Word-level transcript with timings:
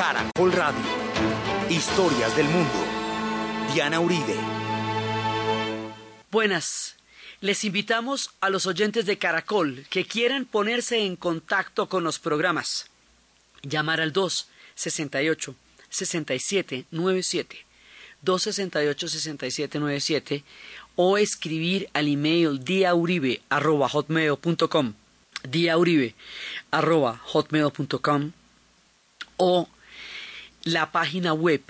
Caracol 0.00 0.52
Radio. 0.52 0.80
Historias 1.68 2.34
del 2.34 2.48
mundo. 2.48 2.72
Diana 3.74 4.00
Uribe. 4.00 4.34
Buenas. 6.30 6.96
Les 7.42 7.64
invitamos 7.64 8.30
a 8.40 8.48
los 8.48 8.64
oyentes 8.64 9.04
de 9.04 9.18
Caracol 9.18 9.84
que 9.90 10.06
quieran 10.06 10.46
ponerse 10.46 11.04
en 11.04 11.16
contacto 11.16 11.90
con 11.90 12.02
los 12.02 12.18
programas. 12.18 12.86
Llamar 13.62 14.00
al 14.00 14.14
268 14.14 15.54
6797 15.90 17.66
268 18.22 19.06
6797 19.06 20.44
o 20.96 21.18
escribir 21.18 21.90
al 21.92 22.08
email 22.08 22.64
diauribe.hotmail.com 22.64 24.94
diauribe.hotmail.com 25.42 28.32
o 29.36 29.68
la 30.64 30.92
página 30.92 31.32
web 31.32 31.62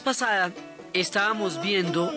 Pasada 0.07 0.53
estábamos 0.93 1.61
viendo 1.61 2.13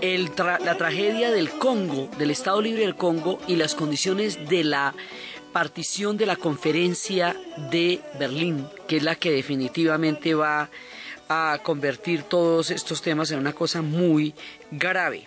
la 0.00 0.76
tragedia 0.76 1.32
del 1.32 1.50
Congo, 1.50 2.08
del 2.16 2.30
Estado 2.30 2.62
Libre 2.62 2.82
del 2.82 2.94
Congo 2.94 3.40
y 3.48 3.56
las 3.56 3.74
condiciones 3.74 4.48
de 4.48 4.62
la 4.62 4.94
partición 5.52 6.16
de 6.16 6.26
la 6.26 6.36
conferencia 6.36 7.34
de 7.72 8.00
Berlín, 8.16 8.64
que 8.86 8.98
es 8.98 9.02
la 9.02 9.16
que 9.16 9.32
definitivamente 9.32 10.34
va 10.34 10.70
a 11.28 11.58
convertir 11.64 12.22
todos 12.22 12.70
estos 12.70 13.02
temas 13.02 13.32
en 13.32 13.40
una 13.40 13.54
cosa 13.54 13.82
muy 13.82 14.32
grave. 14.70 15.26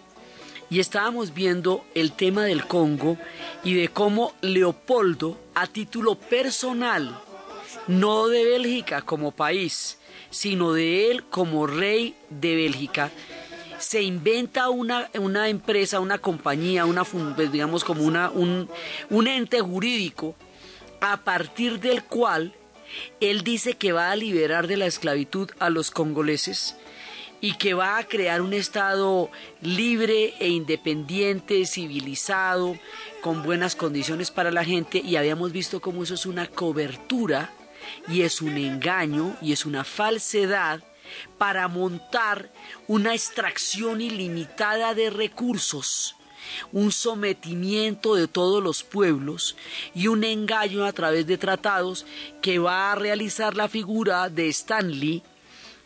Y 0.70 0.80
estábamos 0.80 1.34
viendo 1.34 1.84
el 1.96 2.14
tema 2.14 2.46
del 2.46 2.66
Congo 2.66 3.18
y 3.66 3.74
de 3.74 3.90
cómo 3.90 4.34
Leopoldo, 4.40 5.38
a 5.54 5.68
título 5.68 6.16
personal, 6.16 7.14
no 7.88 8.28
de 8.28 8.46
Bélgica 8.46 9.02
como 9.02 9.32
país, 9.32 9.98
sino 10.30 10.74
de 10.74 11.12
él 11.12 11.24
como 11.26 11.68
rey 11.68 12.16
de 12.30 12.56
Bélgica, 12.56 13.12
se 13.80 14.02
inventa 14.02 14.70
una, 14.70 15.10
una 15.20 15.50
empresa, 15.50 16.00
una 16.00 16.18
compañía, 16.18 16.86
una, 16.86 17.04
pues, 17.04 17.52
digamos 17.52 17.84
como 17.84 18.04
una, 18.04 18.30
un, 18.30 18.70
un 19.10 19.28
ente 19.28 19.60
jurídico 19.62 20.36
a 21.02 21.18
partir 21.18 21.80
del 21.80 22.04
cual 22.04 22.54
él 23.20 23.44
dice 23.44 23.76
que 23.76 23.92
va 23.92 24.12
a 24.12 24.16
liberar 24.16 24.68
de 24.68 24.78
la 24.78 24.86
esclavitud 24.86 25.50
a 25.60 25.70
los 25.70 25.92
congoleses 25.92 26.76
y 27.42 27.58
que 27.58 27.74
va 27.74 27.98
a 27.98 28.08
crear 28.08 28.42
un 28.42 28.54
Estado 28.54 29.30
libre 29.62 30.34
e 30.40 30.48
independiente, 30.48 31.66
civilizado, 31.66 32.78
con 33.22 33.44
buenas 33.44 33.76
condiciones 33.76 34.32
para 34.32 34.50
la 34.50 34.64
gente. 34.64 35.02
Y 35.04 35.18
habíamos 35.18 35.52
visto 35.52 35.82
cómo 35.82 36.04
eso 36.04 36.14
es 36.14 36.26
una 36.26 36.48
cobertura 36.48 37.52
y 38.08 38.22
es 38.22 38.42
un 38.42 38.58
engaño 38.58 39.36
y 39.42 39.54
es 39.54 39.66
una 39.66 39.84
falsedad 39.84 40.84
para 41.38 41.68
montar 41.68 42.52
una 42.88 43.14
extracción 43.14 44.02
ilimitada 44.02 44.94
de 44.94 45.10
recursos, 45.10 46.16
un 46.72 46.92
sometimiento 46.92 48.16
de 48.16 48.28
todos 48.28 48.64
los 48.64 48.84
pueblos 48.84 49.56
y 49.94 50.08
un 50.08 50.24
engaño 50.24 50.86
a 50.86 50.94
través 50.94 51.28
de 51.28 51.38
tratados 51.38 52.06
que 52.42 52.60
va 52.60 52.92
a 52.92 52.96
realizar 52.96 53.56
la 53.56 53.70
figura 53.70 54.30
de 54.30 54.50
Stanley 54.50 55.24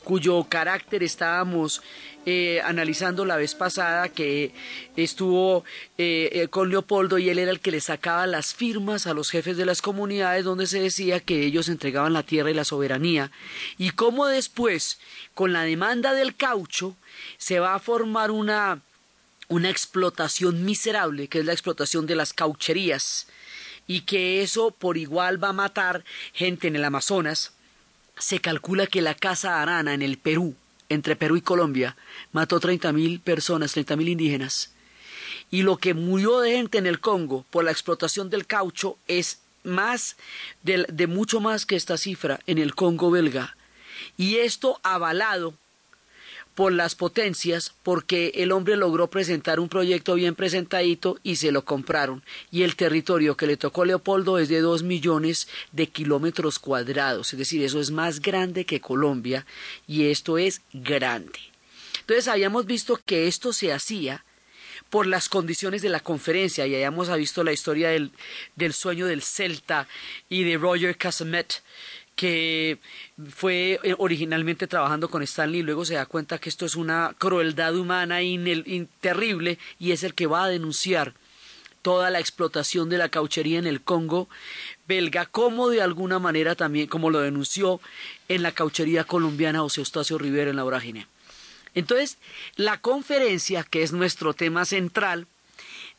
cuyo 0.07 0.45
carácter 0.45 1.03
estábamos 1.03 1.81
eh, 2.25 2.61
analizando 2.63 3.25
la 3.25 3.35
vez 3.35 3.55
pasada, 3.55 4.07
que 4.07 4.53
estuvo 4.95 5.65
eh, 5.97 6.29
eh, 6.31 6.47
con 6.47 6.69
Leopoldo 6.69 7.17
y 7.17 7.29
él 7.29 7.39
era 7.39 7.51
el 7.51 7.59
que 7.59 7.71
le 7.71 7.81
sacaba 7.81 8.25
las 8.25 8.53
firmas 8.53 9.05
a 9.05 9.13
los 9.13 9.29
jefes 9.29 9.57
de 9.57 9.65
las 9.65 9.81
comunidades 9.81 10.45
donde 10.45 10.65
se 10.65 10.79
decía 10.79 11.19
que 11.19 11.43
ellos 11.43 11.67
entregaban 11.67 12.13
la 12.13 12.23
tierra 12.23 12.49
y 12.49 12.53
la 12.53 12.63
soberanía, 12.63 13.31
y 13.77 13.89
cómo 13.89 14.27
después, 14.27 14.97
con 15.33 15.51
la 15.51 15.63
demanda 15.63 16.13
del 16.13 16.37
caucho, 16.37 16.95
se 17.37 17.59
va 17.59 17.75
a 17.75 17.79
formar 17.79 18.31
una, 18.31 18.79
una 19.49 19.69
explotación 19.69 20.63
miserable, 20.63 21.27
que 21.27 21.39
es 21.39 21.45
la 21.45 21.51
explotación 21.51 22.07
de 22.07 22.15
las 22.15 22.31
caucherías, 22.31 23.27
y 23.87 24.01
que 24.01 24.41
eso 24.41 24.71
por 24.71 24.95
igual 24.95 25.43
va 25.43 25.49
a 25.49 25.53
matar 25.67 26.05
gente 26.31 26.69
en 26.69 26.77
el 26.77 26.85
Amazonas, 26.85 27.56
se 28.19 28.39
calcula 28.39 28.87
que 28.87 29.01
la 29.01 29.15
Casa 29.15 29.61
Arana 29.61 29.93
en 29.93 30.01
el 30.01 30.17
Perú, 30.17 30.55
entre 30.89 31.15
Perú 31.15 31.37
y 31.37 31.41
Colombia, 31.41 31.95
mató 32.31 32.59
30.000 32.59 33.21
personas, 33.21 33.75
30.000 33.75 34.09
indígenas. 34.09 34.73
Y 35.49 35.63
lo 35.63 35.77
que 35.77 35.93
murió 35.93 36.39
de 36.39 36.51
gente 36.51 36.77
en 36.77 36.87
el 36.87 36.99
Congo 36.99 37.45
por 37.49 37.63
la 37.63 37.71
explotación 37.71 38.29
del 38.29 38.45
caucho 38.45 38.97
es 39.07 39.41
más 39.63 40.17
de, 40.63 40.85
de 40.89 41.07
mucho 41.07 41.39
más 41.39 41.65
que 41.65 41.75
esta 41.75 41.97
cifra 41.97 42.39
en 42.47 42.57
el 42.57 42.75
Congo 42.75 43.11
belga. 43.11 43.55
Y 44.17 44.37
esto 44.37 44.79
avalado 44.83 45.53
por 46.57 46.73
las 46.73 46.95
potencias 46.95 47.75
porque 47.83 48.31
el 48.33 48.51
hombre 48.51 48.77
logró 48.77 49.11
presentar 49.11 49.59
un 49.59 49.69
proyecto 49.69 50.15
bien 50.15 50.33
presentadito 50.33 51.19
y 51.21 51.35
se 51.35 51.51
lo 51.51 51.63
compraron. 51.63 52.23
Y 52.49 52.63
el 52.63 52.75
territorio 52.75 53.37
que 53.37 53.45
le 53.45 53.57
tocó 53.57 53.85
Leopoldo 53.85 54.39
es 54.39 54.49
de 54.49 54.61
dos 54.61 54.81
millones 54.81 55.47
de 55.71 55.85
kilómetros 55.85 56.57
cuadrados, 56.57 57.31
es 57.31 57.37
decir, 57.37 57.63
eso 57.63 57.79
es 57.79 57.91
más 57.91 58.21
grande 58.21 58.65
que 58.65 58.81
Colombia 58.81 59.45
y 59.85 60.07
esto 60.09 60.39
es 60.39 60.61
grande. 60.73 61.39
Entonces 61.99 62.27
habíamos 62.27 62.65
visto 62.65 62.99
que 63.05 63.27
esto 63.27 63.53
se 63.53 63.71
hacía 63.71 64.25
por 64.89 65.05
las 65.05 65.29
condiciones 65.29 65.83
de 65.83 65.89
la 65.89 65.99
conferencia 65.99 66.65
y 66.65 66.73
hayamos 66.73 67.15
visto 67.15 67.43
la 67.43 67.53
historia 67.53 67.89
del, 67.89 68.11
del 68.55 68.73
sueño 68.73 69.05
del 69.05 69.21
Celta 69.21 69.87
y 70.27 70.43
de 70.43 70.57
Roger 70.57 70.97
Casamet 70.97 71.61
que 72.17 72.79
fue 73.29 73.79
eh, 73.83 73.95
originalmente 73.97 74.67
trabajando 74.67 75.07
con 75.09 75.21
Stanley 75.21 75.61
y 75.61 75.63
luego 75.63 75.85
se 75.85 75.93
da 75.93 76.07
cuenta 76.07 76.39
que 76.39 76.49
esto 76.49 76.65
es 76.65 76.75
una 76.75 77.15
crueldad 77.17 77.75
humana 77.75 78.17
terrible 78.99 79.59
y 79.79 79.91
es 79.91 80.03
el 80.03 80.15
que 80.15 80.25
va 80.25 80.43
a 80.43 80.49
denunciar 80.49 81.13
toda 81.83 82.09
la 82.09 82.19
explotación 82.19 82.89
de 82.89 82.97
la 82.97 83.09
cauchería 83.09 83.59
en 83.59 83.67
el 83.67 83.81
Congo 83.81 84.27
belga, 84.87 85.27
como 85.27 85.69
de 85.69 85.81
alguna 85.83 86.17
manera 86.17 86.55
también, 86.55 86.87
como 86.87 87.11
lo 87.11 87.19
denunció 87.19 87.79
en 88.27 88.41
la 88.41 88.51
cauchería 88.51 89.03
colombiana 89.03 89.59
José 89.59 89.81
Eustacio 89.81 90.17
Rivera 90.17 90.49
en 90.49 90.57
la 90.57 90.63
vorágine. 90.63 91.07
Entonces, 91.75 92.17
la 92.55 92.81
conferencia, 92.81 93.63
que 93.63 93.83
es 93.83 93.93
nuestro 93.93 94.33
tema 94.33 94.65
central, 94.65 95.27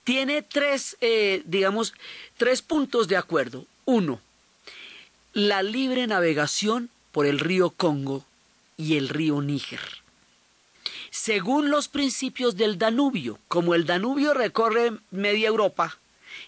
tiene 0.02 0.42
tres, 0.42 0.96
eh, 1.00 1.42
digamos, 1.44 1.94
tres 2.36 2.60
puntos 2.60 3.06
de 3.06 3.16
acuerdo. 3.16 3.64
Uno, 3.84 4.20
la 5.38 5.62
libre 5.62 6.08
navegación 6.08 6.90
por 7.12 7.24
el 7.24 7.38
río 7.38 7.70
Congo 7.70 8.24
y 8.76 8.96
el 8.96 9.08
río 9.08 9.40
Níger. 9.40 9.78
Según 11.10 11.70
los 11.70 11.86
principios 11.86 12.56
del 12.56 12.76
Danubio, 12.76 13.38
como 13.46 13.76
el 13.76 13.86
Danubio 13.86 14.34
recorre 14.34 14.94
media 15.12 15.46
Europa 15.46 15.96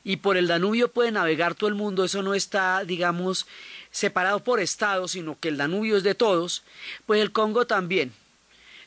y 0.02 0.16
por 0.16 0.36
el 0.36 0.48
Danubio 0.48 0.90
puede 0.90 1.12
navegar 1.12 1.54
todo 1.54 1.68
el 1.68 1.76
mundo, 1.76 2.02
eso 2.02 2.24
no 2.24 2.34
está, 2.34 2.82
digamos, 2.82 3.46
separado 3.92 4.42
por 4.42 4.58
estados, 4.58 5.12
sino 5.12 5.38
que 5.38 5.50
el 5.50 5.56
Danubio 5.56 5.96
es 5.96 6.02
de 6.02 6.16
todos, 6.16 6.64
pues 7.06 7.22
el 7.22 7.30
Congo 7.30 7.68
también. 7.68 8.12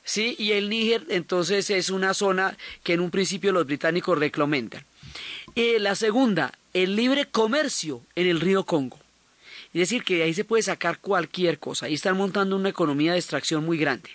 ¿Sí? 0.03 0.35
Y 0.37 0.51
el 0.51 0.69
Níger 0.69 1.05
entonces 1.07 1.69
es 1.69 1.89
una 1.89 2.13
zona 2.13 2.57
que 2.83 2.91
en 2.91 2.99
un 2.99 3.09
principio 3.09 3.53
los 3.53 3.65
británicos 3.65 4.19
reclamentan. 4.19 4.83
Eh, 5.55 5.79
la 5.79 5.95
segunda, 5.95 6.51
el 6.73 6.97
libre 6.97 7.25
comercio 7.25 8.01
en 8.15 8.27
el 8.27 8.41
río 8.41 8.65
Congo. 8.65 8.99
Es 9.73 9.79
decir, 9.79 10.03
que 10.03 10.17
de 10.17 10.23
ahí 10.23 10.33
se 10.33 10.45
puede 10.45 10.63
sacar 10.63 10.99
cualquier 10.99 11.59
cosa. 11.59 11.87
Ahí 11.87 11.95
están 11.95 12.17
montando 12.17 12.55
una 12.55 12.69
economía 12.69 13.13
de 13.13 13.19
extracción 13.19 13.65
muy 13.65 13.77
grande. 13.77 14.11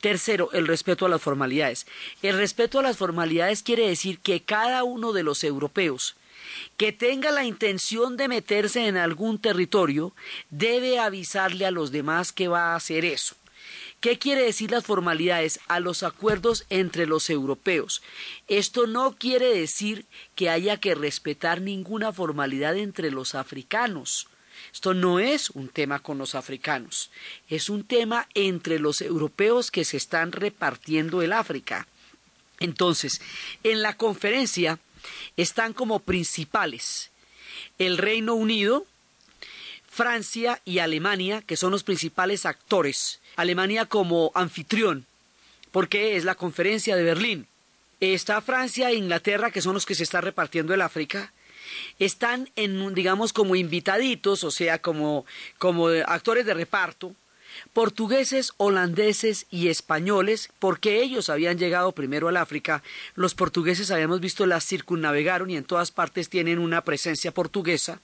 Tercero, 0.00 0.50
el 0.52 0.66
respeto 0.66 1.06
a 1.06 1.08
las 1.08 1.22
formalidades. 1.22 1.86
El 2.22 2.36
respeto 2.36 2.78
a 2.78 2.82
las 2.82 2.96
formalidades 2.96 3.62
quiere 3.62 3.86
decir 3.88 4.18
que 4.18 4.42
cada 4.42 4.84
uno 4.84 5.12
de 5.12 5.22
los 5.22 5.44
europeos 5.44 6.16
que 6.76 6.92
tenga 6.92 7.30
la 7.30 7.44
intención 7.44 8.16
de 8.16 8.28
meterse 8.28 8.86
en 8.86 8.96
algún 8.96 9.38
territorio 9.38 10.14
debe 10.50 10.98
avisarle 10.98 11.66
a 11.66 11.70
los 11.70 11.90
demás 11.92 12.32
que 12.32 12.48
va 12.48 12.72
a 12.72 12.76
hacer 12.76 13.04
eso. 13.04 13.36
¿Qué 14.00 14.18
quiere 14.18 14.42
decir 14.42 14.70
las 14.70 14.84
formalidades? 14.84 15.58
A 15.68 15.80
los 15.80 16.02
acuerdos 16.02 16.66
entre 16.70 17.06
los 17.06 17.30
europeos. 17.30 18.02
Esto 18.46 18.86
no 18.86 19.16
quiere 19.16 19.46
decir 19.46 20.06
que 20.34 20.50
haya 20.50 20.78
que 20.78 20.94
respetar 20.94 21.60
ninguna 21.60 22.12
formalidad 22.12 22.76
entre 22.76 23.10
los 23.10 23.34
africanos. 23.34 24.28
Esto 24.72 24.94
no 24.94 25.18
es 25.18 25.50
un 25.50 25.68
tema 25.68 26.00
con 26.00 26.18
los 26.18 26.34
africanos, 26.34 27.10
es 27.48 27.70
un 27.70 27.84
tema 27.84 28.28
entre 28.34 28.78
los 28.78 29.00
europeos 29.00 29.70
que 29.70 29.84
se 29.84 29.96
están 29.96 30.32
repartiendo 30.32 31.22
el 31.22 31.32
África. 31.32 31.86
Entonces, 32.58 33.20
en 33.62 33.82
la 33.82 33.96
conferencia 33.96 34.78
están 35.36 35.72
como 35.72 36.00
principales 36.00 37.10
el 37.78 37.98
Reino 37.98 38.34
Unido, 38.34 38.86
Francia 39.88 40.60
y 40.64 40.78
Alemania, 40.78 41.42
que 41.42 41.56
son 41.56 41.72
los 41.72 41.84
principales 41.84 42.46
actores. 42.46 43.20
Alemania 43.36 43.86
como 43.86 44.32
anfitrión, 44.34 45.06
porque 45.72 46.16
es 46.16 46.24
la 46.24 46.34
conferencia 46.34 46.96
de 46.96 47.02
Berlín. 47.02 47.46
Está 48.00 48.40
Francia 48.40 48.90
e 48.90 48.96
Inglaterra, 48.96 49.50
que 49.50 49.62
son 49.62 49.74
los 49.74 49.86
que 49.86 49.94
se 49.94 50.02
está 50.02 50.20
repartiendo 50.20 50.74
el 50.74 50.82
África 50.82 51.32
están 51.98 52.50
en, 52.56 52.94
digamos, 52.94 53.32
como 53.32 53.56
invitaditos, 53.56 54.44
o 54.44 54.50
sea, 54.50 54.80
como, 54.80 55.26
como 55.58 55.88
actores 55.88 56.46
de 56.46 56.54
reparto, 56.54 57.14
portugueses, 57.72 58.52
holandeses 58.56 59.46
y 59.50 59.68
españoles, 59.68 60.50
porque 60.58 61.02
ellos 61.02 61.30
habían 61.30 61.58
llegado 61.58 61.92
primero 61.92 62.28
al 62.28 62.36
África. 62.36 62.82
Los 63.14 63.34
portugueses 63.34 63.90
habíamos 63.90 64.20
visto 64.20 64.46
las 64.46 64.66
circunnavegaron 64.66 65.50
y 65.50 65.56
en 65.56 65.64
todas 65.64 65.90
partes 65.90 66.28
tienen 66.28 66.58
una 66.58 66.82
presencia 66.82 67.32
portuguesa. 67.32 68.00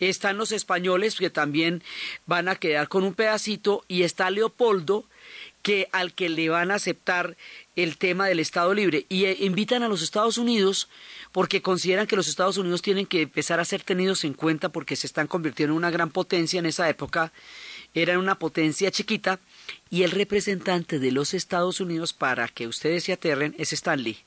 Están 0.00 0.38
los 0.38 0.52
españoles 0.52 1.16
que 1.16 1.30
también 1.30 1.82
van 2.26 2.48
a 2.48 2.56
quedar 2.56 2.88
con 2.88 3.04
un 3.04 3.14
pedacito 3.14 3.84
y 3.88 4.02
está 4.02 4.30
Leopoldo 4.30 5.04
que 5.62 5.88
al 5.92 6.14
que 6.14 6.28
le 6.28 6.48
van 6.48 6.70
a 6.70 6.76
aceptar 6.76 7.36
el 7.76 7.96
tema 7.96 8.26
del 8.26 8.40
Estado 8.40 8.72
libre. 8.74 9.06
Y 9.08 9.24
eh, 9.24 9.36
invitan 9.40 9.82
a 9.82 9.88
los 9.88 10.02
Estados 10.02 10.38
Unidos 10.38 10.88
porque 11.32 11.62
consideran 11.62 12.06
que 12.06 12.16
los 12.16 12.28
Estados 12.28 12.56
Unidos 12.56 12.82
tienen 12.82 13.06
que 13.06 13.22
empezar 13.22 13.60
a 13.60 13.64
ser 13.64 13.82
tenidos 13.82 14.24
en 14.24 14.34
cuenta 14.34 14.70
porque 14.70 14.96
se 14.96 15.06
están 15.06 15.26
convirtiendo 15.26 15.74
en 15.74 15.78
una 15.78 15.90
gran 15.90 16.10
potencia. 16.10 16.58
En 16.58 16.66
esa 16.66 16.88
época, 16.88 17.32
eran 17.94 18.18
una 18.18 18.38
potencia 18.38 18.90
chiquita 18.90 19.40
y 19.90 20.02
el 20.02 20.10
representante 20.10 20.98
de 20.98 21.12
los 21.12 21.34
Estados 21.34 21.80
Unidos 21.80 22.12
para 22.12 22.48
que 22.48 22.66
ustedes 22.66 23.04
se 23.04 23.12
aterren 23.12 23.54
es 23.58 23.72
Stanley. 23.72 24.18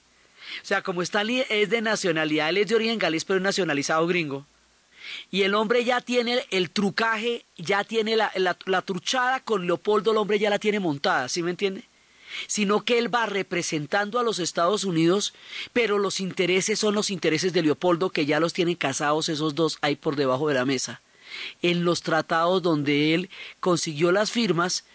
O 0.62 0.66
sea, 0.66 0.81
como 0.81 1.01
Stanley 1.01 1.45
es 1.50 1.69
de 1.69 1.81
nacionalidad, 1.81 2.50
él 2.50 2.57
es 2.57 2.68
de 2.68 2.75
origen 2.75 3.00
galés 3.00 3.25
pero 3.25 3.39
nacionalizado 3.39 4.06
gringo, 4.07 4.45
y 5.30 5.44
el 5.44 5.56
hombre 5.56 5.83
ya 5.83 6.01
tiene 6.01 6.45
el 6.51 6.69
trucaje, 6.69 7.45
ya 7.57 7.83
tiene 7.83 8.15
la, 8.15 8.31
la, 8.36 8.81
truchada 8.81 9.39
con 9.39 9.65
Leopoldo, 9.65 10.12
el 10.12 10.18
hombre 10.18 10.39
ya 10.39 10.50
la 10.50 10.59
tiene 10.59 10.80
montada, 10.80 11.30
¿sí 11.30 11.44
me 11.44 11.51
entiende? 11.51 11.83
Sino 12.48 12.86
que 12.86 12.98
él 12.98 13.13
va 13.13 13.25
representando 13.25 14.19
a 14.19 14.24
los 14.24 14.39
Estados 14.39 14.83
Unidos, 14.83 15.33
pero 15.74 15.98
los 15.98 16.19
intereses 16.19 16.80
son 16.80 16.95
los 16.95 17.09
intereses 17.09 17.53
de 17.53 17.62
Leopoldo, 17.62 18.09
que 18.09 18.25
ya 18.25 18.39
los 18.39 18.53
tienen 18.53 18.75
casados 18.75 19.30
esos 19.30 19.56
dos 19.56 19.77
ahí 19.81 19.95
por 19.95 20.15
debajo 20.15 20.48
de 20.48 20.53
la 20.56 20.65
mesa. 20.65 21.01
En 21.62 21.83
los 21.83 22.01
tratados 22.01 22.62
donde 22.62 23.13
él 23.13 23.30
consiguió 23.60 24.12
las 24.12 24.31
firmas, 24.31 24.86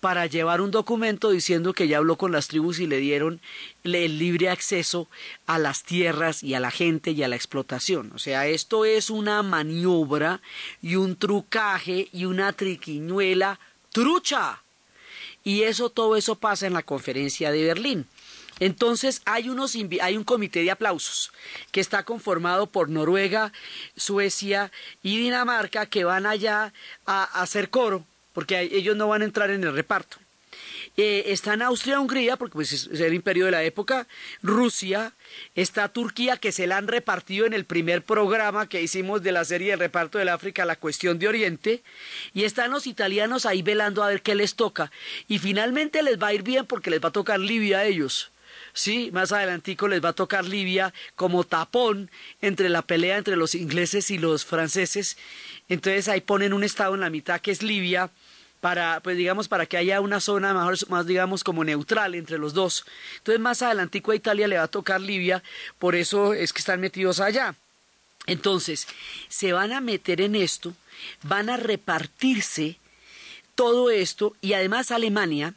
para 0.00 0.26
llevar 0.26 0.60
un 0.60 0.70
documento 0.70 1.30
diciendo 1.30 1.72
que 1.72 1.88
ya 1.88 1.98
habló 1.98 2.16
con 2.16 2.32
las 2.32 2.48
tribus 2.48 2.78
y 2.80 2.86
le 2.86 2.98
dieron 2.98 3.40
el 3.84 4.18
libre 4.18 4.48
acceso 4.48 5.08
a 5.46 5.58
las 5.58 5.82
tierras 5.84 6.42
y 6.42 6.54
a 6.54 6.60
la 6.60 6.70
gente 6.70 7.12
y 7.12 7.22
a 7.22 7.28
la 7.28 7.36
explotación. 7.36 8.12
O 8.14 8.18
sea, 8.18 8.46
esto 8.46 8.84
es 8.84 9.10
una 9.10 9.42
maniobra 9.42 10.40
y 10.80 10.96
un 10.96 11.16
trucaje 11.16 12.08
y 12.12 12.24
una 12.24 12.52
triquiñuela 12.52 13.58
trucha. 13.90 14.62
Y 15.44 15.62
eso, 15.62 15.90
todo 15.90 16.16
eso 16.16 16.36
pasa 16.36 16.66
en 16.66 16.74
la 16.74 16.82
conferencia 16.82 17.50
de 17.50 17.64
Berlín. 17.64 18.06
Entonces 18.64 19.22
hay, 19.24 19.48
unos, 19.48 19.76
hay 20.00 20.16
un 20.16 20.22
comité 20.22 20.62
de 20.62 20.70
aplausos 20.70 21.32
que 21.72 21.80
está 21.80 22.04
conformado 22.04 22.68
por 22.68 22.88
Noruega, 22.88 23.52
Suecia 23.96 24.70
y 25.02 25.18
Dinamarca 25.18 25.86
que 25.86 26.04
van 26.04 26.26
allá 26.26 26.72
a 27.04 27.24
hacer 27.42 27.70
coro 27.70 28.04
porque 28.32 28.60
ellos 28.60 28.96
no 28.96 29.08
van 29.08 29.22
a 29.22 29.24
entrar 29.24 29.50
en 29.50 29.64
el 29.64 29.74
reparto. 29.74 30.18
Eh, 30.96 31.24
está 31.26 31.54
en 31.54 31.62
Austria, 31.62 31.98
Hungría, 31.98 32.36
porque 32.36 32.52
pues, 32.52 32.72
es 32.72 33.00
el 33.00 33.14
imperio 33.14 33.46
de 33.46 33.50
la 33.50 33.64
época, 33.64 34.06
Rusia, 34.42 35.12
está 35.56 35.88
Turquía, 35.88 36.36
que 36.36 36.52
se 36.52 36.68
la 36.68 36.76
han 36.76 36.86
repartido 36.86 37.46
en 37.46 37.54
el 37.54 37.64
primer 37.64 38.02
programa 38.02 38.68
que 38.68 38.80
hicimos 38.80 39.24
de 39.24 39.32
la 39.32 39.44
serie 39.44 39.70
de 39.70 39.76
reparto 39.76 40.18
del 40.18 40.28
África, 40.28 40.64
la 40.64 40.76
cuestión 40.76 41.18
de 41.18 41.26
Oriente, 41.26 41.82
y 42.32 42.44
están 42.44 42.70
los 42.70 42.86
italianos 42.86 43.44
ahí 43.44 43.62
velando 43.62 44.04
a 44.04 44.08
ver 44.08 44.22
qué 44.22 44.36
les 44.36 44.54
toca, 44.54 44.92
y 45.26 45.40
finalmente 45.40 46.02
les 46.02 46.22
va 46.22 46.28
a 46.28 46.34
ir 46.34 46.42
bien 46.42 46.66
porque 46.66 46.90
les 46.90 47.02
va 47.02 47.08
a 47.08 47.12
tocar 47.12 47.40
Libia 47.40 47.78
a 47.78 47.84
ellos. 47.86 48.30
Sí, 48.72 49.10
más 49.12 49.32
adelantico 49.32 49.88
les 49.88 50.04
va 50.04 50.10
a 50.10 50.14
tocar 50.14 50.44
Libia 50.44 50.92
como 51.14 51.44
tapón 51.44 52.10
entre 52.40 52.68
la 52.68 52.82
pelea 52.82 53.18
entre 53.18 53.36
los 53.36 53.54
ingleses 53.54 54.10
y 54.10 54.18
los 54.18 54.44
franceses. 54.44 55.16
Entonces 55.68 56.08
ahí 56.08 56.20
ponen 56.20 56.52
un 56.52 56.64
estado 56.64 56.94
en 56.94 57.00
la 57.00 57.10
mitad 57.10 57.40
que 57.40 57.50
es 57.50 57.62
Libia 57.62 58.10
para, 58.62 59.00
pues 59.00 59.16
digamos, 59.16 59.48
para 59.48 59.66
que 59.66 59.76
haya 59.76 60.00
una 60.00 60.20
zona 60.20 60.54
mejor, 60.54 60.76
más, 60.88 61.04
digamos, 61.04 61.42
como 61.42 61.64
neutral 61.64 62.14
entre 62.14 62.38
los 62.38 62.54
dos. 62.54 62.86
Entonces, 63.16 63.40
más 63.40 63.60
adelantico 63.60 64.12
a 64.12 64.14
Italia 64.14 64.46
le 64.46 64.56
va 64.56 64.62
a 64.62 64.68
tocar 64.68 65.00
Libia, 65.00 65.42
por 65.80 65.96
eso 65.96 66.32
es 66.32 66.52
que 66.52 66.60
están 66.60 66.80
metidos 66.80 67.18
allá. 67.18 67.56
Entonces, 68.26 68.86
se 69.28 69.52
van 69.52 69.72
a 69.72 69.80
meter 69.80 70.20
en 70.20 70.36
esto, 70.36 70.74
van 71.24 71.50
a 71.50 71.56
repartirse 71.56 72.78
todo 73.56 73.90
esto 73.90 74.36
y 74.40 74.52
además 74.52 74.92
Alemania 74.92 75.54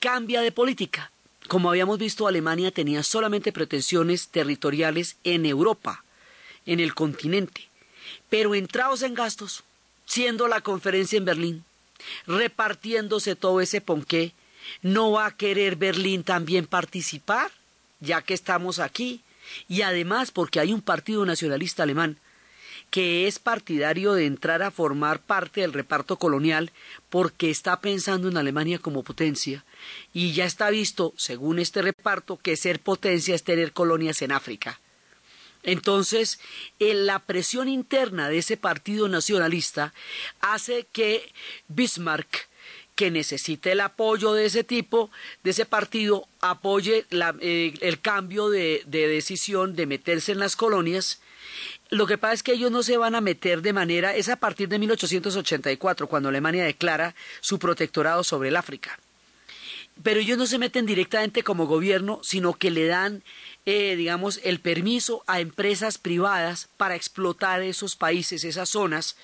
cambia 0.00 0.40
de 0.40 0.50
política. 0.50 1.11
Como 1.52 1.68
habíamos 1.68 1.98
visto, 1.98 2.26
Alemania 2.26 2.70
tenía 2.70 3.02
solamente 3.02 3.52
pretensiones 3.52 4.28
territoriales 4.28 5.16
en 5.22 5.44
Europa, 5.44 6.02
en 6.64 6.80
el 6.80 6.94
continente, 6.94 7.68
pero 8.30 8.54
entrados 8.54 9.02
en 9.02 9.12
gastos, 9.12 9.62
siendo 10.06 10.48
la 10.48 10.62
conferencia 10.62 11.18
en 11.18 11.26
Berlín, 11.26 11.64
repartiéndose 12.26 13.36
todo 13.36 13.60
ese 13.60 13.82
ponqué, 13.82 14.32
¿no 14.80 15.12
va 15.12 15.26
a 15.26 15.36
querer 15.36 15.76
Berlín 15.76 16.24
también 16.24 16.64
participar, 16.64 17.50
ya 18.00 18.22
que 18.22 18.32
estamos 18.32 18.78
aquí? 18.78 19.20
Y 19.68 19.82
además 19.82 20.30
porque 20.30 20.58
hay 20.58 20.72
un 20.72 20.80
partido 20.80 21.26
nacionalista 21.26 21.82
alemán 21.82 22.16
que 22.92 23.26
es 23.26 23.38
partidario 23.38 24.12
de 24.12 24.26
entrar 24.26 24.62
a 24.62 24.70
formar 24.70 25.22
parte 25.22 25.62
del 25.62 25.72
reparto 25.72 26.18
colonial 26.18 26.72
porque 27.08 27.48
está 27.48 27.80
pensando 27.80 28.28
en 28.28 28.36
Alemania 28.36 28.78
como 28.78 29.02
potencia 29.02 29.64
y 30.12 30.34
ya 30.34 30.44
está 30.44 30.68
visto, 30.68 31.14
según 31.16 31.58
este 31.58 31.80
reparto, 31.80 32.36
que 32.36 32.54
ser 32.54 32.80
potencia 32.80 33.34
es 33.34 33.44
tener 33.44 33.72
colonias 33.72 34.20
en 34.20 34.30
África. 34.30 34.78
Entonces, 35.62 36.38
la 36.78 37.20
presión 37.20 37.70
interna 37.70 38.28
de 38.28 38.36
ese 38.36 38.58
partido 38.58 39.08
nacionalista 39.08 39.94
hace 40.42 40.86
que 40.92 41.32
Bismarck 41.68 42.50
que 42.94 43.10
necesite 43.10 43.72
el 43.72 43.80
apoyo 43.80 44.34
de 44.34 44.44
ese 44.44 44.64
tipo, 44.64 45.10
de 45.44 45.52
ese 45.52 45.64
partido, 45.64 46.28
apoye 46.42 47.06
eh, 47.10 47.74
el 47.80 48.00
cambio 48.02 48.50
de 48.50 48.84
decisión 48.86 49.76
de 49.76 49.86
meterse 49.86 50.32
en 50.32 50.40
las 50.40 50.56
colonias. 50.56 51.21
Lo 51.90 52.06
que 52.06 52.18
pasa 52.18 52.34
es 52.34 52.42
que 52.42 52.52
ellos 52.52 52.70
no 52.70 52.82
se 52.82 52.96
van 52.96 53.14
a 53.14 53.20
meter 53.20 53.62
de 53.62 53.72
manera, 53.72 54.14
es 54.14 54.28
a 54.28 54.36
partir 54.36 54.68
de 54.68 54.78
1884, 54.78 56.06
cuando 56.06 56.28
Alemania 56.28 56.64
declara 56.64 57.14
su 57.40 57.58
protectorado 57.58 58.24
sobre 58.24 58.48
el 58.48 58.56
África. 58.56 58.98
Pero 60.02 60.20
ellos 60.20 60.38
no 60.38 60.46
se 60.46 60.58
meten 60.58 60.86
directamente 60.86 61.42
como 61.42 61.66
gobierno, 61.66 62.20
sino 62.22 62.54
que 62.54 62.70
le 62.70 62.86
dan 62.86 63.22
eh, 63.64 63.96
digamos, 63.96 64.40
el 64.42 64.60
permiso 64.60 65.22
a 65.26 65.40
empresas 65.40 65.98
privadas 65.98 66.68
para 66.76 66.96
explotar 66.96 67.62
esos 67.62 67.96
países, 67.96 68.44
esas 68.44 68.68
zonas. 68.68 69.16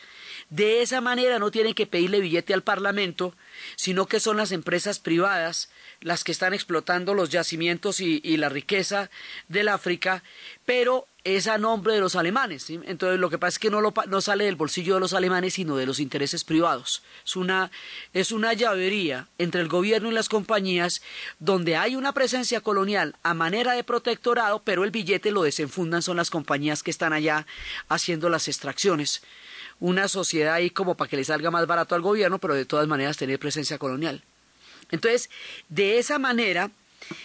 De 0.51 0.81
esa 0.81 1.01
manera 1.01 1.39
no 1.39 1.51
tienen 1.51 1.75
que 1.75 1.87
pedirle 1.87 2.21
billete 2.21 2.55
al 2.55 2.63
Parlamento, 2.63 3.35
sino 3.77 4.07
que 4.07 4.21
son 4.21 4.37
las 4.37 4.53
empresas 4.53 4.99
privadas 4.99 5.69
las 6.01 6.25
que 6.25 6.33
están 6.33 6.55
explotando 6.55 7.15
los 7.15 7.31
yacimientos 7.31 8.01
y, 8.01 8.37
la 8.37 8.49
riqueza 8.49 9.11
del 9.49 9.69
África, 9.69 10.23
pero 10.65 11.07
es 11.25 11.49
a 11.49 11.59
nombre 11.59 11.95
de 11.95 12.01
los 12.01 12.15
alemanes. 12.15 12.71
Entonces 12.71 13.19
lo 13.19 13.31
que 13.31 13.39
pasa 13.39 13.57
es 13.57 13.59
que 13.59 13.71
no, 13.71 13.83
no, 13.83 14.21
sale 14.21 14.45
del 14.45 14.55
bolsillo 14.57 14.95
de 14.95 15.01
los 15.01 15.13
alemanes, 15.13 15.55
sino 15.55 15.77
de 15.77 15.87
los 15.87 15.99
intereses 15.99 16.45
privados. 16.45 17.03
Es 17.27 17.37
una, 17.37 17.71
es 18.13 18.31
una 18.31 18.53
llavería 18.53 19.27
entre 19.39 19.61
el 19.61 19.69
gobierno 19.69 20.09
y 20.09 20.15
las 20.15 20.29
compañías 20.29 21.03
donde 21.41 21.77
hay 21.77 21.97
una 21.97 22.13
presencia 22.13 22.61
colonial 22.61 23.17
a 23.23 23.35
manera 23.35 23.73
de 23.73 23.85
protectorado, 24.29 24.63
pero 24.65 24.85
el 24.85 24.91
billete 24.91 25.31
lo 25.31 25.43
desenfundan 25.43 26.03
son 26.03 26.17
las 26.17 26.31
compañías 26.31 26.83
que 26.83 26.91
están 26.91 27.13
allá 27.13 27.47
haciendo 27.89 28.29
las 28.29 28.49
extracciones. 28.49 29.23
Una 29.81 30.09
sociedad 30.09 30.55
ahí 30.55 30.71
como 30.71 30.97
para 30.97 31.09
que 31.09 31.17
le 31.17 31.25
salga 31.25 31.51
más 31.51 31.67
barato 31.67 31.95
al 31.95 32.03
gobierno, 32.03 32.39
pero 32.39 32.55
de 32.55 32.65
todas 32.65 32.89
maneras 32.89 33.17
tener 33.17 33.39
presencia 33.39 33.79
colonial. 33.79 34.23
Entonces, 34.91 35.31
de 35.69 35.99
esa 35.99 36.19
manera 36.19 36.71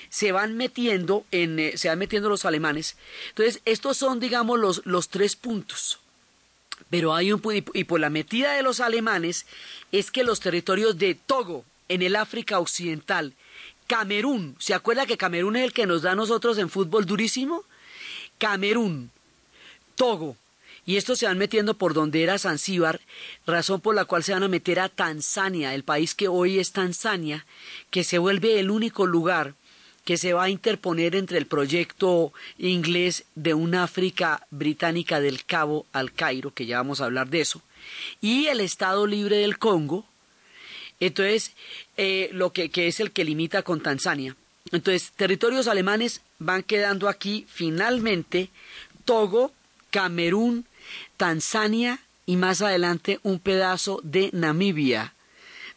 se 0.10 0.32
van 0.32 0.56
metiendo 0.56 1.26
en, 1.32 1.60
eh, 1.60 1.78
se 1.78 1.90
van 1.90 2.00
metiendo 2.00 2.30
los 2.30 2.46
alemanes. 2.46 2.96
Entonces, 3.30 3.62
estos 3.66 3.98
son, 3.98 4.20
digamos, 4.20 4.60
los, 4.60 4.86
los 4.86 5.10
tres 5.10 5.36
puntos. 5.36 6.00
Pero 6.90 7.16
hay 7.16 7.32
un 7.32 7.42
y 7.74 7.84
por 7.84 8.00
la 8.00 8.10
metida 8.10 8.54
de 8.54 8.64
los 8.64 8.80
alemanes 8.80 9.46
es 9.92 10.12
que 10.12 10.24
los 10.24 10.40
territorios 10.40 10.98
de 10.98 11.16
Togo 11.16 11.66
en 11.90 12.02
el 12.02 12.16
África 12.16 12.60
Occidental, 12.60 13.34
Camerún, 13.88 14.56
¿se 14.60 14.74
acuerda 14.74 15.06
que 15.06 15.18
Camerún 15.18 15.56
es 15.56 15.64
el 15.64 15.74
que 15.74 15.86
nos 15.86 16.02
da 16.02 16.12
a 16.12 16.16
nosotros 16.16 16.58
en 16.58 16.70
fútbol 16.70 17.06
durísimo? 17.06 17.64
Camerún, 18.38 19.12
Togo, 19.96 20.36
y 20.86 20.98
estos 20.98 21.20
se 21.20 21.28
van 21.28 21.38
metiendo 21.38 21.76
por 21.76 21.94
donde 21.94 22.24
era 22.24 22.40
Zanzíbar, 22.40 23.00
razón 23.46 23.80
por 23.82 23.96
la 23.96 24.06
cual 24.06 24.24
se 24.24 24.34
van 24.34 24.44
a 24.44 24.48
meter 24.48 24.80
a 24.80 24.90
Tanzania, 24.90 25.74
el 25.74 25.84
país 25.84 26.14
que 26.16 26.28
hoy 26.28 26.60
es 26.60 26.72
Tanzania, 26.72 27.46
que 27.90 28.04
se 28.04 28.18
vuelve 28.18 28.60
el 28.60 28.70
único 28.70 29.06
lugar 29.06 29.56
que 30.04 30.18
se 30.18 30.34
va 30.34 30.44
a 30.44 30.50
interponer 30.50 31.16
entre 31.16 31.38
el 31.38 31.46
proyecto 31.46 32.34
inglés 32.58 33.24
de 33.36 33.54
un 33.54 33.76
África 33.76 34.46
británica 34.52 35.22
del 35.22 35.46
Cabo 35.46 35.86
al 35.94 36.12
Cairo, 36.12 36.54
que 36.54 36.66
ya 36.66 36.78
vamos 36.78 37.00
a 37.00 37.06
hablar 37.06 37.30
de 37.30 37.42
eso, 37.42 37.62
y 38.20 38.48
el 38.48 38.60
Estado 38.60 39.08
Libre 39.08 39.38
del 39.38 39.58
Congo, 39.58 40.06
entonces, 41.00 41.54
eh, 41.98 42.30
lo 42.34 42.52
que, 42.52 42.70
que 42.70 42.88
es 42.88 43.00
el 43.00 43.12
que 43.12 43.26
limita 43.26 43.64
con 43.64 43.82
Tanzania. 43.82 44.36
Entonces, 44.72 45.12
territorios 45.16 45.68
alemanes 45.68 46.22
van 46.40 46.64
quedando 46.64 47.10
aquí 47.10 47.46
finalmente 47.48 48.50
Togo, 49.06 49.52
Camerún, 49.92 50.66
Tanzania 51.18 52.00
y 52.26 52.38
más 52.38 52.62
adelante 52.62 53.20
un 53.24 53.40
pedazo 53.40 54.00
de 54.04 54.30
Namibia. 54.34 55.14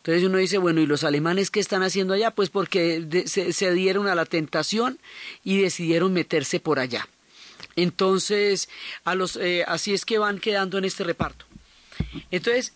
Entonces 0.07 0.23
uno 0.23 0.39
dice, 0.39 0.59
bueno, 0.59 0.81
¿y 0.81 0.87
los 0.87 1.03
alemanes 1.03 1.51
qué 1.51 1.59
están 1.59 1.83
haciendo 1.83 2.15
allá? 2.15 2.31
Pues 2.31 2.49
porque 2.49 3.25
se, 3.27 3.73
dieron 3.73 4.07
a 4.07 4.15
la 4.15 4.25
tentación 4.25 5.01
y 5.43 5.61
decidieron 5.61 6.13
meterse 6.13 6.61
por 6.61 6.79
allá. 6.79 7.09
Entonces, 7.75 8.69
a 9.05 9.17
los, 9.17 9.37
eh, 9.37 9.65
así 9.67 9.93
es 9.93 10.05
que 10.05 10.19
van 10.19 10.39
quedando 10.39 10.79
en 10.79 10.85
este 10.85 11.03
reparto. 11.03 11.45
Entonces, 12.31 12.73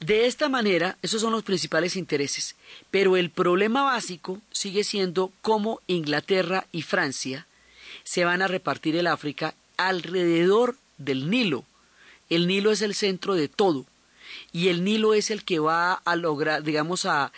de 0.00 0.26
esta 0.26 0.48
manera, 0.48 0.98
esos 1.02 1.22
son 1.22 1.32
los 1.32 1.42
principales 1.42 1.96
intereses. 1.96 2.54
Pero 2.90 3.16
el 3.16 3.30
problema 3.30 3.82
básico 3.82 4.40
sigue 4.50 4.84
siendo 4.84 5.32
cómo 5.40 5.80
Inglaterra 5.86 6.66
y 6.72 6.82
Francia 6.82 7.46
se 8.04 8.24
van 8.24 8.42
a 8.42 8.48
repartir 8.48 8.96
el 8.96 9.06
África 9.06 9.54
alrededor 9.76 10.76
del 10.98 11.30
Nilo. 11.30 11.64
El 12.28 12.46
Nilo 12.46 12.72
es 12.72 12.82
el 12.82 12.94
centro 12.94 13.34
de 13.34 13.48
todo 13.48 13.86
y 14.52 14.68
el 14.68 14.84
Nilo 14.84 15.14
es 15.14 15.30
el 15.30 15.44
que 15.44 15.58
va 15.58 15.94
a 15.94 16.16
lograr, 16.16 16.62
digamos, 16.62 17.04
a, 17.04 17.32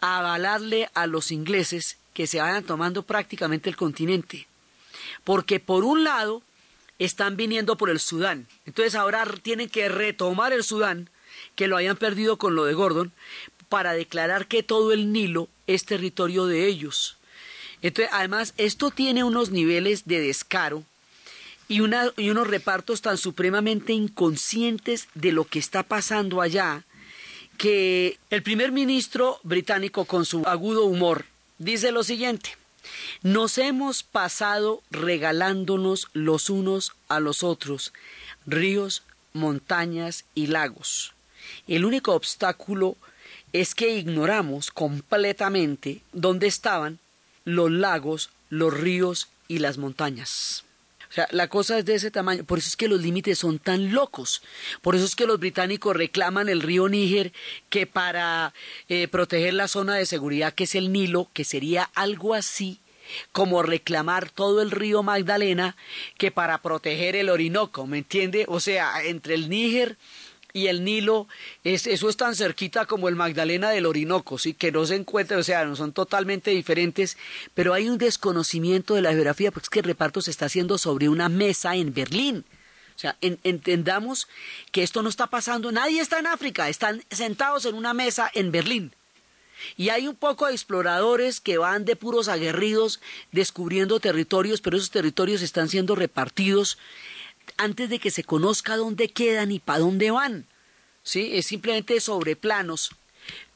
avalarle 0.00 0.88
a 0.94 1.06
los 1.06 1.30
ingleses 1.30 1.98
que 2.14 2.26
se 2.26 2.40
vayan 2.40 2.64
tomando 2.64 3.02
prácticamente 3.02 3.68
el 3.68 3.76
continente. 3.76 4.46
Porque 5.24 5.60
por 5.60 5.84
un 5.84 6.04
lado 6.04 6.42
están 6.98 7.36
viniendo 7.36 7.76
por 7.76 7.90
el 7.90 8.00
Sudán, 8.00 8.48
entonces 8.66 8.94
ahora 8.94 9.24
tienen 9.42 9.68
que 9.68 9.88
retomar 9.88 10.52
el 10.52 10.64
Sudán, 10.64 11.10
que 11.54 11.68
lo 11.68 11.76
hayan 11.76 11.96
perdido 11.96 12.36
con 12.36 12.54
lo 12.54 12.64
de 12.64 12.74
Gordon, 12.74 13.12
para 13.68 13.92
declarar 13.92 14.46
que 14.46 14.62
todo 14.62 14.92
el 14.92 15.12
Nilo 15.12 15.48
es 15.66 15.84
territorio 15.84 16.46
de 16.46 16.66
ellos. 16.66 17.16
Entonces, 17.82 18.12
además, 18.12 18.54
esto 18.56 18.90
tiene 18.90 19.24
unos 19.24 19.50
niveles 19.50 20.06
de 20.06 20.20
descaro 20.20 20.84
y, 21.68 21.80
unos 21.80 22.46
repartos 22.46 23.02
tan 23.02 23.18
supremamente 23.18 23.92
inconscientes 23.92 25.08
de 25.14 25.32
lo 25.32 25.44
que 25.44 25.58
está 25.58 25.82
pasando 25.82 26.40
allá 26.40 26.84
que 27.58 28.18
el 28.30 28.42
primer 28.42 28.72
ministro 28.72 29.40
británico 29.42 30.04
con 30.04 30.24
su 30.24 30.42
agudo 30.46 30.84
humor 30.84 31.26
dice 31.58 31.92
lo 31.92 32.04
siguiente 32.04 32.56
nos 33.22 33.58
hemos 33.58 34.02
pasado 34.02 34.82
regalándonos 34.90 36.08
los 36.12 36.50
unos 36.50 36.92
a 37.08 37.20
los 37.20 37.42
otros 37.42 37.92
ríos, 38.46 39.02
montañas 39.32 40.24
y 40.34 40.46
lagos. 40.46 41.12
El 41.66 41.84
único 41.84 42.14
obstáculo 42.14 42.96
es 43.52 43.74
que 43.74 43.90
ignoramos 43.90 44.70
completamente 44.70 46.02
dónde 46.12 46.46
estaban 46.46 46.98
los 47.44 47.70
lagos, 47.70 48.30
los 48.50 48.72
ríos 48.74 49.28
y 49.48 49.58
las 49.58 49.78
montañas. 49.78 50.64
O 51.10 51.12
sea, 51.12 51.26
la 51.30 51.48
cosa 51.48 51.78
es 51.78 51.86
de 51.86 51.94
ese 51.94 52.10
tamaño. 52.10 52.44
Por 52.44 52.58
eso 52.58 52.68
es 52.68 52.76
que 52.76 52.88
los 52.88 53.00
límites 53.00 53.38
son 53.38 53.58
tan 53.58 53.92
locos. 53.92 54.42
Por 54.82 54.94
eso 54.94 55.06
es 55.06 55.16
que 55.16 55.26
los 55.26 55.40
británicos 55.40 55.96
reclaman 55.96 56.50
el 56.50 56.60
río 56.60 56.88
Níger 56.88 57.32
que 57.70 57.86
para 57.86 58.52
eh, 58.88 59.08
proteger 59.08 59.54
la 59.54 59.68
zona 59.68 59.94
de 59.94 60.04
seguridad 60.04 60.52
que 60.52 60.64
es 60.64 60.74
el 60.74 60.92
Nilo, 60.92 61.30
que 61.32 61.44
sería 61.44 61.90
algo 61.94 62.34
así 62.34 62.78
como 63.32 63.62
reclamar 63.62 64.30
todo 64.30 64.60
el 64.60 64.70
río 64.70 65.02
Magdalena 65.02 65.76
que 66.18 66.30
para 66.30 66.60
proteger 66.60 67.16
el 67.16 67.30
Orinoco, 67.30 67.86
¿me 67.86 67.98
entiende? 67.98 68.44
O 68.48 68.60
sea, 68.60 69.02
entre 69.02 69.34
el 69.34 69.48
Níger 69.48 69.96
y 70.58 70.66
el 70.66 70.82
Nilo, 70.82 71.28
es, 71.62 71.86
eso 71.86 72.08
es 72.08 72.16
tan 72.16 72.34
cerquita 72.34 72.84
como 72.84 73.08
el 73.08 73.14
Magdalena 73.14 73.70
del 73.70 73.86
Orinoco, 73.86 74.38
¿sí? 74.38 74.54
que 74.54 74.72
no 74.72 74.84
se 74.86 74.96
encuentra, 74.96 75.38
o 75.38 75.42
sea, 75.42 75.64
no 75.64 75.76
son 75.76 75.92
totalmente 75.92 76.50
diferentes, 76.50 77.16
pero 77.54 77.74
hay 77.74 77.88
un 77.88 77.96
desconocimiento 77.96 78.94
de 78.94 79.02
la 79.02 79.12
geografía, 79.12 79.52
porque 79.52 79.66
es 79.66 79.70
que 79.70 79.78
el 79.80 79.84
reparto 79.84 80.20
se 80.20 80.32
está 80.32 80.46
haciendo 80.46 80.76
sobre 80.76 81.08
una 81.08 81.28
mesa 81.28 81.76
en 81.76 81.94
Berlín. 81.94 82.44
O 82.96 82.98
sea, 83.00 83.16
entendamos 83.20 84.26
que 84.72 84.82
esto 84.82 85.02
no 85.02 85.08
está 85.08 85.28
pasando, 85.28 85.70
nadie 85.70 86.00
está 86.00 86.18
en 86.18 86.26
África, 86.26 86.68
están 86.68 87.04
sentados 87.12 87.64
en 87.64 87.76
una 87.76 87.94
mesa 87.94 88.28
en 88.34 88.50
Berlín. 88.50 88.92
Y 89.76 89.90
hay 89.90 90.08
un 90.08 90.16
poco 90.16 90.46
de 90.46 90.52
exploradores 90.52 91.40
que 91.40 91.58
van 91.58 91.84
de 91.84 91.94
puros 91.94 92.26
aguerridos 92.26 93.00
descubriendo 93.30 94.00
territorios, 94.00 94.60
pero 94.60 94.76
esos 94.76 94.90
territorios 94.90 95.42
están 95.42 95.68
siendo 95.68 95.94
repartidos 95.94 96.78
antes 97.58 97.90
de 97.90 97.98
que 97.98 98.10
se 98.10 98.24
conozca 98.24 98.76
dónde 98.76 99.08
quedan 99.08 99.52
y 99.52 99.58
para 99.58 99.80
dónde 99.80 100.10
van. 100.10 100.46
¿Sí? 101.02 101.30
Es 101.34 101.46
simplemente 101.46 102.00
sobre 102.00 102.36
planos 102.36 102.90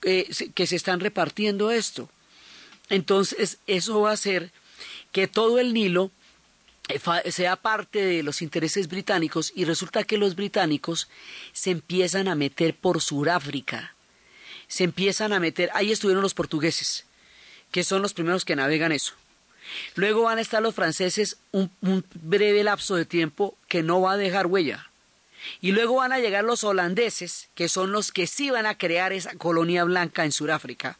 eh, 0.02 0.28
que 0.54 0.66
se 0.66 0.76
están 0.76 1.00
repartiendo 1.00 1.70
esto. 1.70 2.10
Entonces, 2.88 3.58
eso 3.66 4.00
va 4.00 4.10
a 4.10 4.14
hacer 4.14 4.52
que 5.12 5.28
todo 5.28 5.58
el 5.58 5.72
Nilo 5.72 6.10
eh, 6.88 7.30
sea 7.30 7.56
parte 7.56 8.04
de 8.04 8.22
los 8.22 8.42
intereses 8.42 8.88
británicos 8.88 9.52
y 9.54 9.64
resulta 9.64 10.04
que 10.04 10.18
los 10.18 10.34
británicos 10.34 11.08
se 11.52 11.70
empiezan 11.70 12.28
a 12.28 12.34
meter 12.34 12.74
por 12.74 13.00
Sudáfrica. 13.00 13.94
Se 14.66 14.84
empiezan 14.84 15.32
a 15.32 15.40
meter, 15.40 15.70
ahí 15.74 15.92
estuvieron 15.92 16.22
los 16.22 16.34
portugueses, 16.34 17.04
que 17.70 17.84
son 17.84 18.02
los 18.02 18.14
primeros 18.14 18.44
que 18.44 18.56
navegan 18.56 18.92
eso. 18.92 19.14
Luego 19.94 20.22
van 20.22 20.38
a 20.38 20.40
estar 20.40 20.62
los 20.62 20.74
franceses 20.74 21.38
un, 21.50 21.70
breve 22.14 22.64
lapso 22.64 22.96
de 22.96 23.04
tiempo 23.04 23.56
que 23.68 23.82
no 23.82 24.00
va 24.00 24.12
a 24.12 24.16
dejar 24.16 24.46
huella. 24.46 24.90
Y 25.60 25.72
luego 25.72 25.96
van 25.96 26.12
a 26.12 26.18
llegar 26.18 26.44
los 26.44 26.62
holandeses, 26.64 27.48
que 27.54 27.68
son 27.68 27.92
los 27.92 28.12
que 28.12 28.26
sí 28.26 28.50
van 28.50 28.66
a 28.66 28.78
crear 28.78 29.12
esa 29.12 29.34
colonia 29.34 29.84
blanca 29.84 30.24
en 30.24 30.32
Sudáfrica. 30.32 30.98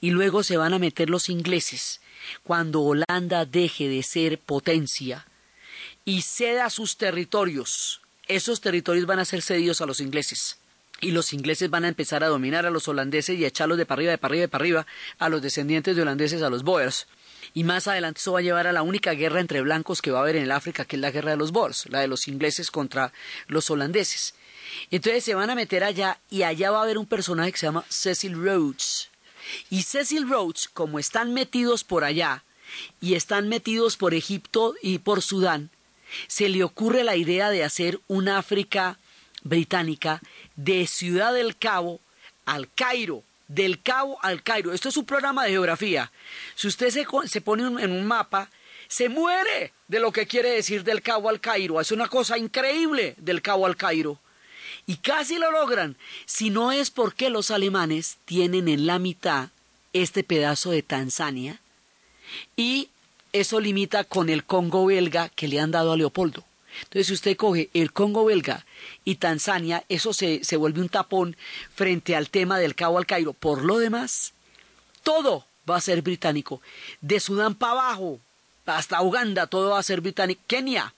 Y 0.00 0.10
luego 0.10 0.42
se 0.42 0.56
van 0.56 0.74
a 0.74 0.78
meter 0.78 1.08
los 1.10 1.28
ingleses, 1.28 2.00
cuando 2.42 2.82
Holanda 2.82 3.46
deje 3.46 3.88
de 3.88 4.02
ser 4.02 4.38
potencia 4.38 5.26
y 6.04 6.22
ceda 6.22 6.70
sus 6.70 6.96
territorios. 6.96 8.00
Esos 8.28 8.60
territorios 8.60 9.06
van 9.06 9.18
a 9.18 9.24
ser 9.24 9.42
cedidos 9.42 9.80
a 9.80 9.86
los 9.86 10.00
ingleses. 10.00 10.58
Y 11.00 11.12
los 11.12 11.32
ingleses 11.32 11.70
van 11.70 11.84
a 11.84 11.88
empezar 11.88 12.24
a 12.24 12.28
dominar 12.28 12.66
a 12.66 12.70
los 12.70 12.88
holandeses 12.88 13.38
y 13.38 13.44
a 13.44 13.48
echarlos 13.48 13.78
de 13.78 13.86
para 13.86 14.00
arriba, 14.00 14.10
de 14.12 14.18
para 14.18 14.32
arriba, 14.32 14.42
de 14.42 14.48
para 14.48 14.62
arriba, 14.62 14.86
a 15.18 15.28
los 15.28 15.42
descendientes 15.42 15.94
de 15.94 16.02
holandeses, 16.02 16.42
a 16.42 16.50
los 16.50 16.64
Boers. 16.64 17.06
Y 17.54 17.64
más 17.64 17.88
adelante 17.88 18.20
eso 18.20 18.32
va 18.32 18.40
a 18.40 18.42
llevar 18.42 18.66
a 18.66 18.72
la 18.72 18.82
única 18.82 19.12
guerra 19.12 19.40
entre 19.40 19.60
blancos 19.60 20.02
que 20.02 20.10
va 20.10 20.18
a 20.18 20.22
haber 20.22 20.36
en 20.36 20.44
el 20.44 20.52
África, 20.52 20.84
que 20.84 20.96
es 20.96 21.02
la 21.02 21.10
guerra 21.10 21.32
de 21.32 21.36
los 21.36 21.52
Boers, 21.52 21.86
la 21.88 22.00
de 22.00 22.08
los 22.08 22.28
ingleses 22.28 22.70
contra 22.70 23.12
los 23.46 23.70
holandeses. 23.70 24.34
Entonces 24.90 25.24
se 25.24 25.34
van 25.34 25.50
a 25.50 25.54
meter 25.54 25.84
allá 25.84 26.18
y 26.30 26.42
allá 26.42 26.70
va 26.70 26.80
a 26.80 26.82
haber 26.82 26.98
un 26.98 27.06
personaje 27.06 27.52
que 27.52 27.58
se 27.58 27.66
llama 27.66 27.84
Cecil 27.88 28.34
Rhodes. 28.34 29.10
Y 29.70 29.82
Cecil 29.82 30.28
Rhodes, 30.28 30.68
como 30.68 30.98
están 30.98 31.32
metidos 31.32 31.84
por 31.84 32.04
allá 32.04 32.44
y 33.00 33.14
están 33.14 33.48
metidos 33.48 33.96
por 33.96 34.14
Egipto 34.14 34.74
y 34.82 34.98
por 34.98 35.22
Sudán, 35.22 35.70
se 36.26 36.48
le 36.48 36.64
ocurre 36.64 37.04
la 37.04 37.16
idea 37.16 37.50
de 37.50 37.64
hacer 37.64 38.00
un 38.08 38.28
África 38.28 38.98
británica 39.42 40.20
de 40.56 40.86
Ciudad 40.86 41.32
del 41.32 41.56
Cabo 41.56 42.00
al 42.44 42.70
Cairo, 42.72 43.22
del 43.48 43.82
Cabo 43.82 44.18
al 44.22 44.42
Cairo. 44.42 44.72
Esto 44.72 44.88
es 44.88 44.96
un 44.96 45.04
programa 45.04 45.44
de 45.44 45.50
geografía. 45.50 46.12
Si 46.54 46.68
usted 46.68 46.90
se, 46.90 47.06
se 47.26 47.40
pone 47.40 47.64
en 47.64 47.92
un 47.92 48.06
mapa, 48.06 48.50
se 48.86 49.08
muere 49.08 49.72
de 49.88 50.00
lo 50.00 50.12
que 50.12 50.26
quiere 50.26 50.50
decir 50.50 50.84
del 50.84 51.02
Cabo 51.02 51.28
al 51.28 51.40
Cairo. 51.40 51.80
Es 51.80 51.92
una 51.92 52.08
cosa 52.08 52.38
increíble 52.38 53.14
del 53.18 53.42
Cabo 53.42 53.66
al 53.66 53.76
Cairo. 53.76 54.18
Y 54.86 54.96
casi 54.96 55.38
lo 55.38 55.50
logran, 55.50 55.96
si 56.24 56.50
no 56.50 56.72
es 56.72 56.90
porque 56.90 57.28
los 57.28 57.50
alemanes 57.50 58.18
tienen 58.24 58.68
en 58.68 58.86
la 58.86 58.98
mitad 58.98 59.50
este 59.92 60.24
pedazo 60.24 60.70
de 60.70 60.82
Tanzania 60.82 61.60
y 62.56 62.88
eso 63.32 63.60
limita 63.60 64.04
con 64.04 64.28
el 64.28 64.44
Congo 64.44 64.86
belga 64.86 65.28
que 65.28 65.48
le 65.48 65.60
han 65.60 65.70
dado 65.70 65.92
a 65.92 65.96
Leopoldo. 65.96 66.44
Entonces, 66.84 67.06
si 67.08 67.12
usted 67.14 67.36
coge 67.36 67.70
el 67.74 67.92
Congo 67.92 68.24
belga 68.24 68.64
y 69.04 69.16
Tanzania, 69.16 69.84
eso 69.88 70.12
se, 70.12 70.44
se 70.44 70.56
vuelve 70.56 70.80
un 70.80 70.88
tapón 70.88 71.36
frente 71.74 72.16
al 72.16 72.30
tema 72.30 72.58
del 72.58 72.74
Cabo 72.74 72.98
al 72.98 73.06
Cairo. 73.06 73.32
Por 73.32 73.64
lo 73.64 73.78
demás, 73.78 74.32
todo 75.02 75.46
va 75.68 75.76
a 75.76 75.80
ser 75.80 76.02
británico. 76.02 76.60
De 77.00 77.20
Sudán 77.20 77.54
para 77.54 77.72
abajo, 77.72 78.20
hasta 78.66 79.02
Uganda, 79.02 79.46
todo 79.46 79.70
va 79.70 79.78
a 79.78 79.82
ser 79.82 80.00
británico. 80.00 80.40
Kenia, 80.46 80.94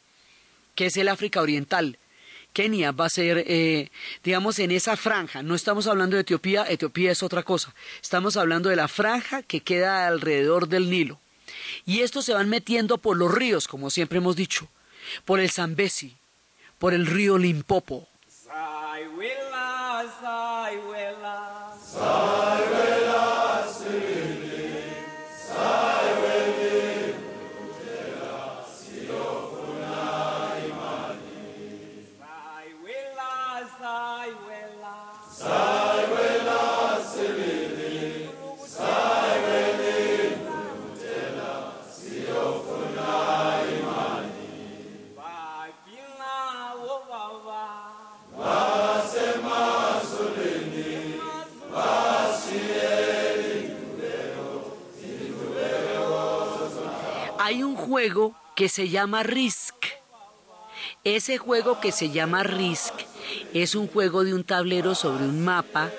que 0.75 0.87
es 0.87 0.97
el 0.97 1.09
África 1.09 1.41
Oriental. 1.41 1.99
Kenia 2.53 2.93
va 2.93 3.07
a 3.07 3.11
ser, 3.11 3.45
eh, 3.47 3.91
digamos, 4.25 4.59
en 4.59 4.73
esa 4.73 4.97
franja. 4.97 5.43
No 5.43 5.55
estamos 5.55 5.87
hablando 5.87 6.17
de 6.17 6.23
Etiopía, 6.23 6.65
Etiopía 6.69 7.13
es 7.13 7.23
otra 7.23 7.43
cosa. 7.43 7.75
Estamos 8.03 8.37
hablando 8.37 8.69
de 8.69 8.77
la 8.77 8.89
franja 8.89 9.43
que 9.43 9.61
queda 9.61 10.07
alrededor 10.07 10.69
del 10.69 10.91
Nilo. 10.91 11.21
Y 11.87 12.01
estos 12.01 12.25
se 12.25 12.35
van 12.35 12.49
metiendo 12.49 12.99
por 12.99 13.17
los 13.17 13.33
ríos, 13.33 13.69
como 13.69 13.91
siempre 13.91 14.19
hemos 14.19 14.37
dicho, 14.37 14.69
por 15.25 15.41
el 15.41 15.51
Zambezi, 15.51 16.17
por 16.79 16.95
el 16.95 17.07
río 17.07 17.39
Limpopo. 17.39 18.09
Juego 58.01 58.35
que 58.57 58.71
se 58.71 58.89
llama 58.89 59.23
Risk. 59.23 59.75
Ese 61.05 61.37
juego 61.37 61.81
que 61.81 61.93
se 61.93 62.09
llama 62.09 62.43
Risk 62.43 62.95
es 63.53 63.75
un 63.75 63.89
juego 63.89 64.25
de 64.25 64.33
un 64.33 64.43
tablero 64.43 64.95
sobre 64.95 65.25
un 65.25 65.45
mapa 65.45 65.91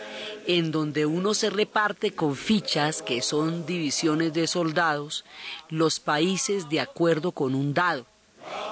en 0.47 0.71
donde 0.71 1.05
uno 1.05 1.35
se 1.35 1.51
reparte 1.51 2.15
con 2.15 2.35
fichas 2.35 3.03
que 3.03 3.21
son 3.21 3.67
divisiones 3.67 4.33
de 4.33 4.47
soldados 4.47 5.25
los 5.69 5.99
países 5.99 6.69
de 6.69 6.79
acuerdo 6.79 7.33
con 7.33 7.53
un 7.53 7.75
dado. 7.75 8.07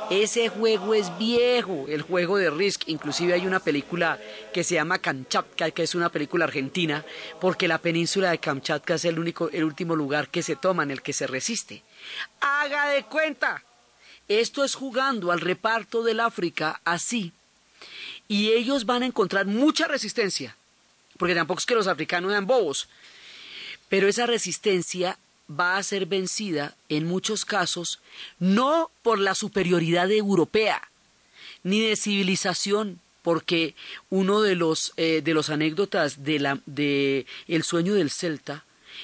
Ese 0.09 0.49
juego 0.49 0.95
es 0.95 1.15
viejo, 1.19 1.85
el 1.87 2.01
juego 2.01 2.37
de 2.37 2.49
Risk. 2.49 2.87
Inclusive 2.87 3.35
hay 3.35 3.45
una 3.45 3.59
película 3.59 4.19
que 4.51 4.63
se 4.63 4.73
llama 4.73 4.97
Kamchatka, 4.97 5.69
que 5.69 5.83
es 5.83 5.93
una 5.93 6.09
película 6.09 6.45
argentina, 6.45 7.05
porque 7.39 7.67
la 7.67 7.77
península 7.77 8.31
de 8.31 8.39
Kamchatka 8.39 8.95
es 8.95 9.05
el 9.05 9.19
único, 9.19 9.51
el 9.51 9.65
último 9.65 9.95
lugar 9.95 10.29
que 10.29 10.41
se 10.41 10.55
toma 10.55 10.81
en 10.81 10.89
el 10.89 11.03
que 11.03 11.13
se 11.13 11.27
resiste. 11.27 11.83
Haga 12.39 12.89
de 12.89 13.03
cuenta. 13.03 13.63
Esto 14.27 14.63
es 14.63 14.75
jugando 14.75 15.31
al 15.31 15.41
reparto 15.41 16.03
del 16.03 16.19
África 16.19 16.81
así. 16.85 17.33
Y 18.27 18.51
ellos 18.51 18.85
van 18.85 19.03
a 19.03 19.07
encontrar 19.07 19.47
mucha 19.47 19.87
resistencia, 19.87 20.55
porque 21.17 21.33
tampoco 21.33 21.59
es 21.59 21.65
que 21.65 21.75
los 21.75 21.87
africanos 21.87 22.31
sean 22.31 22.45
bobos, 22.45 22.87
pero 23.89 24.07
esa 24.07 24.27
resistencia 24.27 25.17
va 25.49 25.77
a 25.77 25.83
ser 25.83 26.05
vencida 26.05 26.75
en 26.89 27.07
muchos 27.07 27.43
casos 27.43 27.99
no 28.37 28.91
por 29.01 29.17
la 29.19 29.33
superioridad 29.33 30.11
europea 30.11 30.89
ni 31.63 31.81
de 31.81 31.95
civilización 31.95 32.99
porque 33.23 33.73
uno 34.09 34.41
de 34.41 34.55
los 34.55 34.93
eh, 34.97 35.21
de 35.23 35.33
los 35.33 35.49
anécdotas 35.49 36.23
de 36.23 36.39
la 36.39 36.59
de 36.65 37.25
el 37.47 37.63
sueño 37.63 37.95
del 37.95 38.11
celta 38.11 38.63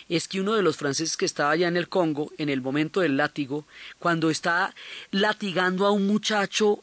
es 0.10 0.27
que 0.27 0.41
uno 0.41 0.53
de 0.53 0.62
los 0.62 0.77
franceses 0.77 1.17
que 1.17 1.25
estaba 1.25 1.51
allá 1.51 1.67
en 1.67 1.77
el 1.77 1.89
Congo 1.89 2.31
en 2.38 2.49
el 2.49 2.62
momento 2.62 3.01
del 3.01 3.17
látigo 3.17 3.65
cuando 3.99 4.29
está 4.29 4.73
latigando 5.12 5.86
a 5.86 5.91
un 5.91 6.08
muchacho 6.08 6.81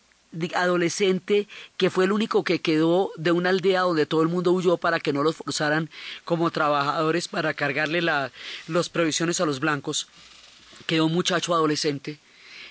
adolescente 0.54 1.46
que 1.76 1.90
fue 1.90 2.04
el 2.04 2.12
único 2.12 2.42
que 2.42 2.60
quedó 2.60 3.10
de 3.16 3.32
una 3.32 3.50
aldea 3.50 3.82
donde 3.82 4.06
todo 4.06 4.22
el 4.22 4.28
mundo 4.28 4.52
huyó 4.52 4.76
para 4.76 5.00
que 5.00 5.12
no 5.12 5.22
los 5.22 5.36
forzaran 5.36 5.90
como 6.24 6.50
trabajadores 6.50 7.28
para 7.28 7.54
cargarle 7.54 8.00
la, 8.00 8.32
las 8.68 8.88
provisiones 8.88 9.40
a 9.40 9.46
los 9.46 9.60
blancos. 9.60 10.08
Quedó 10.86 11.06
un 11.06 11.12
muchacho 11.12 11.54
adolescente 11.54 12.18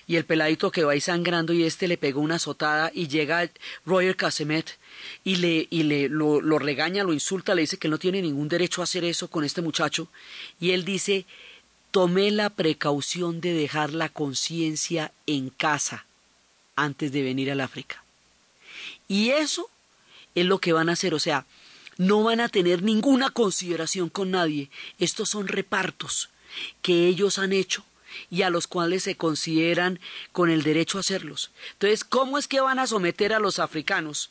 y 0.07 0.15
el 0.15 0.25
peladito 0.25 0.71
que 0.71 0.83
va 0.83 0.93
ahí 0.93 1.01
sangrando 1.01 1.53
y 1.53 1.63
este 1.63 1.87
le 1.87 1.97
pegó 1.97 2.21
una 2.21 2.35
azotada 2.35 2.91
y 2.93 3.07
llega 3.07 3.49
Roger 3.85 4.15
Casemet 4.15 4.77
y 5.23 5.37
le, 5.37 5.67
y 5.69 5.83
le 5.83 6.09
lo, 6.09 6.39
regaña, 6.59 7.03
lo 7.03 7.13
insulta, 7.13 7.55
le 7.55 7.61
dice 7.61 7.77
que 7.77 7.87
no 7.87 7.99
tiene 7.99 8.21
ningún 8.21 8.49
derecho 8.49 8.81
a 8.81 8.85
hacer 8.85 9.03
eso 9.03 9.27
con 9.27 9.43
este 9.43 9.61
muchacho 9.61 10.07
y 10.59 10.71
él 10.71 10.85
dice 10.85 11.25
tomé 11.91 12.31
la 12.31 12.49
precaución 12.49 13.41
de 13.41 13.53
dejar 13.53 13.93
la 13.93 14.09
conciencia 14.09 15.11
en 15.27 15.49
casa 15.49 16.05
antes 16.75 17.11
de 17.11 17.21
venir 17.21 17.51
al 17.51 17.61
África. 17.61 18.03
Y 19.07 19.31
eso 19.31 19.69
es 20.35 20.45
lo 20.45 20.59
que 20.59 20.73
van 20.73 20.89
a 20.89 20.93
hacer, 20.93 21.13
o 21.13 21.19
sea, 21.19 21.45
no 21.97 22.23
van 22.23 22.39
a 22.39 22.49
tener 22.49 22.81
ninguna 22.81 23.29
consideración 23.29 24.09
con 24.09 24.31
nadie. 24.31 24.69
Estos 24.97 25.29
son 25.29 25.47
repartos 25.47 26.29
que 26.81 27.07
ellos 27.07 27.37
han 27.37 27.53
hecho 27.53 27.83
y 28.29 28.41
a 28.41 28.49
los 28.49 28.67
cuales 28.67 29.03
se 29.03 29.15
consideran 29.15 29.99
con 30.31 30.49
el 30.49 30.63
derecho 30.63 30.97
a 30.97 31.01
hacerlos. 31.01 31.51
Entonces, 31.73 32.03
¿cómo 32.03 32.37
es 32.37 32.47
que 32.47 32.61
van 32.61 32.79
a 32.79 32.87
someter 32.87 33.33
a 33.33 33.39
los 33.39 33.59
africanos? 33.59 34.29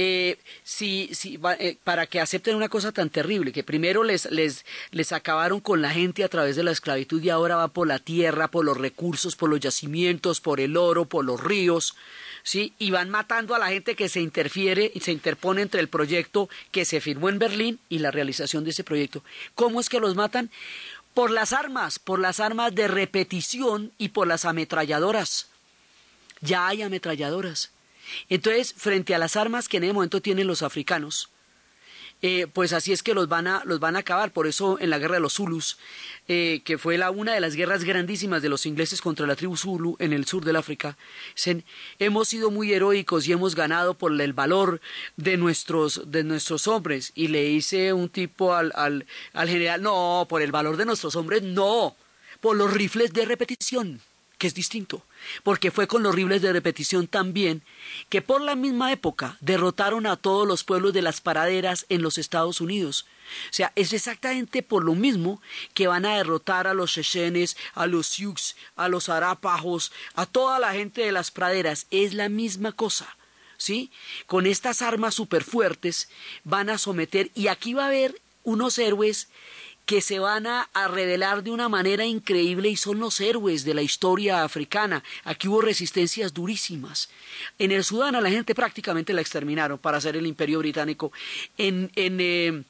Eh, 0.00 0.38
si, 0.62 1.10
si, 1.12 1.40
eh, 1.58 1.76
para 1.82 2.06
que 2.06 2.20
acepten 2.20 2.54
una 2.54 2.68
cosa 2.68 2.92
tan 2.92 3.10
terrible, 3.10 3.50
que 3.50 3.64
primero 3.64 4.04
les, 4.04 4.30
les, 4.30 4.64
les 4.92 5.10
acabaron 5.10 5.58
con 5.58 5.82
la 5.82 5.90
gente 5.90 6.22
a 6.22 6.28
través 6.28 6.54
de 6.54 6.62
la 6.62 6.70
esclavitud 6.70 7.20
y 7.20 7.30
ahora 7.30 7.56
va 7.56 7.66
por 7.66 7.88
la 7.88 7.98
tierra, 7.98 8.46
por 8.46 8.64
los 8.64 8.76
recursos, 8.76 9.34
por 9.34 9.50
los 9.50 9.58
yacimientos, 9.58 10.40
por 10.40 10.60
el 10.60 10.76
oro, 10.76 11.06
por 11.06 11.24
los 11.24 11.42
ríos, 11.42 11.96
¿sí? 12.44 12.74
Y 12.78 12.92
van 12.92 13.10
matando 13.10 13.56
a 13.56 13.58
la 13.58 13.70
gente 13.70 13.96
que 13.96 14.08
se 14.08 14.20
interfiere 14.20 14.92
y 14.94 15.00
se 15.00 15.10
interpone 15.10 15.62
entre 15.62 15.80
el 15.80 15.88
proyecto 15.88 16.48
que 16.70 16.84
se 16.84 17.00
firmó 17.00 17.28
en 17.28 17.40
Berlín 17.40 17.80
y 17.88 17.98
la 17.98 18.12
realización 18.12 18.62
de 18.62 18.70
ese 18.70 18.84
proyecto. 18.84 19.24
¿Cómo 19.56 19.80
es 19.80 19.88
que 19.88 19.98
los 19.98 20.14
matan? 20.14 20.48
Por 21.12 21.32
las 21.32 21.52
armas, 21.52 21.98
por 21.98 22.20
las 22.20 22.38
armas 22.38 22.72
de 22.72 22.86
repetición 22.86 23.90
y 23.98 24.10
por 24.10 24.28
las 24.28 24.44
ametralladoras. 24.44 25.48
Ya 26.40 26.68
hay 26.68 26.82
ametralladoras. 26.82 27.72
Entonces, 28.28 28.74
frente 28.76 29.14
a 29.14 29.18
las 29.18 29.36
armas 29.36 29.68
que 29.68 29.78
en 29.78 29.84
ese 29.84 29.92
momento 29.92 30.20
tienen 30.20 30.46
los 30.46 30.62
africanos, 30.62 31.30
eh, 32.20 32.48
pues 32.52 32.72
así 32.72 32.92
es 32.92 33.04
que 33.04 33.14
los 33.14 33.28
van 33.28 33.46
a 33.46 33.62
los 33.64 33.78
van 33.78 33.94
a 33.94 34.00
acabar. 34.00 34.32
Por 34.32 34.48
eso 34.48 34.78
en 34.80 34.90
la 34.90 34.98
guerra 34.98 35.14
de 35.14 35.20
los 35.20 35.34
Zulus, 35.34 35.78
eh, 36.26 36.62
que 36.64 36.76
fue 36.76 36.98
la 36.98 37.10
una 37.12 37.32
de 37.32 37.40
las 37.40 37.54
guerras 37.54 37.84
grandísimas 37.84 38.42
de 38.42 38.48
los 38.48 38.66
ingleses 38.66 39.00
contra 39.00 39.26
la 39.26 39.36
tribu 39.36 39.56
Zulu 39.56 39.96
en 40.00 40.12
el 40.12 40.26
sur 40.26 40.44
del 40.44 40.56
África, 40.56 40.96
dicen, 41.34 41.64
hemos 42.00 42.28
sido 42.28 42.50
muy 42.50 42.72
heroicos 42.72 43.28
y 43.28 43.32
hemos 43.32 43.54
ganado 43.54 43.94
por 43.94 44.20
el 44.20 44.32
valor 44.32 44.80
de 45.16 45.36
nuestros 45.36 46.10
de 46.10 46.24
nuestros 46.24 46.66
hombres. 46.66 47.12
Y 47.14 47.28
le 47.28 47.48
hice 47.50 47.92
un 47.92 48.08
tipo 48.08 48.54
al, 48.54 48.72
al 48.74 49.48
general, 49.48 49.82
no, 49.82 50.26
por 50.28 50.42
el 50.42 50.50
valor 50.50 50.76
de 50.76 50.86
nuestros 50.86 51.14
hombres, 51.14 51.42
no, 51.42 51.96
por 52.40 52.56
los 52.56 52.72
rifles 52.72 53.12
de 53.12 53.26
repetición 53.26 54.00
que 54.38 54.46
es 54.46 54.54
distinto, 54.54 55.02
porque 55.42 55.70
fue 55.70 55.88
con 55.88 56.02
los 56.02 56.14
rifles 56.14 56.40
de 56.40 56.52
repetición 56.52 57.08
también 57.08 57.62
que 58.08 58.22
por 58.22 58.40
la 58.40 58.54
misma 58.54 58.92
época 58.92 59.36
derrotaron 59.40 60.06
a 60.06 60.16
todos 60.16 60.46
los 60.46 60.64
pueblos 60.64 60.92
de 60.92 61.02
las 61.02 61.20
paraderas 61.20 61.86
en 61.88 62.02
los 62.02 62.18
Estados 62.18 62.60
Unidos. 62.60 63.06
O 63.50 63.52
sea, 63.52 63.72
es 63.74 63.92
exactamente 63.92 64.62
por 64.62 64.84
lo 64.84 64.94
mismo 64.94 65.42
que 65.74 65.88
van 65.88 66.06
a 66.06 66.16
derrotar 66.16 66.66
a 66.66 66.74
los 66.74 66.92
chechenes, 66.92 67.56
a 67.74 67.86
los 67.86 68.06
sioux, 68.06 68.54
a 68.76 68.88
los 68.88 69.08
arapajos, 69.08 69.92
a 70.14 70.24
toda 70.24 70.58
la 70.58 70.72
gente 70.72 71.02
de 71.02 71.12
las 71.12 71.30
praderas. 71.30 71.86
Es 71.90 72.14
la 72.14 72.28
misma 72.28 72.72
cosa. 72.72 73.16
¿Sí? 73.60 73.90
Con 74.26 74.46
estas 74.46 74.82
armas 74.82 75.16
super 75.16 75.42
fuertes 75.42 76.08
van 76.44 76.70
a 76.70 76.78
someter, 76.78 77.32
y 77.34 77.48
aquí 77.48 77.74
va 77.74 77.84
a 77.84 77.88
haber 77.88 78.22
unos 78.44 78.78
héroes 78.78 79.26
que 79.88 80.02
se 80.02 80.18
van 80.18 80.46
a, 80.46 80.68
revelar 80.88 81.42
de 81.42 81.50
una 81.50 81.70
manera 81.70 82.04
increíble 82.04 82.68
y 82.68 82.76
son 82.76 83.00
los 83.00 83.22
héroes 83.22 83.64
de 83.64 83.72
la 83.72 83.80
historia 83.80 84.44
africana. 84.44 85.02
Aquí 85.24 85.48
hubo 85.48 85.62
resistencias 85.62 86.34
durísimas. 86.34 87.08
En 87.58 87.72
el 87.72 87.82
Sudán 87.82 88.14
a 88.14 88.20
la 88.20 88.28
gente 88.28 88.54
prácticamente 88.54 89.14
la 89.14 89.22
exterminaron 89.22 89.78
para 89.78 89.96
hacer 89.96 90.14
el 90.14 90.26
imperio 90.26 90.58
británico. 90.58 91.10
En, 91.56 91.90
en, 91.96 92.18
eh, 92.20 92.64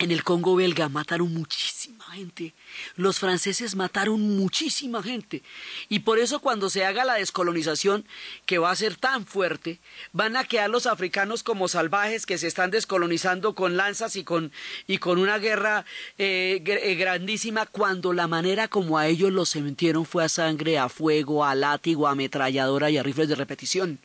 en 0.00 0.10
el 0.10 0.24
Congo 0.24 0.56
belga 0.56 0.88
mataron 0.88 1.32
muchísima 1.34 2.06
gente. 2.06 2.54
Los 2.96 3.18
franceses 3.18 3.76
mataron 3.76 4.18
muchísima 4.38 5.02
gente. 5.02 5.42
Y 5.90 6.00
por 6.00 6.18
eso 6.18 6.40
cuando 6.40 6.70
se 6.70 6.86
haga 6.86 7.04
la 7.04 7.14
descolonización, 7.14 8.06
que 8.46 8.56
va 8.56 8.70
a 8.70 8.76
ser 8.76 8.96
tan 8.96 9.26
fuerte, 9.26 9.78
van 10.12 10.36
a 10.36 10.44
quedar 10.44 10.70
los 10.70 10.86
africanos 10.86 11.42
como 11.42 11.68
salvajes 11.68 12.24
que 12.24 12.38
se 12.38 12.46
están 12.46 12.70
descolonizando 12.70 13.54
con 13.54 13.76
lanzas 13.76 14.16
y 14.16 14.24
con, 14.24 14.52
y 14.86 14.98
con 14.98 15.18
una 15.18 15.36
guerra 15.38 15.84
eh, 16.16 16.62
eh, 16.64 16.94
grandísima, 16.94 17.66
cuando 17.66 18.14
la 18.14 18.26
manera 18.26 18.68
como 18.68 18.96
a 18.96 19.06
ellos 19.06 19.30
los 19.30 19.54
metieron 19.56 20.06
fue 20.06 20.24
a 20.24 20.30
sangre, 20.30 20.78
a 20.78 20.88
fuego, 20.88 21.44
a 21.44 21.54
látigo, 21.54 22.08
a 22.08 22.12
ametralladora 22.12 22.88
y 22.88 22.96
a 22.96 23.02
rifles 23.02 23.28
de 23.28 23.34
repetición. 23.34 23.98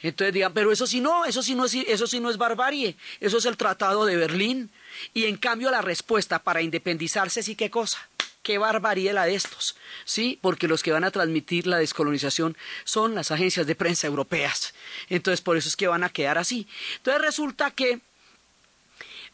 Entonces 0.00 0.32
digan, 0.32 0.52
pero 0.52 0.70
eso 0.70 0.86
sí 0.86 1.00
no, 1.00 1.24
eso 1.24 1.42
sí 1.42 1.54
no 1.54 1.64
es, 1.64 1.74
eso 1.74 2.06
sí 2.06 2.20
no 2.20 2.30
es 2.30 2.36
barbarie, 2.36 2.96
eso 3.20 3.38
es 3.38 3.44
el 3.44 3.56
Tratado 3.56 4.06
de 4.06 4.16
Berlín, 4.16 4.70
y 5.14 5.24
en 5.24 5.36
cambio 5.36 5.70
la 5.70 5.82
respuesta 5.82 6.38
para 6.38 6.62
independizarse 6.62 7.42
sí 7.42 7.56
qué 7.56 7.70
cosa. 7.70 7.98
Qué 8.42 8.56
barbarie 8.56 9.12
la 9.12 9.26
de 9.26 9.34
estos, 9.34 9.76
¿sí? 10.06 10.38
Porque 10.40 10.68
los 10.68 10.82
que 10.82 10.92
van 10.92 11.04
a 11.04 11.10
transmitir 11.10 11.66
la 11.66 11.76
descolonización 11.76 12.56
son 12.84 13.14
las 13.14 13.30
agencias 13.30 13.66
de 13.66 13.74
prensa 13.74 14.06
europeas. 14.06 14.72
Entonces, 15.10 15.42
por 15.42 15.58
eso 15.58 15.68
es 15.68 15.76
que 15.76 15.86
van 15.86 16.02
a 16.02 16.08
quedar 16.08 16.38
así. 16.38 16.66
Entonces, 16.96 17.20
resulta 17.20 17.72
que 17.72 18.00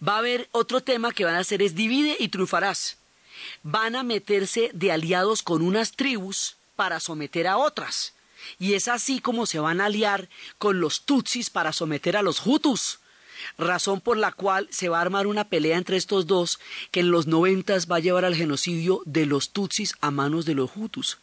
va 0.06 0.16
a 0.16 0.18
haber 0.18 0.48
otro 0.50 0.80
tema 0.80 1.12
que 1.12 1.24
van 1.24 1.36
a 1.36 1.40
hacer 1.40 1.62
es 1.62 1.76
divide 1.76 2.16
y 2.18 2.28
triunfarás. 2.28 2.96
Van 3.62 3.94
a 3.94 4.02
meterse 4.02 4.70
de 4.72 4.90
aliados 4.90 5.42
con 5.44 5.62
unas 5.62 5.92
tribus 5.92 6.56
para 6.74 6.98
someter 6.98 7.46
a 7.46 7.58
otras. 7.58 8.14
Y 8.58 8.74
es 8.74 8.88
así 8.88 9.20
como 9.20 9.46
se 9.46 9.58
van 9.58 9.80
a 9.80 9.86
aliar 9.86 10.28
con 10.58 10.80
los 10.80 11.02
Tutsis 11.02 11.50
para 11.50 11.72
someter 11.72 12.16
a 12.16 12.22
los 12.22 12.44
Hutus 12.44 13.00
razón 13.58 14.00
por 14.00 14.16
la 14.16 14.32
cual 14.32 14.68
se 14.70 14.88
va 14.88 14.98
a 14.98 15.02
armar 15.02 15.26
una 15.26 15.44
pelea 15.44 15.76
entre 15.76 15.96
estos 15.96 16.26
dos 16.26 16.58
que 16.90 17.00
en 17.00 17.10
los 17.10 17.26
noventas 17.26 17.90
va 17.90 17.96
a 17.96 18.00
llevar 18.00 18.24
al 18.24 18.34
genocidio 18.34 19.02
de 19.04 19.26
los 19.26 19.50
Tutsis 19.50 19.94
a 20.00 20.10
manos 20.10 20.44
de 20.44 20.54
los 20.54 20.70
Hutus. 20.74 21.18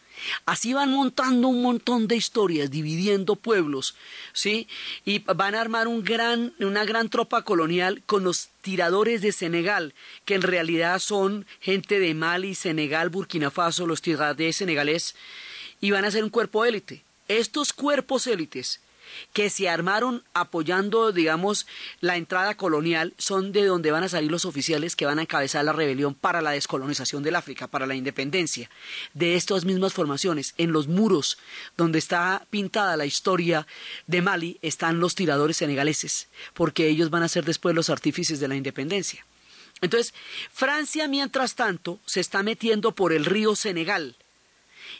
Así 0.45 0.73
van 0.73 0.91
montando 0.91 1.47
un 1.47 1.61
montón 1.61 2.07
de 2.07 2.15
historias, 2.15 2.69
dividiendo 2.69 3.35
pueblos, 3.37 3.95
¿sí? 4.33 4.67
Y 5.05 5.19
van 5.19 5.55
a 5.55 5.61
armar 5.61 5.87
un 5.87 6.03
gran, 6.03 6.53
una 6.59 6.83
gran 6.85 7.09
tropa 7.09 7.43
colonial 7.43 8.03
con 8.05 8.23
los 8.23 8.49
tiradores 8.61 9.21
de 9.21 9.31
Senegal, 9.31 9.93
que 10.25 10.35
en 10.35 10.41
realidad 10.41 10.99
son 10.99 11.47
gente 11.59 11.99
de 11.99 12.13
Mali, 12.13 12.55
Senegal, 12.55 13.09
Burkina 13.09 13.49
Faso, 13.49 13.87
los 13.87 14.01
tiradores 14.01 14.57
senegalés, 14.57 15.15
y 15.79 15.91
van 15.91 16.05
a 16.05 16.11
ser 16.11 16.23
un 16.23 16.29
cuerpo 16.29 16.65
élite. 16.65 17.03
Estos 17.37 17.71
cuerpos 17.71 18.27
élites 18.27 18.81
que 19.31 19.49
se 19.49 19.69
armaron 19.69 20.23
apoyando, 20.33 21.13
digamos, 21.13 21.65
la 22.01 22.17
entrada 22.17 22.55
colonial, 22.55 23.13
son 23.17 23.53
de 23.53 23.65
donde 23.65 23.91
van 23.91 24.03
a 24.03 24.09
salir 24.09 24.29
los 24.29 24.43
oficiales 24.43 24.97
que 24.97 25.05
van 25.05 25.17
a 25.17 25.21
encabezar 25.21 25.63
la 25.63 25.71
rebelión 25.71 26.13
para 26.13 26.41
la 26.41 26.51
descolonización 26.51 27.23
del 27.23 27.37
África, 27.37 27.67
para 27.67 27.85
la 27.85 27.95
independencia. 27.95 28.69
De 29.13 29.35
estas 29.35 29.63
mismas 29.63 29.93
formaciones, 29.93 30.53
en 30.57 30.73
los 30.73 30.89
muros 30.89 31.37
donde 31.77 31.99
está 31.99 32.45
pintada 32.49 32.97
la 32.97 33.05
historia 33.05 33.65
de 34.07 34.21
Mali, 34.21 34.59
están 34.61 34.99
los 34.99 35.15
tiradores 35.15 35.55
senegaleses, 35.55 36.27
porque 36.53 36.89
ellos 36.89 37.11
van 37.11 37.23
a 37.23 37.29
ser 37.29 37.45
después 37.45 37.73
los 37.75 37.89
artífices 37.89 38.41
de 38.41 38.49
la 38.49 38.57
independencia. 38.57 39.25
Entonces, 39.79 40.13
Francia, 40.51 41.07
mientras 41.07 41.55
tanto, 41.55 42.01
se 42.05 42.19
está 42.19 42.43
metiendo 42.43 42.93
por 42.93 43.13
el 43.13 43.23
río 43.23 43.55
Senegal, 43.55 44.17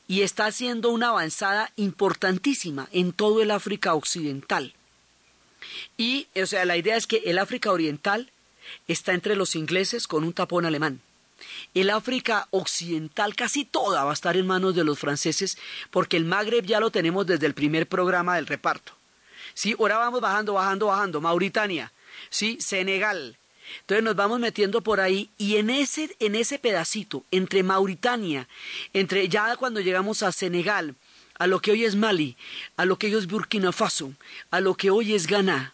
y 0.08 0.22
está 0.22 0.46
haciendo 0.46 0.90
una 0.90 1.10
avanzada 1.10 1.72
importantísima 1.76 2.88
en 2.92 3.14
todo 3.14 3.42
el 3.42 3.52
África 3.52 3.94
Occidental. 3.94 4.74
Y, 5.98 6.28
o 6.36 6.46
sea, 6.46 6.66
la 6.66 6.78
idea 6.78 6.98
es 6.98 7.08
que 7.08 7.18
el 7.26 7.38
África 7.38 7.72
Oriental 7.72 8.32
está 8.88 9.14
entre 9.14 9.36
los 9.36 9.56
ingleses 9.56 10.08
con 10.08 10.24
un 10.24 10.34
tapón 10.34 10.66
alemán. 10.66 11.02
El 11.74 11.90
África 11.90 12.48
Occidental 12.52 13.36
casi 13.36 13.66
toda 13.66 14.04
va 14.04 14.12
a 14.12 14.14
estar 14.14 14.38
en 14.38 14.48
manos 14.48 14.76
de 14.76 14.84
los 14.84 15.00
franceses 15.00 15.58
porque 15.90 16.18
el 16.18 16.26
Magreb 16.26 16.66
ya 16.66 16.80
lo 16.80 16.92
tenemos 16.92 17.26
desde 17.26 17.48
el 17.48 17.54
primer 17.54 17.88
programa 17.88 18.36
del 18.36 18.48
reparto. 18.48 18.94
Sí, 19.54 19.76
ahora 19.78 19.98
vamos 19.98 20.22
bajando, 20.22 20.54
bajando, 20.54 20.88
bajando. 20.88 21.22
Mauritania, 21.22 21.92
sí, 22.30 22.58
Senegal, 22.62 23.38
entonces 23.82 24.04
nos 24.04 24.16
vamos 24.16 24.40
metiendo 24.40 24.82
por 24.82 25.00
ahí 25.00 25.30
y 25.38 25.58
en 25.58 25.70
ese, 25.70 26.16
en 26.20 26.36
ese 26.36 26.60
pedacito, 26.60 27.24
entre 27.32 27.64
Mauritania, 27.64 28.48
entre 28.94 29.28
ya 29.30 29.56
cuando 29.56 29.80
llegamos 29.80 30.24
a 30.24 30.32
Senegal, 30.32 30.96
a 31.38 31.48
lo 31.48 31.60
que 31.60 31.72
hoy 31.72 31.86
es 31.86 31.96
Mali, 31.96 32.38
a 32.78 32.86
lo 32.86 32.98
que 32.98 33.08
hoy 33.08 33.16
es 33.16 33.28
Burkina 33.28 33.72
Faso, 33.72 34.14
a 34.52 34.60
lo 34.60 34.76
que 34.76 34.92
hoy 34.92 35.14
es 35.14 35.28
Ghana, 35.28 35.74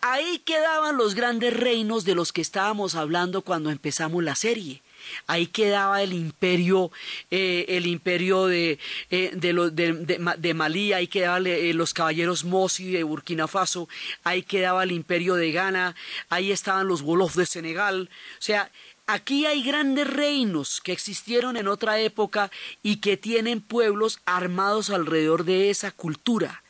ahí 0.00 0.38
quedaban 0.40 0.96
los 0.96 1.14
grandes 1.14 1.54
reinos 1.54 2.04
de 2.04 2.14
los 2.14 2.32
que 2.32 2.40
estábamos 2.40 2.94
hablando 2.94 3.42
cuando 3.42 3.70
empezamos 3.70 4.24
la 4.24 4.34
serie. 4.34 4.82
Ahí 5.26 5.46
quedaba 5.46 6.02
el 6.02 6.12
imperio, 6.12 6.90
eh, 7.30 7.66
el 7.68 7.86
imperio 7.86 8.46
de, 8.46 8.78
eh, 9.10 9.30
de, 9.34 10.54
Malí, 10.54 10.92
ahí 10.92 11.06
quedaban 11.06 11.46
eh, 11.46 11.72
los 11.74 11.94
caballeros 11.94 12.44
Mosi 12.44 12.90
de 12.90 13.02
Burkina 13.02 13.48
Faso, 13.48 13.88
ahí 14.24 14.42
quedaba 14.42 14.82
el 14.82 14.92
imperio 14.92 15.34
de 15.34 15.52
Ghana, 15.52 15.94
ahí 16.28 16.52
estaban 16.52 16.88
los 16.88 17.02
Wolof 17.02 17.36
de 17.36 17.46
Senegal. 17.46 18.10
O 18.38 18.42
sea, 18.42 18.70
aquí 19.06 19.46
hay 19.46 19.62
grandes 19.62 20.06
reinos 20.06 20.80
que 20.80 20.92
existieron 20.92 21.56
en 21.56 21.68
otra 21.68 22.00
época 22.00 22.50
y 22.82 22.96
que 22.96 23.16
tienen 23.16 23.60
pueblos 23.60 24.20
armados 24.24 24.90
alrededor 24.90 25.44
de 25.44 25.70
esa 25.70 25.90
cultura. 25.90 26.62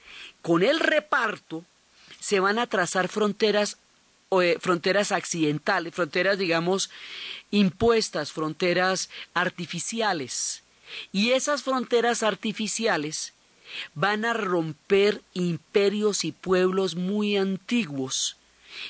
Con 0.42 0.62
el 0.62 0.80
reparto 0.80 1.64
se 2.18 2.40
van 2.40 2.58
a 2.58 2.66
trazar 2.66 3.08
fronteras 3.08 3.78
fronteras 4.60 5.12
accidentales, 5.12 5.94
fronteras, 5.94 6.38
digamos, 6.38 6.90
impuestas, 7.50 8.32
fronteras 8.32 9.10
artificiales. 9.34 10.62
Y 11.12 11.30
esas 11.32 11.62
fronteras 11.62 12.22
artificiales 12.22 13.32
van 13.94 14.24
a 14.24 14.32
romper 14.32 15.22
imperios 15.34 16.24
y 16.24 16.32
pueblos 16.32 16.96
muy 16.96 17.36
antiguos 17.36 18.36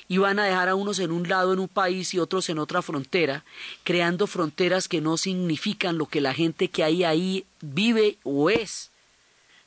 y 0.09 0.18
van 0.18 0.38
a 0.38 0.44
dejar 0.44 0.68
a 0.68 0.74
unos 0.74 0.98
en 0.98 1.11
un 1.11 1.29
lado 1.29 1.53
en 1.53 1.59
un 1.59 1.68
país 1.68 2.12
y 2.14 2.18
otros 2.18 2.48
en 2.48 2.59
otra 2.59 2.83
frontera, 2.83 3.44
creando 3.85 4.26
fronteras 4.26 4.88
que 4.88 5.00
no 5.00 5.16
significan 5.16 5.98
lo 5.98 6.07
que 6.07 6.20
la 6.20 6.35
gente 6.35 6.68
que 6.68 6.85
hay 6.85 7.05
ahí 7.05 7.44
vive 7.61 8.18
o 8.22 8.50
es. 8.50 8.90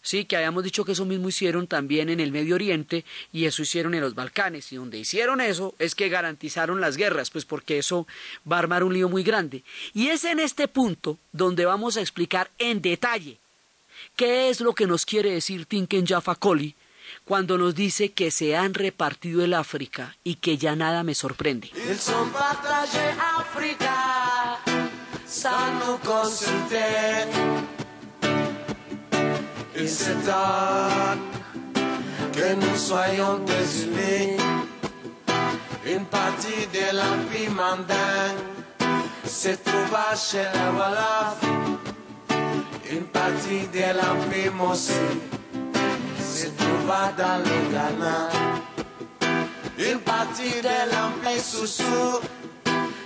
Sí, 0.04 0.26
que 0.26 0.36
habíamos 0.36 0.66
dicho 0.66 0.84
que 0.84 0.92
eso 0.92 1.06
mismo 1.06 1.30
hicieron 1.30 1.66
también 1.66 2.10
en 2.10 2.20
el 2.20 2.34
Medio 2.34 2.56
Oriente 2.56 3.06
y 3.32 3.46
eso 3.46 3.62
hicieron 3.62 3.94
en 3.94 4.02
los 4.02 4.16
Balcanes. 4.16 4.72
Y 4.74 4.76
donde 4.76 5.00
hicieron 5.00 5.40
eso 5.40 5.74
es 5.80 5.96
que 5.96 6.10
garantizaron 6.10 6.82
las 6.82 6.98
guerras, 6.98 7.32
pues 7.32 7.46
porque 7.46 7.78
eso 7.78 8.06
va 8.50 8.58
a 8.58 8.60
armar 8.60 8.84
un 8.84 8.94
lío 8.94 9.08
muy 9.08 9.24
grande. 9.24 9.64
Y 9.94 10.10
es 10.10 10.26
en 10.26 10.40
este 10.40 10.68
punto 10.68 11.18
donde 11.32 11.64
vamos 11.64 11.96
a 11.96 12.02
explicar 12.02 12.52
en 12.60 12.82
detalle 12.82 13.38
qué 14.18 14.50
es 14.50 14.60
lo 14.60 14.76
que 14.76 14.88
nos 14.88 15.06
quiere 15.06 15.32
decir 15.32 15.66
Tinken 15.66 16.06
Jaffa 16.06 16.36
Koli 16.36 16.76
cuando 17.24 17.58
nos 17.58 17.74
dice 17.74 18.12
que 18.12 18.30
se 18.30 18.58
han 18.58 18.74
repartido 18.74 19.42
el 19.42 19.54
África 19.54 20.18
y 20.26 20.36
que 20.36 20.58
ya 20.58 20.76
nada 20.76 21.04
me 21.04 21.16
sorprende. 21.16 21.72
Et 26.72 27.83
c'est 29.76 30.14
temps 30.26 31.18
que 32.34 32.56
nous 32.56 32.76
soyons 32.76 33.40
désunis. 33.40 34.38
Une 35.86 36.06
partie 36.06 36.68
de 36.74 36.96
l'Empire 36.96 37.52
mandin 37.52 38.36
se 39.26 39.50
trouva 39.50 40.16
chez 40.16 40.44
la 40.54 40.72
Wolof. 40.72 41.40
Une 42.92 43.06
partie 43.06 43.68
de 43.74 43.98
l'Empire 43.98 44.54
Mossi 44.54 44.94
se 46.20 46.48
trouva 46.48 47.12
dans 47.18 47.38
le 47.40 47.72
Ghana. 47.74 48.30
Une 49.80 50.00
partie 50.00 50.62
de 50.62 50.92
l'Empire 50.92 51.42
Soussou 51.42 52.22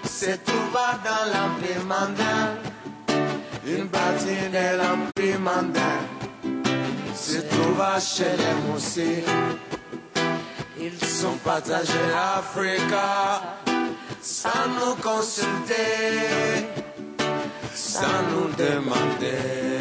se 0.04 0.32
trouva 0.46 1.00
dans 1.04 1.26
l'Empire 1.34 1.86
mandin. 1.86 2.56
Une 3.66 3.88
partie 3.88 4.50
de 4.52 4.78
l'Empire 4.78 5.40
mandin 5.40 6.27
se 7.18 7.40
trouva 7.42 8.00
chez 8.00 8.32
les 8.42 8.56
Mossi. 8.68 9.24
Ils 10.80 11.04
sont 11.06 11.38
partagés 11.44 12.12
Africa 12.38 13.42
sans 14.22 14.68
nous 14.80 14.96
consulter, 14.96 16.68
sans 17.74 18.22
nous 18.32 18.50
demander, 18.56 19.80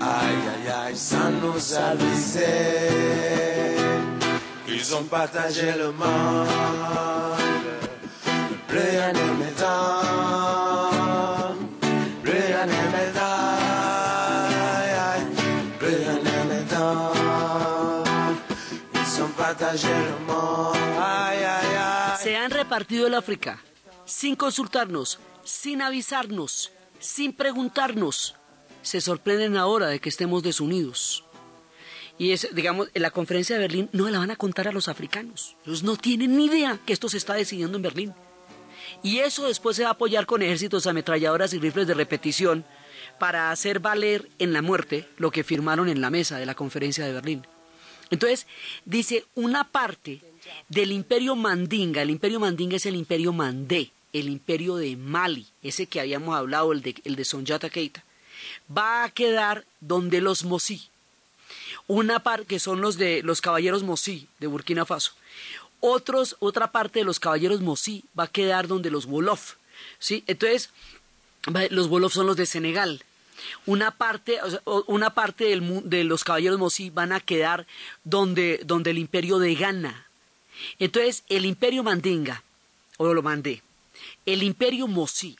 aïe 0.00 0.42
aïe 0.54 0.72
aïe, 0.86 0.96
sans 0.96 1.30
nous 1.42 1.74
aviser. 1.90 2.42
Ils 4.68 4.94
ont 4.94 5.04
partagé 5.04 5.72
le 5.78 5.92
monde, 5.92 6.48
plus 8.66 8.78
rien 8.78 9.12
ne 9.12 9.26
m'étonne, 9.38 10.65
Se 22.76 22.78
han 22.78 22.82
repartido 22.82 23.06
el 23.06 23.14
África 23.14 23.62
sin 24.04 24.36
consultarnos, 24.36 25.18
sin 25.44 25.80
avisarnos, 25.80 26.72
sin 26.98 27.32
preguntarnos. 27.32 28.34
Se 28.82 29.00
sorprenden 29.00 29.56
ahora 29.56 29.86
de 29.86 29.98
que 29.98 30.10
estemos 30.10 30.42
desunidos. 30.42 31.24
Y 32.18 32.32
es, 32.32 32.54
digamos, 32.54 32.90
en 32.92 33.00
la 33.00 33.10
conferencia 33.10 33.56
de 33.56 33.62
Berlín 33.62 33.88
no 33.92 34.10
la 34.10 34.18
van 34.18 34.30
a 34.30 34.36
contar 34.36 34.68
a 34.68 34.72
los 34.72 34.88
africanos. 34.88 35.56
Ellos 35.64 35.84
no 35.84 35.96
tienen 35.96 36.36
ni 36.36 36.44
idea 36.44 36.78
que 36.84 36.92
esto 36.92 37.08
se 37.08 37.16
está 37.16 37.32
decidiendo 37.32 37.78
en 37.78 37.82
Berlín. 37.82 38.14
Y 39.02 39.20
eso 39.20 39.46
después 39.46 39.74
se 39.74 39.84
va 39.84 39.88
a 39.88 39.92
apoyar 39.92 40.26
con 40.26 40.42
ejércitos, 40.42 40.86
ametralladoras 40.86 41.54
y 41.54 41.58
rifles 41.58 41.86
de 41.86 41.94
repetición 41.94 42.66
para 43.18 43.52
hacer 43.52 43.80
valer 43.80 44.28
en 44.38 44.52
la 44.52 44.60
muerte 44.60 45.08
lo 45.16 45.30
que 45.30 45.44
firmaron 45.44 45.88
en 45.88 46.02
la 46.02 46.10
mesa 46.10 46.36
de 46.36 46.44
la 46.44 46.54
conferencia 46.54 47.06
de 47.06 47.14
Berlín. 47.14 47.46
Entonces, 48.10 48.46
dice, 48.84 49.24
una 49.34 49.64
parte 49.64 50.20
del 50.68 50.92
imperio 50.92 51.34
Mandinga, 51.34 52.02
el 52.02 52.10
imperio 52.10 52.40
Mandinga 52.40 52.76
es 52.76 52.86
el 52.86 52.96
imperio 52.96 53.32
Mandé, 53.32 53.90
el 54.12 54.28
imperio 54.28 54.76
de 54.76 54.96
Mali, 54.96 55.46
ese 55.62 55.86
que 55.86 56.00
habíamos 56.00 56.36
hablado, 56.36 56.72
el 56.72 56.82
de, 56.82 56.94
el 57.04 57.16
de 57.16 57.24
Sonjata 57.24 57.68
Keita, 57.68 58.04
va 58.76 59.04
a 59.04 59.10
quedar 59.10 59.64
donde 59.80 60.20
los 60.20 60.44
Mosí, 60.44 60.88
una 61.86 62.20
parte 62.20 62.46
que 62.46 62.60
son 62.60 62.80
los 62.80 62.96
de 62.96 63.22
los 63.22 63.40
caballeros 63.40 63.82
Mosí 63.82 64.28
de 64.38 64.46
Burkina 64.46 64.84
Faso. 64.84 65.12
Otros, 65.80 66.36
otra 66.40 66.72
parte 66.72 67.00
de 67.00 67.04
los 67.04 67.20
caballeros 67.20 67.60
Mosí 67.60 68.04
va 68.18 68.24
a 68.24 68.28
quedar 68.28 68.66
donde 68.66 68.90
los 68.90 69.06
Wolof, 69.06 69.54
¿sí? 69.98 70.24
Entonces, 70.26 70.70
los 71.70 71.88
Wolof 71.88 72.14
son 72.14 72.26
los 72.26 72.36
de 72.36 72.46
Senegal. 72.46 73.04
Una 73.66 73.90
parte, 73.90 74.38
una 74.86 75.10
parte 75.10 75.44
del 75.44 75.88
de 75.88 76.04
los 76.04 76.24
caballeros 76.24 76.58
Mosí 76.58 76.90
van 76.90 77.12
a 77.12 77.20
quedar 77.20 77.66
donde, 78.04 78.60
donde 78.64 78.90
el 78.90 78.98
imperio 78.98 79.38
de 79.38 79.54
Ghana. 79.54 80.06
Entonces, 80.78 81.24
el 81.28 81.44
imperio 81.44 81.82
Mandinga, 81.82 82.42
o 82.96 83.12
lo 83.12 83.22
mandé, 83.22 83.62
el 84.24 84.42
imperio 84.42 84.86
Mosí, 84.88 85.36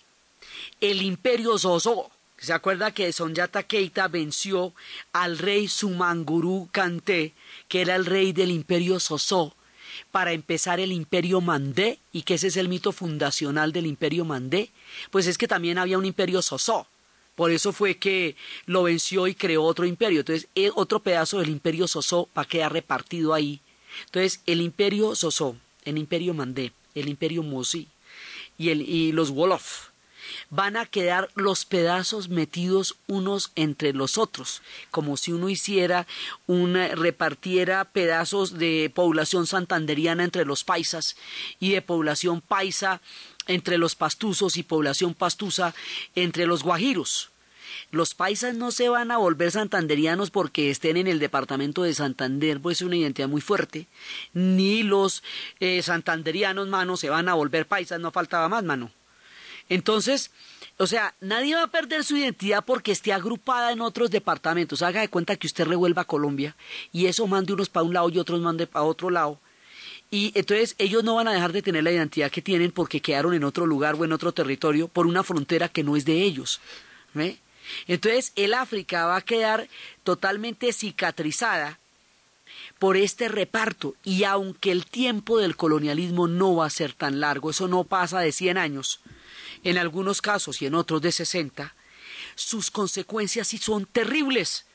el 0.80 1.02
imperio 1.02 1.58
Zozo. 1.58 2.10
¿Se 2.38 2.52
acuerda 2.52 2.90
que 2.90 3.12
Sonjata 3.14 3.62
Keita 3.62 4.08
venció 4.08 4.74
al 5.14 5.38
rey 5.38 5.68
Sumanguru 5.68 6.68
Kanté, 6.70 7.32
que 7.66 7.80
era 7.80 7.96
el 7.96 8.04
rey 8.04 8.32
del 8.32 8.50
imperio 8.50 9.00
Zozo, 9.00 9.54
para 10.10 10.32
empezar 10.32 10.78
el 10.78 10.92
imperio 10.92 11.40
Mandé, 11.40 11.98
y 12.12 12.22
que 12.22 12.34
ese 12.34 12.48
es 12.48 12.58
el 12.58 12.68
mito 12.68 12.92
fundacional 12.92 13.72
del 13.72 13.86
imperio 13.86 14.26
Mandé? 14.26 14.70
Pues 15.10 15.26
es 15.26 15.38
que 15.38 15.48
también 15.48 15.78
había 15.78 15.96
un 15.96 16.04
imperio 16.04 16.42
Zozo. 16.42 16.86
Por 17.36 17.52
eso 17.52 17.72
fue 17.72 17.98
que 17.98 18.34
lo 18.64 18.82
venció 18.82 19.28
y 19.28 19.34
creó 19.34 19.62
otro 19.62 19.86
imperio. 19.86 20.20
Entonces, 20.20 20.48
eh, 20.54 20.70
otro 20.74 21.00
pedazo 21.00 21.38
del 21.38 21.50
imperio 21.50 21.86
Zozo 21.86 22.28
va 22.36 22.42
a 22.42 22.46
quedar 22.46 22.72
repartido 22.72 23.34
ahí. 23.34 23.60
Entonces, 24.06 24.40
el 24.46 24.60
imperio 24.60 25.14
Zozo, 25.14 25.56
el 25.84 25.98
imperio 25.98 26.34
Mandé, 26.34 26.72
el 26.94 27.08
imperio 27.08 27.42
Mosí 27.42 27.88
y, 28.58 28.70
el, 28.70 28.82
y 28.82 29.12
los 29.12 29.30
Wolof 29.30 29.90
van 30.50 30.76
a 30.76 30.86
quedar 30.86 31.30
los 31.34 31.64
pedazos 31.64 32.28
metidos 32.28 32.96
unos 33.06 33.52
entre 33.54 33.92
los 33.92 34.18
otros, 34.18 34.62
como 34.90 35.16
si 35.16 35.32
uno 35.32 35.48
hiciera 35.48 36.06
una 36.46 36.88
repartiera 36.88 37.84
pedazos 37.84 38.58
de 38.58 38.90
población 38.94 39.46
santanderiana 39.46 40.24
entre 40.24 40.44
los 40.44 40.64
paisas 40.64 41.16
y 41.60 41.70
de 41.70 41.82
población 41.82 42.40
paisa 42.40 43.00
entre 43.46 43.78
los 43.78 43.94
pastuzos 43.94 44.56
y 44.56 44.62
población 44.62 45.14
pastusa 45.14 45.74
entre 46.14 46.46
los 46.46 46.62
guajiros. 46.62 47.30
Los 47.90 48.14
paisas 48.14 48.54
no 48.54 48.72
se 48.72 48.88
van 48.88 49.10
a 49.10 49.18
volver 49.18 49.52
santanderianos 49.52 50.30
porque 50.30 50.70
estén 50.70 50.96
en 50.96 51.06
el 51.06 51.18
departamento 51.18 51.82
de 51.82 51.94
Santander, 51.94 52.60
pues 52.60 52.78
es 52.78 52.86
una 52.86 52.96
identidad 52.96 53.28
muy 53.28 53.40
fuerte, 53.40 53.86
ni 54.32 54.82
los 54.82 55.22
eh, 55.60 55.82
santanderianos, 55.82 56.68
mano, 56.68 56.96
se 56.96 57.10
van 57.10 57.28
a 57.28 57.34
volver 57.34 57.66
paisas, 57.66 58.00
no 58.00 58.10
faltaba 58.10 58.48
más, 58.48 58.64
mano. 58.64 58.90
Entonces, 59.68 60.30
o 60.78 60.86
sea, 60.86 61.14
nadie 61.20 61.54
va 61.54 61.64
a 61.64 61.70
perder 61.70 62.04
su 62.04 62.16
identidad 62.16 62.64
porque 62.64 62.92
esté 62.92 63.12
agrupada 63.12 63.72
en 63.72 63.80
otros 63.80 64.10
departamentos. 64.10 64.82
Haga 64.82 65.00
de 65.00 65.08
cuenta 65.08 65.36
que 65.36 65.46
usted 65.46 65.66
revuelva 65.66 66.04
Colombia 66.04 66.56
y 66.92 67.06
eso 67.06 67.26
mande 67.26 67.52
unos 67.52 67.68
para 67.68 67.84
un 67.84 67.94
lado 67.94 68.08
y 68.10 68.18
otros 68.18 68.40
mande 68.40 68.66
para 68.66 68.84
otro 68.84 69.10
lado. 69.10 69.40
Y 70.10 70.32
entonces 70.34 70.74
ellos 70.78 71.02
no 71.02 71.16
van 71.16 71.28
a 71.28 71.32
dejar 71.32 71.52
de 71.52 71.62
tener 71.62 71.82
la 71.82 71.92
identidad 71.92 72.30
que 72.30 72.42
tienen 72.42 72.70
porque 72.70 73.00
quedaron 73.00 73.34
en 73.34 73.44
otro 73.44 73.66
lugar 73.66 73.96
o 73.96 74.04
en 74.04 74.12
otro 74.12 74.32
territorio 74.32 74.88
por 74.88 75.06
una 75.06 75.24
frontera 75.24 75.68
que 75.68 75.82
no 75.82 75.96
es 75.96 76.04
de 76.04 76.22
ellos. 76.22 76.60
¿ve? 77.14 77.38
Entonces 77.88 78.32
el 78.36 78.54
África 78.54 79.06
va 79.06 79.16
a 79.16 79.22
quedar 79.22 79.68
totalmente 80.04 80.72
cicatrizada 80.72 81.78
por 82.78 82.96
este 82.96 83.28
reparto 83.28 83.94
y 84.04 84.24
aunque 84.24 84.70
el 84.70 84.86
tiempo 84.86 85.38
del 85.38 85.56
colonialismo 85.56 86.28
no 86.28 86.56
va 86.56 86.66
a 86.66 86.70
ser 86.70 86.92
tan 86.92 87.20
largo, 87.20 87.50
eso 87.50 87.68
no 87.68 87.84
pasa 87.84 88.20
de 88.20 88.32
100 88.32 88.58
años, 88.58 89.00
en 89.64 89.78
algunos 89.78 90.22
casos 90.22 90.62
y 90.62 90.66
en 90.66 90.74
otros 90.74 91.02
de 91.02 91.12
60, 91.12 91.74
sus 92.34 92.70
consecuencias 92.70 93.48
sí 93.48 93.58
son 93.58 93.86
terribles, 93.86 94.66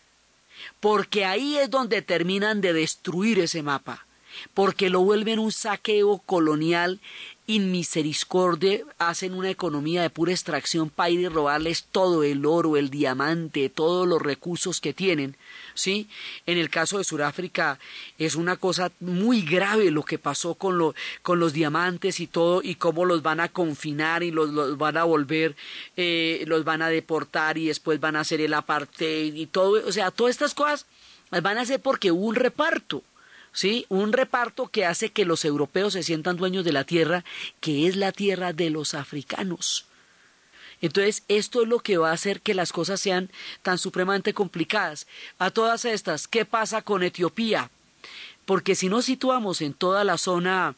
porque 0.79 1.25
ahí 1.25 1.57
es 1.57 1.69
donde 1.69 2.01
terminan 2.01 2.59
de 2.59 2.73
destruir 2.73 3.39
ese 3.39 3.61
mapa, 3.61 4.05
porque 4.53 4.89
lo 4.89 5.01
vuelven 5.01 5.39
un 5.39 5.51
saqueo 5.51 6.19
colonial 6.25 6.99
inmisericordia, 7.47 8.81
hacen 8.97 9.33
una 9.33 9.49
economía 9.49 10.01
de 10.01 10.09
pura 10.09 10.31
extracción 10.31 10.89
para 10.89 11.09
ir 11.09 11.19
y 11.19 11.27
robarles 11.27 11.83
todo 11.91 12.23
el 12.23 12.45
oro, 12.45 12.77
el 12.77 12.89
diamante, 12.89 13.69
todos 13.69 14.07
los 14.07 14.21
recursos 14.21 14.79
que 14.79 14.93
tienen, 14.93 15.35
¿sí? 15.73 16.07
En 16.45 16.57
el 16.57 16.69
caso 16.69 16.97
de 16.97 17.03
Sudáfrica 17.03 17.79
es 18.17 18.35
una 18.35 18.55
cosa 18.55 18.91
muy 18.99 19.41
grave 19.41 19.91
lo 19.91 20.03
que 20.03 20.17
pasó 20.17 20.55
con, 20.55 20.77
lo, 20.77 20.95
con 21.23 21.39
los 21.39 21.51
diamantes 21.51 22.19
y 22.19 22.27
todo, 22.27 22.61
y 22.63 22.75
cómo 22.75 23.05
los 23.05 23.21
van 23.21 23.39
a 23.39 23.49
confinar 23.49 24.23
y 24.23 24.31
los, 24.31 24.51
los 24.51 24.77
van 24.77 24.97
a 24.97 25.03
volver, 25.03 25.55
eh, 25.97 26.43
los 26.47 26.63
van 26.63 26.81
a 26.81 26.89
deportar 26.89 27.57
y 27.57 27.67
después 27.67 27.99
van 27.99 28.15
a 28.15 28.21
hacer 28.21 28.39
el 28.39 28.53
apartheid 28.53 29.35
y 29.35 29.47
todo, 29.47 29.85
o 29.85 29.91
sea, 29.91 30.11
todas 30.11 30.31
estas 30.31 30.53
cosas 30.53 30.85
las 31.31 31.41
van 31.41 31.57
a 31.57 31.61
hacer 31.61 31.81
porque 31.81 32.11
hubo 32.11 32.27
un 32.27 32.35
reparto. 32.35 33.03
¿Sí? 33.53 33.85
Un 33.89 34.13
reparto 34.13 34.67
que 34.67 34.85
hace 34.85 35.09
que 35.09 35.25
los 35.25 35.45
europeos 35.45 35.93
se 35.93 36.03
sientan 36.03 36.37
dueños 36.37 36.65
de 36.65 36.73
la 36.73 36.83
tierra, 36.83 37.23
que 37.59 37.87
es 37.87 37.95
la 37.95 38.11
tierra 38.11 38.53
de 38.53 38.69
los 38.69 38.93
africanos. 38.93 39.85
Entonces, 40.81 41.23
esto 41.27 41.61
es 41.61 41.67
lo 41.67 41.79
que 41.79 41.97
va 41.97 42.09
a 42.09 42.13
hacer 42.13 42.41
que 42.41 42.55
las 42.55 42.71
cosas 42.71 42.99
sean 42.99 43.29
tan 43.61 43.77
supremamente 43.77 44.33
complicadas. 44.33 45.05
A 45.37 45.51
todas 45.51 45.85
estas, 45.85 46.27
¿qué 46.27 46.43
pasa 46.43 46.81
con 46.81 47.03
Etiopía? 47.03 47.69
Porque 48.45 48.75
si 48.75 48.89
nos 48.89 49.05
situamos 49.05 49.61
en 49.61 49.73
toda 49.73 50.03
la 50.03 50.17
zona 50.17 50.75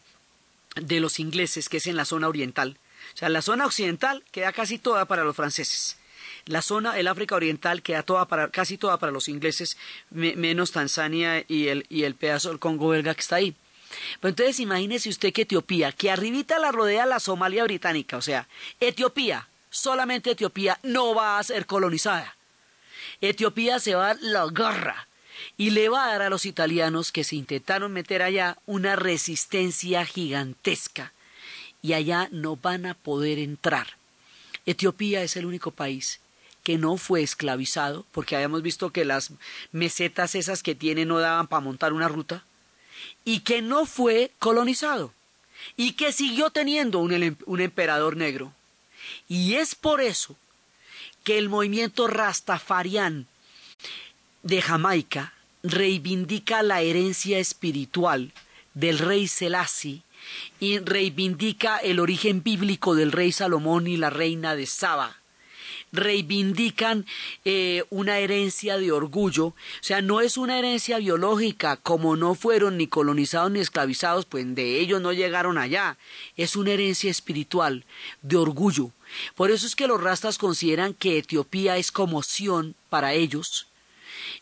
de 0.75 0.99
los 0.99 1.19
ingleses, 1.19 1.69
que 1.69 1.77
es 1.77 1.87
en 1.87 1.95
la 1.95 2.05
zona 2.05 2.27
oriental, 2.27 2.77
o 3.13 3.17
sea, 3.17 3.29
la 3.29 3.41
zona 3.41 3.65
occidental 3.65 4.23
queda 4.31 4.51
casi 4.51 4.77
toda 4.77 5.05
para 5.05 5.23
los 5.23 5.35
franceses. 5.35 5.97
La 6.45 6.61
zona, 6.61 6.99
el 6.99 7.07
África 7.07 7.35
Oriental, 7.35 7.81
queda 7.81 8.03
toda 8.03 8.27
para, 8.27 8.49
casi 8.49 8.77
toda 8.77 8.99
para 8.99 9.11
los 9.11 9.29
ingleses, 9.29 9.77
me, 10.09 10.35
menos 10.35 10.71
Tanzania 10.71 11.45
y 11.47 11.67
el, 11.67 11.85
y 11.89 12.03
el 12.03 12.15
pedazo 12.15 12.49
del 12.49 12.59
Congo 12.59 12.89
belga 12.89 13.15
que 13.15 13.21
está 13.21 13.37
ahí. 13.37 13.55
Pero 14.19 14.29
entonces 14.29 14.59
imagínese 14.59 15.09
usted 15.09 15.31
que 15.31 15.43
Etiopía, 15.43 15.91
que 15.91 16.11
arribita 16.11 16.59
la 16.59 16.71
rodea 16.71 17.05
la 17.05 17.19
Somalia 17.19 17.63
británica, 17.63 18.17
o 18.17 18.21
sea, 18.21 18.47
Etiopía, 18.79 19.47
solamente 19.69 20.31
Etiopía 20.31 20.79
no 20.83 21.15
va 21.15 21.39
a 21.39 21.43
ser 21.43 21.65
colonizada. 21.65 22.35
Etiopía 23.21 23.79
se 23.79 23.95
va 23.95 24.11
a 24.11 24.15
la 24.15 24.47
guerra 24.47 25.07
y 25.57 25.69
le 25.69 25.89
va 25.89 26.05
a 26.05 26.07
dar 26.09 26.23
a 26.23 26.29
los 26.29 26.45
italianos 26.45 27.11
que 27.11 27.23
se 27.23 27.35
intentaron 27.35 27.93
meter 27.93 28.21
allá 28.21 28.57
una 28.65 28.95
resistencia 28.95 30.05
gigantesca 30.05 31.13
y 31.81 31.93
allá 31.93 32.29
no 32.31 32.55
van 32.55 32.85
a 32.85 32.93
poder 32.93 33.39
entrar. 33.39 33.87
Etiopía 34.65 35.23
es 35.23 35.35
el 35.35 35.45
único 35.45 35.71
país 35.71 36.19
que 36.63 36.77
no 36.77 36.97
fue 36.97 37.21
esclavizado, 37.21 38.05
porque 38.11 38.35
habíamos 38.35 38.61
visto 38.61 38.91
que 38.91 39.05
las 39.05 39.31
mesetas 39.71 40.33
esas 40.33 40.63
que 40.63 40.75
tiene 40.75 41.05
no 41.05 41.19
daban 41.19 41.47
para 41.47 41.59
montar 41.59 41.93
una 41.93 42.07
ruta, 42.07 42.45
y 43.25 43.41
que 43.41 43.61
no 43.61 43.85
fue 43.85 44.31
colonizado, 44.39 45.13
y 45.75 45.93
que 45.93 46.13
siguió 46.13 46.49
teniendo 46.49 46.99
un, 46.99 47.37
un 47.45 47.61
emperador 47.61 48.15
negro. 48.15 48.53
Y 49.27 49.55
es 49.55 49.75
por 49.75 50.01
eso 50.01 50.37
que 51.23 51.37
el 51.37 51.49
movimiento 51.49 52.07
rastafarián 52.07 53.27
de 54.41 54.61
Jamaica 54.61 55.33
reivindica 55.63 56.63
la 56.63 56.81
herencia 56.81 57.39
espiritual 57.39 58.33
del 58.73 58.99
rey 58.99 59.27
Selassie 59.27 60.01
y 60.59 60.79
reivindica 60.79 61.77
el 61.77 61.99
origen 61.99 62.43
bíblico 62.43 62.95
del 62.95 63.11
rey 63.11 63.31
Salomón 63.31 63.87
y 63.87 63.97
la 63.97 64.09
reina 64.09 64.55
de 64.55 64.65
Saba 64.65 65.22
reivindican 65.93 67.05
eh, 67.45 67.85
una 67.89 68.19
herencia 68.19 68.77
de 68.77 68.91
orgullo, 68.91 69.45
o 69.45 69.55
sea, 69.79 70.01
no 70.01 70.19
es 70.19 70.37
una 70.37 70.59
herencia 70.59 70.97
biológica, 70.97 71.77
como 71.77 72.17
no 72.17 72.35
fueron 72.35 72.77
ni 72.77 72.87
colonizados 72.87 73.51
ni 73.51 73.59
esclavizados, 73.59 74.25
pues 74.25 74.43
de 74.55 74.79
ellos 74.79 74.99
no 74.99 75.13
llegaron 75.13 75.57
allá, 75.57 75.97
es 76.35 76.55
una 76.55 76.71
herencia 76.71 77.11
espiritual, 77.11 77.85
de 78.23 78.35
orgullo. 78.37 78.91
Por 79.35 79.51
eso 79.51 79.67
es 79.67 79.75
que 79.75 79.87
los 79.87 80.01
rastas 80.01 80.39
consideran 80.39 80.95
que 80.95 81.19
Etiopía 81.19 81.77
es 81.77 81.91
como 81.91 82.23
Sión 82.23 82.75
para 82.89 83.13
ellos, 83.13 83.67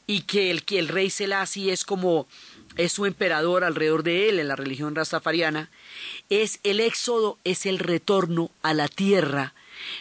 y 0.08 0.22
que 0.22 0.52
el, 0.52 0.64
que 0.64 0.80
el 0.80 0.88
rey 0.88 1.10
Selassie 1.10 1.72
es 1.72 1.84
como 1.84 2.28
es 2.78 2.94
su 2.94 3.06
emperador 3.06 3.66
alrededor 3.66 4.04
de 4.04 4.30
él 4.30 4.40
en 4.40 4.48
la 4.48 4.56
religión 4.56 4.96
rastafariana, 4.96 5.70
es 6.30 6.60
el 6.64 6.80
éxodo, 6.80 7.38
es 7.44 7.66
el 7.66 7.80
retorno 7.80 8.52
a 8.62 8.74
la 8.74 8.88
tierra 8.88 9.54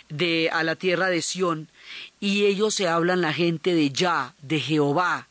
de 0.09 0.51
a 0.53 0.63
la 0.63 0.77
tierra 0.77 1.09
de 1.09 1.23
Sión 1.23 1.69
y 2.21 2.47
ellos 2.47 2.75
se 2.75 2.89
hablan 2.89 3.21
la 3.21 3.33
gente 3.33 3.75
de 3.75 3.91
Ya, 3.91 4.35
de 4.43 4.61
Jehová 4.61 5.29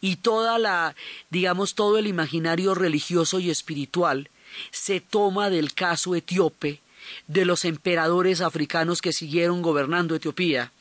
y 0.00 0.16
toda 0.16 0.58
la 0.58 0.94
digamos 1.30 1.74
todo 1.74 1.98
el 1.98 2.06
imaginario 2.06 2.74
religioso 2.74 3.40
y 3.40 3.50
espiritual 3.50 4.28
se 4.70 5.00
toma 5.00 5.50
del 5.50 5.72
caso 5.74 6.14
etíope 6.14 6.80
de 7.26 7.44
los 7.44 7.64
emperadores 7.64 8.40
africanos 8.40 9.00
que 9.00 9.12
siguieron 9.12 9.62
gobernando 9.62 10.14
Etiopía 10.14 10.72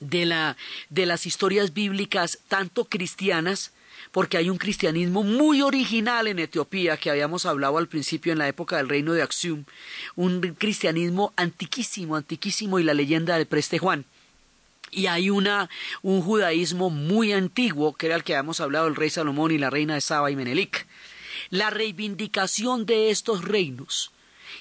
de 0.00 0.26
la 0.26 0.56
de 0.90 1.06
las 1.06 1.26
historias 1.26 1.72
bíblicas 1.72 2.40
tanto 2.48 2.84
cristianas 2.84 3.72
porque 4.14 4.36
hay 4.36 4.48
un 4.48 4.58
cristianismo 4.58 5.24
muy 5.24 5.60
original 5.60 6.28
en 6.28 6.38
Etiopía, 6.38 6.96
que 6.96 7.10
habíamos 7.10 7.46
hablado 7.46 7.78
al 7.78 7.88
principio 7.88 8.32
en 8.32 8.38
la 8.38 8.46
época 8.46 8.76
del 8.76 8.88
reino 8.88 9.12
de 9.12 9.22
Axium, 9.22 9.64
un 10.14 10.40
cristianismo 10.56 11.32
antiquísimo, 11.34 12.14
antiquísimo 12.14 12.78
y 12.78 12.84
la 12.84 12.94
leyenda 12.94 13.36
del 13.36 13.48
preste 13.48 13.80
Juan. 13.80 14.04
Y 14.92 15.06
hay 15.06 15.30
una, 15.30 15.68
un 16.02 16.22
judaísmo 16.22 16.90
muy 16.90 17.32
antiguo, 17.32 17.94
que 17.94 18.06
era 18.06 18.14
el 18.14 18.22
que 18.22 18.36
habíamos 18.36 18.60
hablado, 18.60 18.86
el 18.86 18.94
rey 18.94 19.10
Salomón 19.10 19.50
y 19.50 19.58
la 19.58 19.70
reina 19.70 19.94
de 19.94 20.00
Saba 20.00 20.30
y 20.30 20.36
Menelik. 20.36 20.86
La 21.50 21.70
reivindicación 21.70 22.86
de 22.86 23.10
estos 23.10 23.42
reinos 23.42 24.12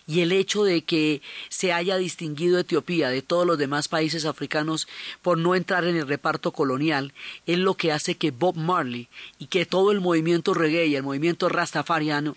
y 0.08 0.22
el 0.22 0.32
hecho 0.32 0.64
de 0.64 0.84
que 0.84 1.22
se 1.50 1.74
haya 1.74 1.98
distinguido 1.98 2.60
Etiopía 2.60 3.10
de 3.10 3.22
todos 3.22 3.46
los 3.46 3.58
demás 3.58 3.88
países 3.88 4.26
africanos 4.26 4.88
por 5.22 5.38
no 5.38 5.56
entrar 5.56 5.86
en 5.86 5.96
el 5.96 6.08
reparto 6.08 6.52
colonial 6.52 7.14
es 7.46 7.58
lo 7.58 7.76
que 7.76 7.92
hace 7.92 8.16
que 8.16 8.32
Bob 8.32 8.56
Marley 8.56 9.08
y 9.40 9.48
que 9.48 9.66
todo 9.66 9.92
el 9.92 10.02
movimiento 10.02 10.54
reggae 10.54 10.88
y 10.88 10.96
el 10.96 11.04
movimiento 11.04 11.50
rastafariano 11.50 12.36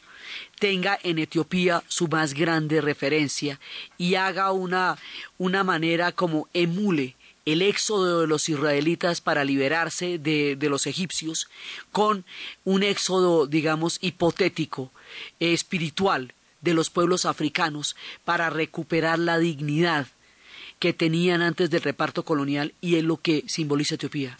tenga 0.58 0.98
en 1.02 1.18
Etiopía 1.18 1.82
su 1.88 2.08
más 2.08 2.34
grande 2.34 2.80
referencia 2.80 3.60
y 3.98 4.14
haga 4.14 4.52
una, 4.52 4.96
una 5.38 5.64
manera 5.64 6.12
como 6.12 6.48
emule 6.52 7.16
el 7.44 7.62
éxodo 7.62 8.22
de 8.22 8.26
los 8.26 8.48
israelitas 8.48 9.20
para 9.20 9.44
liberarse 9.44 10.18
de, 10.18 10.56
de, 10.56 10.68
los 10.68 10.86
egipcios 10.86 11.48
con 11.92 12.24
un 12.64 12.82
éxodo, 12.82 13.46
digamos, 13.46 13.98
hipotético, 14.00 14.90
espiritual, 15.38 16.34
de 16.66 16.74
los 16.74 16.90
pueblos 16.90 17.24
africanos 17.24 17.96
para 18.24 18.50
recuperar 18.50 19.18
la 19.18 19.38
dignidad 19.38 20.08
que 20.78 20.92
tenían 20.92 21.40
antes 21.40 21.70
del 21.70 21.80
reparto 21.80 22.24
colonial 22.24 22.74
y 22.80 22.96
es 22.96 23.04
lo 23.04 23.16
que 23.18 23.44
simboliza 23.46 23.94
Etiopía. 23.94 24.36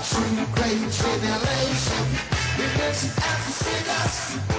from 0.00 0.36
great 0.52 0.92
tribulation. 0.92 2.06
Redemption 2.56 3.10
after 3.16 3.52
sinners. 3.52 4.57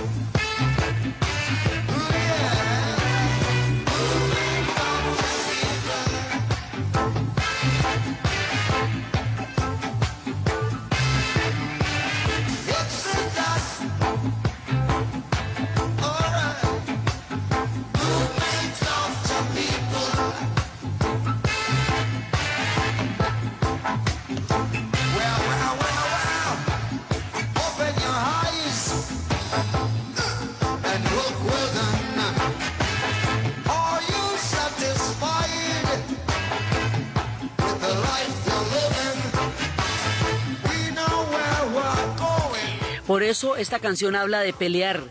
Eso 43.30 43.56
esta 43.56 43.80
canción 43.80 44.16
habla 44.16 44.42
de 44.42 44.54
pelear, 44.54 45.04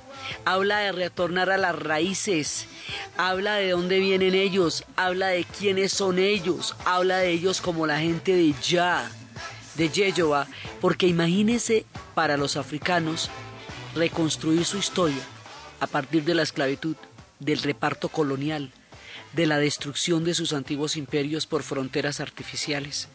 habla 0.44 0.78
de 0.78 0.92
retornar 0.92 1.50
a 1.50 1.59
las 1.59 1.76
raíces, 1.76 2.66
habla 3.16 3.54
de 3.54 3.70
dónde 3.70 3.98
vienen 3.98 4.35
ellos, 4.35 4.85
habla 4.96 5.28
de 5.28 5.44
quiénes 5.44 5.92
son 5.92 6.18
ellos, 6.18 6.74
habla 6.85 7.18
de 7.18 7.31
ellos 7.31 7.61
como 7.61 7.87
la 7.87 8.00
gente 8.00 8.35
de 8.35 8.54
Ya, 8.62 9.11
de 9.76 9.88
Yeyoa, 9.88 10.46
porque 10.81 11.07
imagínense 11.07 11.87
para 12.14 12.37
los 12.37 12.57
africanos 12.57 13.31
reconstruir 13.94 14.64
su 14.64 14.78
historia 14.78 15.22
a 15.81 15.87
partir 15.87 16.24
de 16.24 16.35
la 16.35 16.42
esclavitud, 16.42 16.96
del 17.38 17.62
reparto 17.62 18.09
colonial, 18.09 18.72
de 19.33 19.46
la 19.46 19.59
destrucción 19.59 20.24
de 20.24 20.35
sus 20.35 20.52
antiguos 20.52 20.96
imperios 20.96 21.46
por 21.46 21.62
fronteras 21.62 22.20
artificiales. 22.20 23.09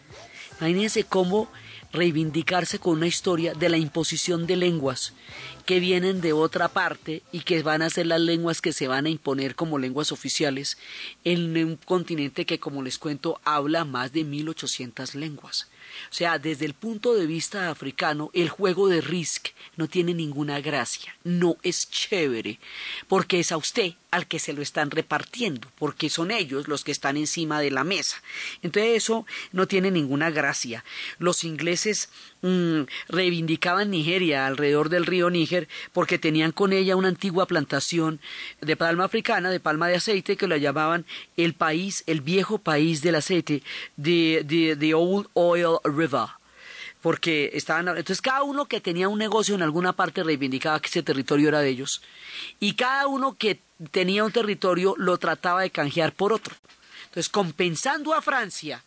Imagínense 0.59 1.03
cómo 1.03 1.49
reivindicarse 1.93 2.79
con 2.79 2.97
una 2.97 3.07
historia 3.07 3.53
de 3.53 3.69
la 3.69 3.77
imposición 3.77 4.47
de 4.47 4.55
lenguas 4.57 5.13
que 5.65 5.79
vienen 5.79 6.21
de 6.21 6.33
otra 6.33 6.67
parte 6.67 7.23
y 7.31 7.41
que 7.41 7.63
van 7.63 7.81
a 7.81 7.89
ser 7.89 8.07
las 8.07 8.21
lenguas 8.21 8.61
que 8.61 8.73
se 8.73 8.87
van 8.87 9.05
a 9.05 9.09
imponer 9.09 9.55
como 9.55 9.79
lenguas 9.79 10.11
oficiales 10.11 10.77
en 11.23 11.55
un 11.57 11.77
continente 11.77 12.45
que, 12.45 12.59
como 12.59 12.83
les 12.83 12.97
cuento, 12.97 13.39
habla 13.43 13.85
más 13.85 14.11
de 14.13 14.23
1800 14.23 15.15
lenguas. 15.15 15.67
O 16.11 16.13
sea, 16.13 16.39
desde 16.39 16.65
el 16.65 16.73
punto 16.73 17.13
de 17.13 17.25
vista 17.25 17.69
africano, 17.69 18.29
el 18.33 18.49
juego 18.49 18.87
de 18.87 19.01
Risk 19.01 19.49
no 19.77 19.87
tiene 19.87 20.13
ninguna 20.13 20.59
gracia, 20.59 21.15
no 21.23 21.57
es 21.63 21.89
chévere, 21.89 22.59
porque 23.07 23.39
es 23.39 23.51
a 23.51 23.57
usted 23.57 23.93
al 24.11 24.27
que 24.27 24.39
se 24.39 24.53
lo 24.53 24.61
están 24.61 24.91
repartiendo, 24.91 25.71
porque 25.77 26.09
son 26.09 26.31
ellos 26.31 26.67
los 26.67 26.83
que 26.83 26.91
están 26.91 27.17
encima 27.17 27.59
de 27.59 27.71
la 27.71 27.83
mesa. 27.83 28.21
Entonces 28.61 28.95
eso 28.95 29.25
no 29.51 29.67
tiene 29.67 29.91
ninguna 29.91 30.29
gracia. 30.29 30.83
Los 31.17 31.43
ingleses 31.43 32.09
mm, 32.43 32.83
reivindicaban 33.09 33.89
Nigeria 33.89 34.45
alrededor 34.45 34.89
del 34.89 35.07
río 35.07 35.31
Níger 35.31 35.67
porque 35.91 36.19
tenían 36.19 36.51
con 36.51 36.71
ella 36.71 36.95
una 36.95 37.07
antigua 37.07 37.47
plantación 37.47 38.19
de 38.61 38.77
palma 38.77 39.05
africana, 39.05 39.49
de 39.49 39.59
palma 39.59 39.87
de 39.87 39.95
aceite, 39.95 40.37
que 40.37 40.47
la 40.47 40.57
llamaban 40.57 41.05
el 41.35 41.55
país, 41.55 42.03
el 42.05 42.21
viejo 42.21 42.59
país 42.59 43.01
del 43.01 43.15
aceite, 43.15 43.63
de 43.97 44.75
the 44.79 44.93
Old 44.93 45.27
Oil 45.33 45.77
River 45.83 46.27
porque 47.01 47.51
estaban 47.53 47.89
entonces 47.89 48.21
cada 48.21 48.43
uno 48.43 48.65
que 48.67 48.79
tenía 48.79 49.09
un 49.09 49.19
negocio 49.19 49.55
en 49.55 49.61
alguna 49.61 49.91
parte 49.91 50.23
reivindicaba 50.23 50.79
que 50.79 50.87
ese 50.87 51.03
territorio 51.03 51.49
era 51.49 51.59
de 51.59 51.67
ellos 51.67 52.01
y 52.61 52.75
cada 52.75 53.07
uno 53.07 53.35
que 53.37 53.59
tenía 53.91 54.23
un 54.23 54.31
territorio 54.31 54.95
lo 54.97 55.17
trataba 55.17 55.63
de 55.63 55.69
canjear 55.69 56.13
por 56.13 56.31
otro. 56.31 56.55
Entonces, 57.05 57.29
compensando 57.29 58.13
a 58.13 58.21
Francia 58.21 58.83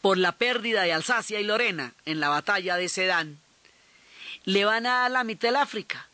por 0.00 0.18
la 0.18 0.32
pérdida 0.32 0.82
de 0.82 0.92
Alsacia 0.92 1.40
y 1.40 1.44
Lorena 1.44 1.94
en 2.04 2.20
la 2.20 2.28
batalla 2.28 2.76
de 2.76 2.88
Sedán, 2.88 3.38
le 4.44 4.64
van 4.64 4.86
a 4.86 5.00
dar 5.00 5.10
la 5.10 5.24
mitad 5.24 5.48
del 5.48 5.56
África. 5.56 6.08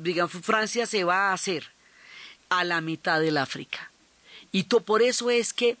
digamos, 0.00 0.32
Francia 0.42 0.86
se 0.86 1.04
va 1.04 1.30
a 1.30 1.32
hacer 1.32 1.70
a 2.48 2.64
la 2.64 2.80
mitad 2.80 3.20
del 3.20 3.38
África. 3.38 3.90
Y 4.52 4.64
por 4.64 5.02
eso 5.02 5.30
es 5.30 5.52
que 5.52 5.76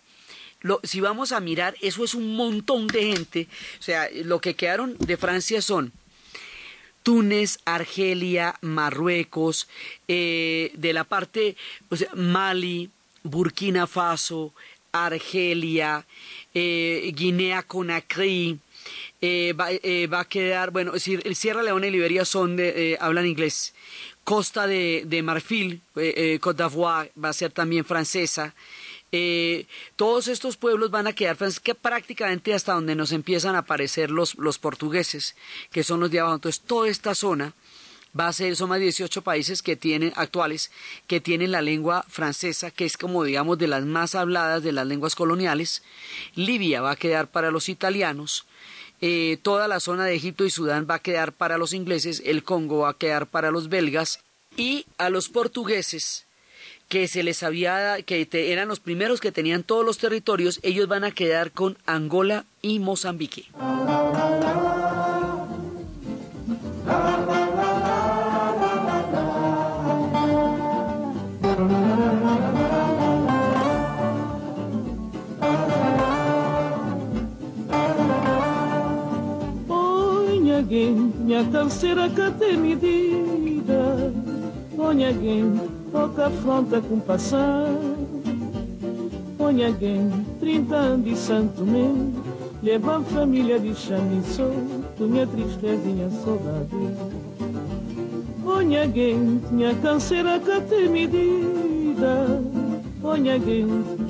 si 0.82 1.00
vamos 1.00 1.32
a 1.32 1.40
mirar, 1.40 1.74
eso 1.80 2.04
es 2.04 2.14
un 2.14 2.36
montón 2.36 2.86
de 2.86 3.02
gente. 3.02 3.48
O 3.78 3.82
sea, 3.82 4.08
lo 4.12 4.40
que 4.40 4.54
quedaron 4.54 4.96
de 4.98 5.16
Francia 5.16 5.62
son 5.62 5.92
Túnez, 7.02 7.58
Argelia, 7.64 8.56
Marruecos, 8.60 9.68
eh, 10.06 10.70
de 10.74 10.92
la 10.92 11.04
parte, 11.04 11.56
o 11.88 11.96
sea, 11.96 12.10
Mali, 12.14 12.90
Burkina 13.22 13.86
Faso, 13.86 14.52
Argelia, 14.92 16.04
eh, 16.54 17.12
Guinea 17.14 17.62
Conakry, 17.62 18.58
eh, 19.20 19.52
va, 19.58 19.68
va, 20.12 20.20
a 20.20 20.24
quedar, 20.24 20.70
bueno, 20.70 20.92
Sierra 20.98 21.62
Leona 21.62 21.86
y 21.86 21.90
Liberia 21.90 22.24
son 22.24 22.56
de, 22.56 22.96
hablan 23.00 23.26
inglés. 23.26 23.74
Costa 24.24 24.66
de, 24.66 25.04
de 25.06 25.22
Marfil, 25.22 25.80
Côte 26.40 26.62
d'Ivoire 26.62 27.10
va 27.22 27.30
a 27.30 27.32
ser 27.32 27.52
también 27.52 27.84
francesa. 27.84 28.54
Eh, 29.12 29.66
todos 29.96 30.28
estos 30.28 30.56
pueblos 30.56 30.90
van 30.90 31.08
a 31.08 31.12
quedar 31.12 31.36
que 31.62 31.74
prácticamente 31.74 32.54
hasta 32.54 32.74
donde 32.74 32.94
nos 32.94 33.10
empiezan 33.10 33.56
a 33.56 33.60
aparecer 33.60 34.10
los, 34.10 34.36
los 34.36 34.58
portugueses, 34.58 35.34
que 35.72 35.82
son 35.82 36.00
los 36.00 36.10
de 36.10 36.20
abajo. 36.20 36.36
Entonces, 36.36 36.62
toda 36.64 36.88
esta 36.88 37.14
zona 37.14 37.54
va 38.18 38.28
a 38.28 38.32
ser, 38.32 38.56
son 38.56 38.70
más 38.70 38.78
de 38.78 38.84
18 38.84 39.22
países 39.22 39.62
que 39.62 39.76
tienen, 39.76 40.12
actuales, 40.16 40.70
que 41.06 41.20
tienen 41.20 41.52
la 41.52 41.62
lengua 41.62 42.04
francesa, 42.08 42.70
que 42.70 42.84
es 42.84 42.96
como 42.96 43.24
digamos 43.24 43.58
de 43.58 43.68
las 43.68 43.84
más 43.84 44.14
habladas 44.14 44.62
de 44.62 44.72
las 44.72 44.86
lenguas 44.86 45.14
coloniales. 45.14 45.82
Libia 46.34 46.80
va 46.80 46.92
a 46.92 46.96
quedar 46.96 47.28
para 47.28 47.50
los 47.50 47.68
italianos. 47.68 48.46
Eh, 49.00 49.38
toda 49.42 49.66
la 49.68 49.80
zona 49.80 50.04
de 50.04 50.14
Egipto 50.14 50.44
y 50.44 50.50
Sudán 50.50 50.86
va 50.88 50.96
a 50.96 51.02
quedar 51.02 51.32
para 51.32 51.56
los 51.56 51.72
ingleses, 51.72 52.22
el 52.26 52.44
Congo 52.44 52.80
va 52.80 52.90
a 52.90 52.98
quedar 52.98 53.26
para 53.26 53.50
los 53.50 53.68
belgas 53.68 54.20
y 54.56 54.84
a 54.98 55.08
los 55.08 55.28
portugueses 55.28 56.26
que 56.88 57.06
se 57.06 57.22
les 57.22 57.42
había, 57.44 58.02
que 58.02 58.28
eran 58.32 58.68
los 58.68 58.80
primeros 58.80 59.20
que 59.20 59.30
tenían 59.30 59.62
todos 59.62 59.86
los 59.86 59.98
territorios, 59.98 60.58
ellos 60.64 60.88
van 60.88 61.04
a 61.04 61.12
quedar 61.12 61.52
con 61.52 61.78
Angola 61.86 62.44
y 62.62 62.80
Mozambique. 62.80 63.46
Pouca 85.90 86.26
afronta 86.26 86.80
com 86.80 87.00
passar. 87.00 87.66
Põe 89.38 89.64
alguém, 89.64 90.10
30 90.38 90.76
anos 90.76 91.04
de 91.04 91.16
Santo 91.16 91.64
Mê, 91.64 91.88
leva 92.62 92.98
a 92.98 93.00
família 93.00 93.58
de 93.58 93.74
chamiçou, 93.74 94.52
minha 94.98 95.26
tristezinha 95.26 96.10
saudade. 96.10 96.68
Põe 98.44 98.78
alguém, 98.78 99.40
tinha 99.48 99.74
canseira 99.76 100.38
que 100.38 100.60
te 100.60 100.88
medida. 100.88 102.42
Põe 103.00 103.32
alguém, 103.32 103.66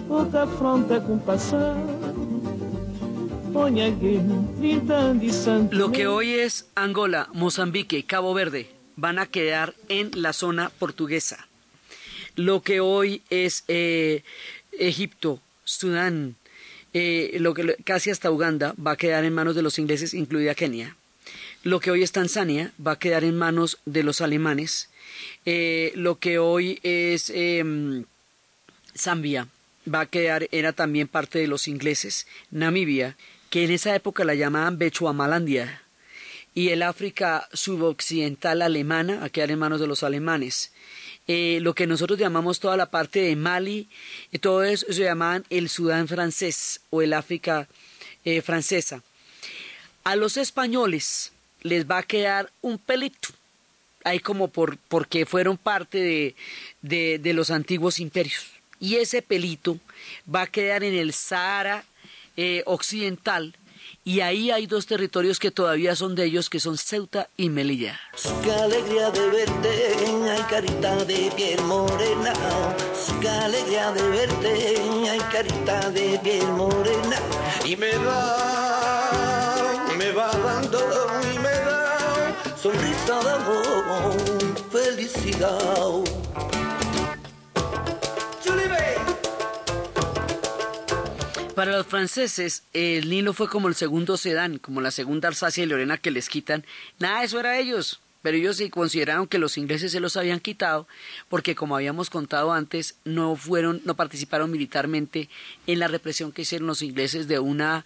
pouca 0.09 0.43
afronta 0.43 1.01
com 1.01 1.19
passar. 1.19 1.77
Lo 5.71 5.93
que 5.93 6.07
hoy 6.07 6.31
es 6.31 6.67
Angola, 6.75 7.29
Mozambique, 7.33 8.05
Cabo 8.05 8.35
Verde 8.35 8.71
van 8.97 9.19
a 9.19 9.27
quedar 9.27 9.75
en 9.89 10.11
la 10.15 10.33
zona 10.33 10.71
portuguesa 10.71 11.49
lo 12.37 12.63
que 12.63 12.81
hoy 12.81 13.23
es 13.31 13.65
eh, 13.69 14.23
Egipto, 14.73 15.41
Sudán, 15.65 16.37
eh, 16.93 17.37
lo 17.39 17.55
que 17.55 17.77
casi 17.85 18.11
hasta 18.11 18.31
Uganda 18.31 18.75
va 18.85 18.93
a 18.93 18.97
quedar 18.97 19.25
en 19.25 19.35
manos 19.35 19.55
de 19.55 19.63
los 19.63 19.79
ingleses, 19.79 20.15
incluida 20.15 20.55
Kenia. 20.55 20.97
Lo 21.63 21.81
que 21.81 21.91
hoy 21.91 22.03
es 22.03 22.13
Tanzania 22.13 22.73
va 22.85 22.93
a 22.93 22.99
quedar 22.99 23.25
en 23.25 23.37
manos 23.37 23.79
de 23.85 24.03
los 24.03 24.21
alemanes. 24.23 24.89
Eh, 25.45 25.93
lo 25.95 26.19
que 26.19 26.39
hoy 26.39 26.81
es 26.83 27.31
em, 27.31 28.05
Zambia 28.97 29.49
va 29.93 30.01
a 30.01 30.07
quedar, 30.07 30.49
era 30.51 30.73
también 30.73 31.07
parte 31.07 31.39
de 31.39 31.47
los 31.47 31.69
ingleses. 31.69 32.27
Namibia, 32.51 33.17
que 33.51 33.65
en 33.65 33.73
esa 33.73 33.95
época 33.95 34.25
la 34.25 34.35
llamaban 34.35 34.79
Bechuamalandia. 34.79 35.83
Y 36.55 36.71
el 36.71 36.83
África 36.83 37.49
suboccidental 37.53 38.63
alemana 38.63 39.25
a 39.25 39.29
quedar 39.29 39.51
en 39.51 39.59
manos 39.59 39.81
de 39.81 39.87
los 39.87 40.03
alemanes. 40.03 40.73
Eh, 41.29 41.59
lo 41.61 41.75
que 41.75 41.87
nosotros 41.87 42.19
llamamos 42.19 42.59
toda 42.59 42.77
la 42.77 42.91
parte 42.91 43.21
de 43.21 43.37
Mali, 43.37 43.89
y 44.33 44.39
todo 44.39 44.65
eso 44.65 44.87
se 44.89 45.05
llamaban 45.05 45.45
el 45.51 45.69
Sudán 45.69 46.09
francés 46.09 46.81
o 46.91 47.03
el 47.03 47.13
África 47.13 47.69
eh, 48.25 48.43
francesa. 48.43 49.03
A 50.03 50.17
los 50.17 50.37
españoles 50.37 51.33
les 51.63 51.89
va 51.89 51.99
a 51.99 52.03
quedar 52.03 52.51
un 52.63 52.79
pelito, 52.79 53.29
ahí 54.03 54.19
como 54.19 54.49
por, 54.49 54.77
porque 54.89 55.27
fueron 55.27 55.57
parte 55.57 56.35
de, 56.83 57.19
de, 57.19 57.33
los 57.33 57.51
antiguos 57.51 58.01
imperios. 58.01 58.47
Y 58.81 58.97
ese 58.97 59.23
pelito 59.23 59.79
va 60.33 60.43
a 60.43 60.47
quedar 60.47 60.83
en 60.83 60.95
el 60.95 61.13
Sahara 61.13 61.85
eh, 62.37 62.63
occidental, 62.67 63.55
y 64.03 64.21
ahí 64.21 64.51
hay 64.51 64.67
dos 64.67 64.87
territorios 64.87 65.39
que 65.39 65.51
todavía 65.51 65.95
son 65.95 66.15
de 66.15 66.25
ellos, 66.25 66.49
que 66.49 66.59
son 66.59 66.79
Ceuta 66.79 67.29
y 67.37 67.51
Melilla. 67.51 68.01
Qué 68.43 68.53
alegría 68.53 69.11
de 69.11 69.31
verte, 69.31 69.95
ay 70.31 70.43
carita 70.49 71.05
de 71.05 71.31
piel 71.37 71.63
morena. 71.65 72.33
Qué 73.21 73.29
alegría 73.29 73.93
de 73.93 74.03
verte, 74.09 74.77
ay 75.11 75.21
carita 75.31 75.91
de 75.91 76.19
piel 76.23 76.47
morena. 76.53 77.17
Y 77.65 77.77
me 77.77 77.91
da, 77.91 78.35
me 79.99 80.13
va 80.13 80.31
dando 80.33 80.81
y 81.35 81.39
me 81.39 81.51
da 81.51 82.57
sonrisa 82.57 83.21
de 83.23 83.31
amor, 83.31 84.17
felicidad. 84.71 86.60
Para 91.61 91.77
los 91.77 91.89
franceses, 91.89 92.63
el 92.73 93.11
Nilo 93.11 93.35
fue 93.35 93.47
como 93.47 93.69
el 93.69 93.75
segundo 93.75 94.17
Sedán, 94.17 94.57
como 94.57 94.81
la 94.81 94.91
segunda 94.91 95.29
Alsacia 95.29 95.63
y 95.63 95.67
Lorena 95.67 95.99
que 95.99 96.11
les 96.11 96.31
quitan. 96.31 96.65
Nada, 96.99 97.23
eso 97.23 97.39
era 97.39 97.59
ellos. 97.59 98.01
Pero 98.23 98.39
ellos 98.39 98.57
sí 98.57 98.71
consideraron 98.71 99.27
que 99.27 99.39
los 99.39 99.59
ingleses 99.59 99.93
se 99.93 100.01
los 100.01 100.17
habían 100.17 100.41
quitado 100.41 100.89
porque, 101.29 101.55
como 101.55 101.77
habíamos 101.77 102.09
contado 102.09 102.55
antes, 102.55 102.95
no 103.05 103.37
fueron, 103.37 103.83
no 103.85 103.95
participaron 103.95 104.51
militarmente 104.51 105.29
en 105.67 105.81
la 105.81 105.89
represión 105.89 106.33
que 106.33 106.43
hicieron 106.43 106.67
los 106.67 106.81
ingleses 106.81 107.29
de 107.29 107.41
una, 107.41 107.85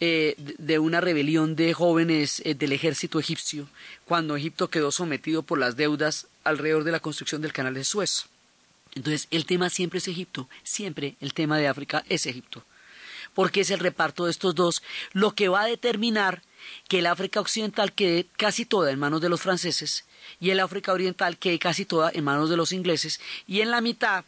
eh, 0.00 0.34
de 0.36 0.78
una 0.78 1.00
rebelión 1.00 1.56
de 1.56 1.72
jóvenes 1.72 2.42
eh, 2.44 2.54
del 2.54 2.72
ejército 2.72 3.18
egipcio, 3.18 3.70
cuando 4.04 4.36
Egipto 4.36 4.68
quedó 4.68 4.92
sometido 4.92 5.42
por 5.42 5.58
las 5.58 5.76
deudas 5.76 6.26
alrededor 6.44 6.84
de 6.84 6.92
la 6.92 7.00
construcción 7.00 7.40
del 7.40 7.54
canal 7.54 7.72
de 7.72 7.84
Suez. 7.84 8.26
Entonces, 8.94 9.28
el 9.30 9.46
tema 9.46 9.70
siempre 9.70 9.96
es 9.96 10.08
Egipto, 10.08 10.46
siempre 10.62 11.16
el 11.22 11.32
tema 11.32 11.56
de 11.56 11.68
África 11.68 12.04
es 12.10 12.26
Egipto 12.26 12.62
porque 13.34 13.60
es 13.60 13.70
el 13.70 13.80
reparto 13.80 14.24
de 14.24 14.30
estos 14.30 14.54
dos 14.54 14.82
lo 15.12 15.34
que 15.34 15.48
va 15.48 15.62
a 15.62 15.66
determinar 15.66 16.42
que 16.88 17.00
el 17.00 17.06
África 17.06 17.40
Occidental 17.40 17.92
quede 17.92 18.26
casi 18.36 18.64
toda 18.64 18.90
en 18.90 18.98
manos 18.98 19.20
de 19.20 19.28
los 19.28 19.42
franceses 19.42 20.04
y 20.40 20.50
el 20.50 20.60
África 20.60 20.92
Oriental 20.92 21.36
quede 21.36 21.58
casi 21.58 21.84
toda 21.84 22.10
en 22.14 22.24
manos 22.24 22.50
de 22.50 22.56
los 22.56 22.72
ingleses 22.72 23.20
y 23.46 23.60
en 23.60 23.70
la 23.70 23.80
mitad 23.80 24.24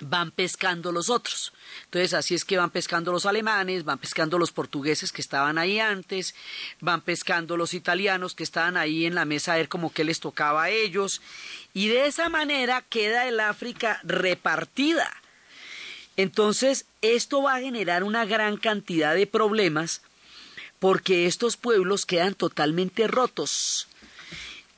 van 0.00 0.30
pescando 0.30 0.92
los 0.92 1.08
otros. 1.08 1.52
Entonces 1.84 2.12
así 2.12 2.34
es 2.34 2.44
que 2.44 2.58
van 2.58 2.70
pescando 2.70 3.12
los 3.12 3.26
alemanes, 3.26 3.84
van 3.84 3.98
pescando 3.98 4.38
los 4.38 4.52
portugueses 4.52 5.10
que 5.10 5.22
estaban 5.22 5.58
ahí 5.58 5.80
antes, 5.80 6.34
van 6.80 7.00
pescando 7.00 7.56
los 7.56 7.72
italianos 7.74 8.34
que 8.34 8.44
estaban 8.44 8.76
ahí 8.76 9.06
en 9.06 9.14
la 9.14 9.24
mesa 9.24 9.54
a 9.54 9.56
ver 9.56 9.68
como 9.68 9.92
que 9.92 10.04
les 10.04 10.20
tocaba 10.20 10.64
a 10.64 10.70
ellos 10.70 11.22
y 11.72 11.88
de 11.88 12.06
esa 12.06 12.28
manera 12.28 12.84
queda 12.88 13.26
el 13.26 13.40
África 13.40 14.00
repartida 14.02 15.10
entonces, 16.16 16.86
esto 17.02 17.42
va 17.42 17.56
a 17.56 17.60
generar 17.60 18.02
una 18.02 18.24
gran 18.24 18.56
cantidad 18.56 19.14
de 19.14 19.26
problemas 19.26 20.00
porque 20.78 21.26
estos 21.26 21.56
pueblos 21.56 22.06
quedan 22.06 22.34
totalmente 22.34 23.06
rotos. 23.06 23.88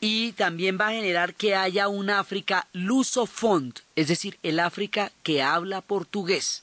Y 0.01 0.33
también 0.33 0.79
va 0.81 0.89
a 0.89 0.93
generar 0.93 1.35
que 1.35 1.57
haya 1.57 1.89
un 1.89 2.11
África 2.11 2.69
lusofond, 2.73 3.81
es 3.97 4.07
decir, 4.09 4.39
el 4.43 4.61
África 4.61 5.11
que 5.23 5.43
habla 5.43 5.81
portugués. 5.81 6.63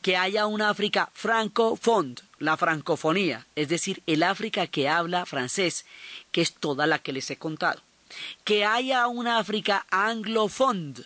Que 0.00 0.16
haya 0.16 0.46
un 0.46 0.62
África 0.62 1.10
francofond, 1.12 2.20
la 2.38 2.56
francofonía, 2.56 3.46
es 3.54 3.68
decir, 3.68 4.02
el 4.06 4.22
África 4.22 4.66
que 4.66 4.88
habla 4.88 5.26
francés, 5.26 5.84
que 6.30 6.40
es 6.40 6.54
toda 6.54 6.86
la 6.86 6.98
que 6.98 7.12
les 7.12 7.30
he 7.30 7.36
contado. 7.36 7.82
Que 8.44 8.64
haya 8.64 9.06
un 9.08 9.28
África 9.28 9.86
anglofond, 9.90 11.04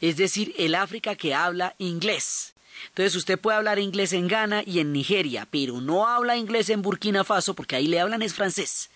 es 0.00 0.16
decir, 0.16 0.54
el 0.58 0.74
África 0.74 1.14
que 1.14 1.34
habla 1.34 1.74
inglés. 1.78 2.54
Entonces 2.88 3.14
usted 3.16 3.38
puede 3.38 3.56
hablar 3.56 3.78
inglés 3.78 4.12
en 4.12 4.28
Ghana 4.28 4.62
y 4.66 4.80
en 4.80 4.92
Nigeria, 4.92 5.46
pero 5.50 5.80
no 5.80 6.06
habla 6.08 6.36
inglés 6.36 6.68
en 6.70 6.82
Burkina 6.82 7.24
Faso 7.24 7.54
porque 7.54 7.76
ahí 7.76 7.86
le 7.86 8.00
hablan 8.00 8.22
es 8.22 8.34
francés. 8.34 8.90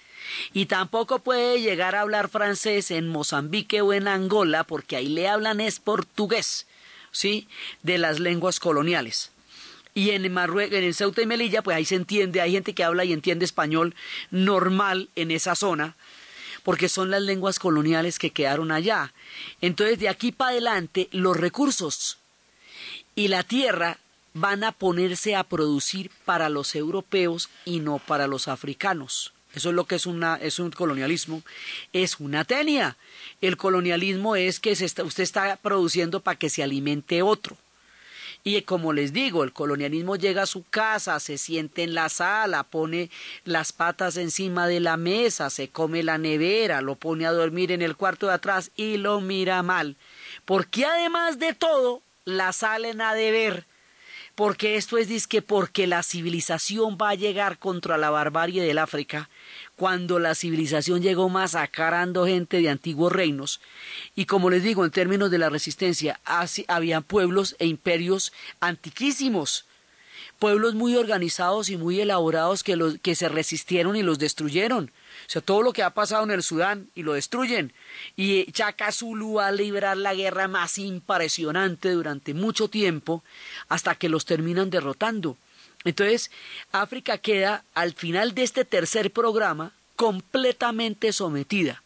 Y 0.52 0.66
tampoco 0.66 1.20
puede 1.20 1.60
llegar 1.60 1.94
a 1.94 2.00
hablar 2.00 2.28
francés 2.28 2.90
en 2.90 3.08
Mozambique 3.08 3.80
o 3.80 3.92
en 3.92 4.08
Angola 4.08 4.64
porque 4.64 4.96
ahí 4.96 5.08
le 5.08 5.28
hablan 5.28 5.60
es 5.60 5.78
portugués, 5.78 6.66
¿sí? 7.12 7.48
De 7.82 7.98
las 7.98 8.18
lenguas 8.18 8.58
coloniales. 8.58 9.30
Y 9.94 10.10
en 10.10 10.30
Marruecos, 10.32 10.78
en 10.78 10.92
Ceuta 10.92 11.22
y 11.22 11.26
Melilla, 11.26 11.62
pues 11.62 11.76
ahí 11.76 11.86
se 11.86 11.94
entiende, 11.94 12.42
hay 12.42 12.52
gente 12.52 12.74
que 12.74 12.84
habla 12.84 13.04
y 13.04 13.14
entiende 13.14 13.46
español 13.46 13.94
normal 14.30 15.08
en 15.16 15.30
esa 15.30 15.54
zona, 15.54 15.96
porque 16.66 16.88
son 16.88 17.12
las 17.12 17.22
lenguas 17.22 17.60
coloniales 17.60 18.18
que 18.18 18.32
quedaron 18.32 18.72
allá. 18.72 19.14
Entonces, 19.60 20.00
de 20.00 20.08
aquí 20.08 20.32
para 20.32 20.50
adelante, 20.50 21.08
los 21.12 21.36
recursos 21.36 22.18
y 23.14 23.28
la 23.28 23.44
tierra 23.44 23.98
van 24.34 24.64
a 24.64 24.72
ponerse 24.72 25.36
a 25.36 25.44
producir 25.44 26.10
para 26.24 26.48
los 26.48 26.74
europeos 26.74 27.50
y 27.64 27.78
no 27.78 28.00
para 28.00 28.26
los 28.26 28.48
africanos. 28.48 29.32
Eso 29.54 29.68
es 29.68 29.76
lo 29.76 29.84
que 29.84 29.94
es, 29.94 30.06
una, 30.06 30.34
es 30.42 30.58
un 30.58 30.72
colonialismo. 30.72 31.44
Es 31.92 32.18
una 32.18 32.44
tenia. 32.44 32.96
El 33.40 33.56
colonialismo 33.56 34.34
es 34.34 34.58
que 34.58 34.72
usted 34.72 35.22
está 35.22 35.54
produciendo 35.58 36.18
para 36.18 36.36
que 36.36 36.50
se 36.50 36.64
alimente 36.64 37.22
otro. 37.22 37.56
Y 38.46 38.62
como 38.62 38.92
les 38.92 39.12
digo, 39.12 39.42
el 39.42 39.52
colonialismo 39.52 40.14
llega 40.14 40.42
a 40.42 40.46
su 40.46 40.62
casa, 40.62 41.18
se 41.18 41.36
siente 41.36 41.82
en 41.82 41.94
la 41.94 42.08
sala, 42.08 42.62
pone 42.62 43.10
las 43.44 43.72
patas 43.72 44.16
encima 44.16 44.68
de 44.68 44.78
la 44.78 44.96
mesa, 44.96 45.50
se 45.50 45.66
come 45.66 46.04
la 46.04 46.16
nevera, 46.16 46.80
lo 46.80 46.94
pone 46.94 47.26
a 47.26 47.32
dormir 47.32 47.72
en 47.72 47.82
el 47.82 47.96
cuarto 47.96 48.28
de 48.28 48.34
atrás 48.34 48.70
y 48.76 48.98
lo 48.98 49.20
mira 49.20 49.64
mal. 49.64 49.96
Porque 50.44 50.84
además 50.84 51.40
de 51.40 51.54
todo, 51.54 52.02
la 52.24 52.52
salen 52.52 53.00
a 53.00 53.14
deber 53.14 53.64
porque 54.36 54.76
esto 54.76 54.98
es 54.98 55.08
disque 55.08 55.40
porque 55.40 55.86
la 55.86 56.02
civilización 56.02 56.98
va 57.00 57.10
a 57.10 57.14
llegar 57.14 57.58
contra 57.58 57.96
la 57.96 58.10
barbarie 58.10 58.62
del 58.62 58.76
África, 58.76 59.30
cuando 59.76 60.18
la 60.18 60.34
civilización 60.34 61.02
llegó 61.02 61.28
masacrando 61.28 62.26
gente 62.26 62.60
de 62.60 62.70
antiguos 62.70 63.12
reinos, 63.12 63.60
y 64.14 64.24
como 64.24 64.50
les 64.50 64.62
digo, 64.62 64.84
en 64.84 64.90
términos 64.90 65.30
de 65.30 65.38
la 65.38 65.50
resistencia, 65.50 66.18
había 66.68 67.00
pueblos 67.02 67.56
e 67.58 67.66
imperios 67.66 68.32
antiquísimos, 68.60 69.66
pueblos 70.38 70.74
muy 70.74 70.96
organizados 70.96 71.68
y 71.68 71.76
muy 71.76 72.00
elaborados 72.00 72.62
que, 72.62 72.76
los, 72.76 72.98
que 72.98 73.14
se 73.14 73.28
resistieron 73.28 73.96
y 73.96 74.02
los 74.02 74.18
destruyeron. 74.18 74.90
O 75.26 75.30
sea, 75.30 75.42
todo 75.42 75.62
lo 75.62 75.72
que 75.72 75.82
ha 75.82 75.90
pasado 75.90 76.24
en 76.24 76.30
el 76.30 76.42
Sudán 76.42 76.88
y 76.94 77.02
lo 77.02 77.14
destruyen. 77.14 77.72
Y 78.16 78.50
Chaka 78.52 78.92
Zulu 78.92 79.34
va 79.34 79.48
a 79.48 79.52
librar 79.52 79.96
la 79.96 80.14
guerra 80.14 80.46
más 80.46 80.78
impresionante 80.78 81.90
durante 81.90 82.34
mucho 82.34 82.68
tiempo 82.68 83.22
hasta 83.68 83.94
que 83.94 84.08
los 84.08 84.24
terminan 84.24 84.70
derrotando. 84.70 85.36
Entonces, 85.86 86.30
África 86.72 87.16
queda 87.16 87.64
al 87.72 87.94
final 87.94 88.34
de 88.34 88.42
este 88.42 88.66
tercer 88.66 89.10
programa 89.10 89.72
completamente 89.96 91.14
sometida. 91.14 91.82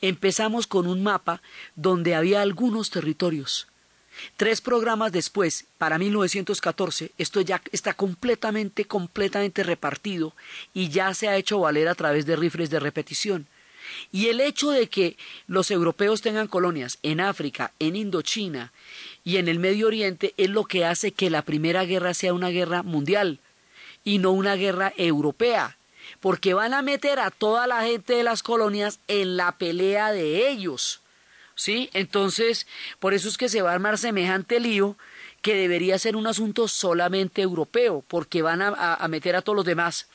Empezamos 0.00 0.68
con 0.68 0.86
un 0.86 1.02
mapa 1.02 1.42
donde 1.74 2.14
había 2.14 2.40
algunos 2.40 2.90
territorios 2.90 3.66
Tres 4.36 4.60
programas 4.60 5.12
después, 5.12 5.66
para 5.78 5.98
1914, 5.98 7.12
esto 7.18 7.40
ya 7.40 7.62
está 7.72 7.94
completamente, 7.94 8.84
completamente 8.84 9.62
repartido 9.62 10.34
y 10.74 10.88
ya 10.88 11.14
se 11.14 11.28
ha 11.28 11.36
hecho 11.36 11.60
valer 11.60 11.88
a 11.88 11.94
través 11.94 12.26
de 12.26 12.36
rifles 12.36 12.70
de 12.70 12.80
repetición. 12.80 13.46
Y 14.12 14.26
el 14.26 14.40
hecho 14.40 14.70
de 14.70 14.88
que 14.88 15.16
los 15.46 15.70
europeos 15.70 16.20
tengan 16.20 16.46
colonias 16.46 16.98
en 17.02 17.20
África, 17.20 17.72
en 17.78 17.96
Indochina 17.96 18.72
y 19.28 19.36
en 19.36 19.46
el 19.46 19.58
Medio 19.58 19.88
Oriente 19.88 20.32
es 20.38 20.48
lo 20.48 20.64
que 20.64 20.86
hace 20.86 21.12
que 21.12 21.28
la 21.28 21.42
Primera 21.42 21.84
Guerra 21.84 22.14
sea 22.14 22.32
una 22.32 22.48
guerra 22.48 22.82
mundial 22.82 23.40
y 24.02 24.20
no 24.20 24.30
una 24.30 24.54
guerra 24.54 24.94
europea, 24.96 25.76
porque 26.20 26.54
van 26.54 26.72
a 26.72 26.80
meter 26.80 27.20
a 27.20 27.30
toda 27.30 27.66
la 27.66 27.82
gente 27.82 28.14
de 28.14 28.22
las 28.22 28.42
colonias 28.42 29.00
en 29.06 29.36
la 29.36 29.52
pelea 29.52 30.12
de 30.12 30.48
ellos. 30.48 31.02
¿sí? 31.54 31.90
Entonces, 31.92 32.66
por 33.00 33.12
eso 33.12 33.28
es 33.28 33.36
que 33.36 33.50
se 33.50 33.60
va 33.60 33.72
a 33.72 33.74
armar 33.74 33.98
semejante 33.98 34.60
lío 34.60 34.96
que 35.42 35.56
debería 35.56 35.98
ser 35.98 36.16
un 36.16 36.26
asunto 36.26 36.66
solamente 36.66 37.42
europeo, 37.42 38.02
porque 38.08 38.40
van 38.40 38.62
a, 38.62 39.06
meter 39.08 39.36
a 39.36 39.42
todos 39.42 39.56
los 39.56 39.66
demás 39.66 40.08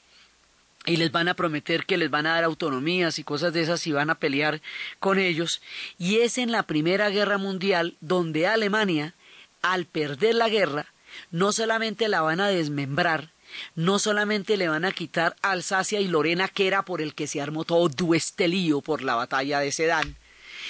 y 0.85 0.97
les 0.97 1.11
van 1.11 1.29
a 1.29 1.35
prometer 1.35 1.85
que 1.85 1.97
les 1.97 2.09
van 2.09 2.25
a 2.25 2.35
dar 2.35 2.43
autonomías 2.43 3.19
y 3.19 3.23
cosas 3.23 3.53
de 3.53 3.61
esas 3.61 3.85
y 3.87 3.91
van 3.91 4.09
a 4.09 4.15
pelear 4.15 4.61
con 4.99 5.17
ellos. 5.17 5.61
Y 5.97 6.17
es 6.17 6.37
en 6.37 6.51
la 6.51 6.63
Primera 6.63 7.09
Guerra 7.09 7.37
Mundial 7.37 7.95
donde 8.01 8.47
Alemania, 8.47 9.15
al 9.61 9.85
perder 9.85 10.35
la 10.35 10.49
guerra, 10.49 10.87
no 11.31 11.51
solamente 11.53 12.07
la 12.09 12.21
van 12.21 12.41
a 12.41 12.49
desmembrar, 12.49 13.31
no 13.75 13.99
solamente 13.99 14.57
le 14.57 14.67
van 14.67 14.83
a 14.83 14.91
quitar 14.91 15.35
Alsacia 15.41 16.01
y 16.01 16.07
Lorena, 16.07 16.47
que 16.47 16.67
era 16.67 16.83
por 16.83 17.01
el 17.01 17.13
que 17.13 17.27
se 17.27 17.41
armó 17.41 17.63
todo 17.63 18.13
este 18.13 18.47
lío 18.47 18.81
por 18.81 19.03
la 19.03 19.15
batalla 19.15 19.59
de 19.59 19.71
Sedán, 19.71 20.17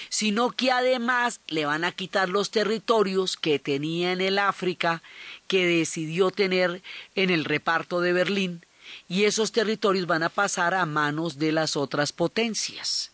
sino 0.10 0.52
que 0.52 0.70
además 0.72 1.40
le 1.48 1.66
van 1.66 1.86
a 1.86 1.92
quitar 1.92 2.30
los 2.30 2.52
territorios 2.52 3.38
que 3.38 3.58
tenía 3.58 4.12
en 4.12 4.22
el 4.22 4.38
África 4.38 5.02
que 5.48 5.66
decidió 5.66 6.30
tener 6.30 6.84
en 7.16 7.30
el 7.30 7.46
reparto 7.46 8.02
de 8.02 8.14
Berlín 8.14 8.66
y 9.08 9.26
esos 9.26 9.52
territorios 9.52 10.08
van 10.08 10.24
a 10.24 10.30
pasar 10.30 10.74
a 10.74 10.86
manos 10.86 11.38
de 11.38 11.52
las 11.52 11.76
otras 11.76 12.12
potencias. 12.12 13.12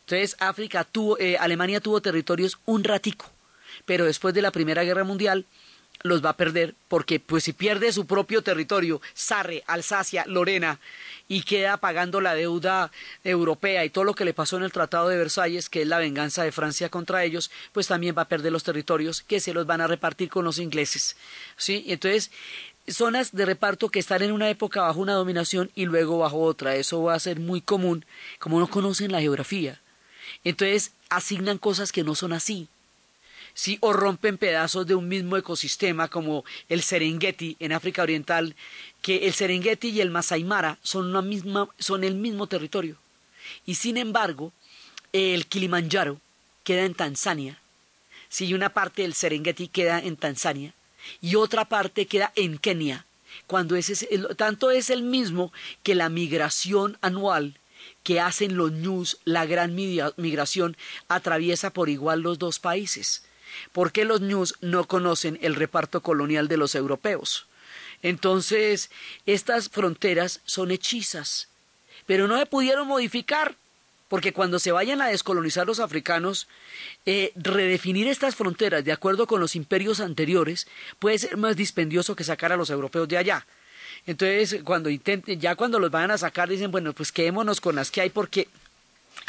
Entonces 0.00 0.36
África 0.40 0.84
tuvo, 0.84 1.18
eh, 1.18 1.36
Alemania 1.38 1.80
tuvo 1.80 2.00
territorios 2.00 2.58
un 2.66 2.84
ratico, 2.84 3.26
pero 3.84 4.04
después 4.04 4.34
de 4.34 4.42
la 4.42 4.50
Primera 4.50 4.84
Guerra 4.84 5.04
Mundial 5.04 5.46
los 6.02 6.24
va 6.24 6.30
a 6.30 6.36
perder 6.36 6.74
porque 6.88 7.20
pues 7.20 7.44
si 7.44 7.52
pierde 7.52 7.92
su 7.92 8.06
propio 8.06 8.42
territorio, 8.42 9.00
Sarre, 9.14 9.62
Alsacia, 9.66 10.24
Lorena, 10.26 10.80
y 11.28 11.42
queda 11.42 11.76
pagando 11.76 12.20
la 12.20 12.34
deuda 12.34 12.90
europea 13.24 13.84
y 13.84 13.90
todo 13.90 14.04
lo 14.04 14.14
que 14.14 14.24
le 14.24 14.34
pasó 14.34 14.56
en 14.56 14.64
el 14.64 14.72
Tratado 14.72 15.08
de 15.08 15.16
Versalles, 15.16 15.68
que 15.68 15.82
es 15.82 15.88
la 15.88 15.98
venganza 15.98 16.42
de 16.42 16.52
Francia 16.52 16.88
contra 16.88 17.24
ellos, 17.24 17.50
pues 17.72 17.86
también 17.86 18.14
va 18.16 18.22
a 18.22 18.28
perder 18.28 18.52
los 18.52 18.64
territorios 18.64 19.22
que 19.22 19.40
se 19.40 19.54
los 19.54 19.64
van 19.64 19.80
a 19.80 19.86
repartir 19.86 20.28
con 20.28 20.44
los 20.44 20.58
ingleses. 20.58 21.16
¿Sí? 21.56 21.84
Entonces, 21.88 22.30
zonas 22.88 23.32
de 23.32 23.46
reparto 23.46 23.88
que 23.88 23.98
están 23.98 24.22
en 24.22 24.32
una 24.32 24.50
época 24.50 24.82
bajo 24.82 25.00
una 25.00 25.14
dominación 25.14 25.70
y 25.74 25.86
luego 25.86 26.18
bajo 26.18 26.40
otra. 26.40 26.76
Eso 26.76 27.02
va 27.02 27.14
a 27.14 27.20
ser 27.20 27.40
muy 27.40 27.60
común, 27.60 28.04
como 28.38 28.58
no 28.58 28.68
conocen 28.68 29.12
la 29.12 29.20
geografía. 29.20 29.80
Entonces, 30.44 30.92
asignan 31.08 31.58
cosas 31.58 31.92
que 31.92 32.04
no 32.04 32.14
son 32.14 32.32
así. 32.32 32.68
¿sí? 33.54 33.76
o 33.80 33.92
rompen 33.92 34.38
pedazos 34.38 34.86
de 34.86 34.94
un 34.94 35.08
mismo 35.08 35.36
ecosistema 35.36 36.08
como 36.08 36.42
el 36.70 36.82
Serengeti 36.82 37.56
en 37.60 37.72
África 37.72 38.02
Oriental, 38.02 38.56
que 39.02 39.26
el 39.26 39.34
Serengeti 39.34 39.90
y 39.90 40.00
el 40.00 40.10
Masai 40.10 40.42
Mara 40.42 40.78
son, 40.82 41.08
una 41.08 41.20
misma, 41.20 41.68
son 41.78 42.02
el 42.04 42.14
mismo 42.14 42.46
territorio. 42.46 42.96
Y 43.66 43.74
sin 43.74 43.96
embargo, 43.98 44.52
el 45.12 45.46
Kilimanjaro 45.46 46.18
queda 46.64 46.84
en 46.84 46.94
Tanzania, 46.94 47.58
si 48.28 48.54
una 48.54 48.70
parte 48.70 49.02
del 49.02 49.12
Serengeti 49.12 49.68
queda 49.68 49.98
en 49.98 50.16
Tanzania 50.16 50.72
y 51.20 51.36
otra 51.36 51.64
parte 51.64 52.06
queda 52.06 52.32
en 52.36 52.58
Kenia, 52.58 53.06
cuando 53.46 53.76
ese 53.76 54.06
tanto 54.36 54.70
es 54.70 54.90
el 54.90 55.02
mismo 55.02 55.52
que 55.82 55.94
la 55.94 56.08
migración 56.08 56.98
anual 57.00 57.58
que 58.02 58.20
hacen 58.20 58.56
los 58.56 58.72
ñus, 58.72 59.18
la 59.24 59.46
gran 59.46 59.74
migración, 59.74 60.76
atraviesa 61.08 61.70
por 61.70 61.88
igual 61.88 62.20
los 62.20 62.38
dos 62.38 62.58
países. 62.58 63.24
¿Por 63.72 63.92
qué 63.92 64.04
los 64.04 64.20
ñus 64.20 64.54
no 64.60 64.84
conocen 64.86 65.38
el 65.42 65.54
reparto 65.54 66.00
colonial 66.00 66.48
de 66.48 66.56
los 66.56 66.74
europeos? 66.74 67.46
Entonces, 68.02 68.90
estas 69.26 69.68
fronteras 69.68 70.40
son 70.44 70.70
hechizas, 70.70 71.48
pero 72.06 72.26
no 72.26 72.38
se 72.38 72.46
pudieron 72.46 72.88
modificar, 72.88 73.54
porque 74.12 74.34
cuando 74.34 74.58
se 74.58 74.72
vayan 74.72 75.00
a 75.00 75.06
descolonizar 75.06 75.66
los 75.66 75.80
africanos, 75.80 76.46
eh, 77.06 77.32
redefinir 77.34 78.08
estas 78.08 78.34
fronteras 78.34 78.84
de 78.84 78.92
acuerdo 78.92 79.26
con 79.26 79.40
los 79.40 79.56
imperios 79.56 80.00
anteriores 80.00 80.66
puede 80.98 81.18
ser 81.18 81.38
más 81.38 81.56
dispendioso 81.56 82.14
que 82.14 82.22
sacar 82.22 82.52
a 82.52 82.58
los 82.58 82.68
europeos 82.68 83.08
de 83.08 83.16
allá. 83.16 83.46
Entonces, 84.06 84.60
cuando 84.64 84.90
intenten, 84.90 85.40
ya 85.40 85.54
cuando 85.54 85.78
los 85.78 85.90
van 85.90 86.10
a 86.10 86.18
sacar, 86.18 86.50
dicen, 86.50 86.70
bueno, 86.70 86.92
pues 86.92 87.10
quedémonos 87.10 87.62
con 87.62 87.74
las 87.74 87.90
que 87.90 88.02
hay, 88.02 88.10
porque 88.10 88.48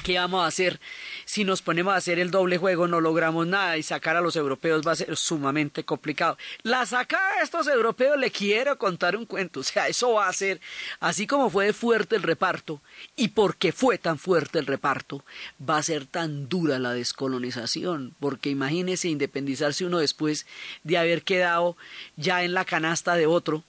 ¿Qué 0.04 0.20
vamos 0.20 0.43
a 0.43 0.47
hacer? 0.47 0.82
Si 1.24 1.45
nos 1.45 1.62
ponemos 1.62 1.93
a 1.93 1.97
hacer 1.97 2.20
el 2.20 2.30
doble 2.30 2.58
juego 2.58 2.89
no 2.89 2.99
logramos 2.99 3.47
nada 3.47 3.78
y 3.78 3.84
sacar 3.84 4.18
a 4.18 4.22
los 4.22 4.36
europeos 4.36 4.86
va 4.86 4.91
a 4.91 4.97
ser 4.97 5.16
sumamente 5.16 5.86
complicado. 5.86 6.38
La 6.62 6.86
sacada 6.86 7.38
de 7.38 7.43
estos 7.43 7.68
europeos 7.68 8.20
le 8.20 8.30
quiero 8.30 8.78
contar 8.78 9.16
un 9.16 9.26
cuento, 9.26 9.62
o 9.62 9.64
sea, 9.64 9.88
eso 9.88 10.12
va 10.12 10.28
a 10.28 10.34
ser, 10.34 10.60
así 10.99 11.26
como 11.26 11.49
fue 11.49 11.72
fuerte 11.72 12.18
el 12.18 12.24
reparto 12.24 12.82
y 13.16 13.30
porque 13.30 13.72
fue 13.72 13.97
tan 13.97 14.20
fuerte 14.20 14.60
el 14.60 14.66
reparto, 14.66 15.24
va 15.58 15.78
a 15.78 15.84
ser 15.84 16.06
tan 16.06 16.49
dura 16.49 16.80
la 16.80 16.91
descolonización, 16.91 18.14
porque 18.20 18.49
imagínese 18.49 19.08
independizarse 19.08 19.86
uno 19.86 19.99
después 19.99 20.45
de 20.84 20.97
haber 20.97 21.24
quedado 21.24 21.78
ya 22.18 22.43
en 22.43 22.54
la 22.54 22.66
canasta 22.66 23.16
de 23.16 23.26
otro. 23.26 23.64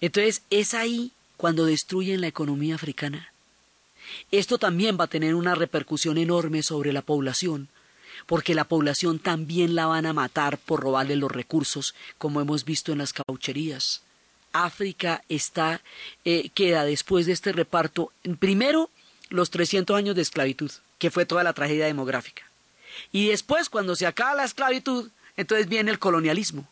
Entonces 0.00 0.42
es 0.50 0.74
ahí 0.74 1.10
cuando 1.36 1.66
destruyen 1.66 2.20
la 2.20 2.28
economía 2.28 2.76
africana 2.76 3.31
esto 4.30 4.58
también 4.58 4.96
va 4.98 5.04
a 5.04 5.08
tener 5.08 5.34
una 5.34 5.54
repercusión 5.54 6.18
enorme 6.18 6.62
sobre 6.62 6.92
la 6.92 7.02
población, 7.02 7.68
porque 8.26 8.54
la 8.54 8.64
población 8.64 9.18
también 9.18 9.74
la 9.74 9.86
van 9.86 10.06
a 10.06 10.12
matar 10.12 10.58
por 10.58 10.80
robarle 10.80 11.16
los 11.16 11.30
recursos, 11.30 11.94
como 12.18 12.40
hemos 12.40 12.64
visto 12.64 12.92
en 12.92 12.98
las 12.98 13.12
caucherías. 13.12 14.02
África 14.52 15.24
está, 15.28 15.80
eh, 16.24 16.50
queda 16.54 16.84
después 16.84 17.26
de 17.26 17.32
este 17.32 17.52
reparto, 17.52 18.12
primero 18.38 18.90
los 19.30 19.50
300 19.50 19.96
años 19.96 20.14
de 20.14 20.22
esclavitud, 20.22 20.70
que 20.98 21.10
fue 21.10 21.26
toda 21.26 21.42
la 21.42 21.54
tragedia 21.54 21.86
demográfica. 21.86 22.42
Y 23.10 23.28
después, 23.28 23.70
cuando 23.70 23.96
se 23.96 24.06
acaba 24.06 24.34
la 24.34 24.44
esclavitud, 24.44 25.10
entonces 25.36 25.68
viene 25.68 25.90
el 25.90 25.98
colonialismo. 25.98 26.68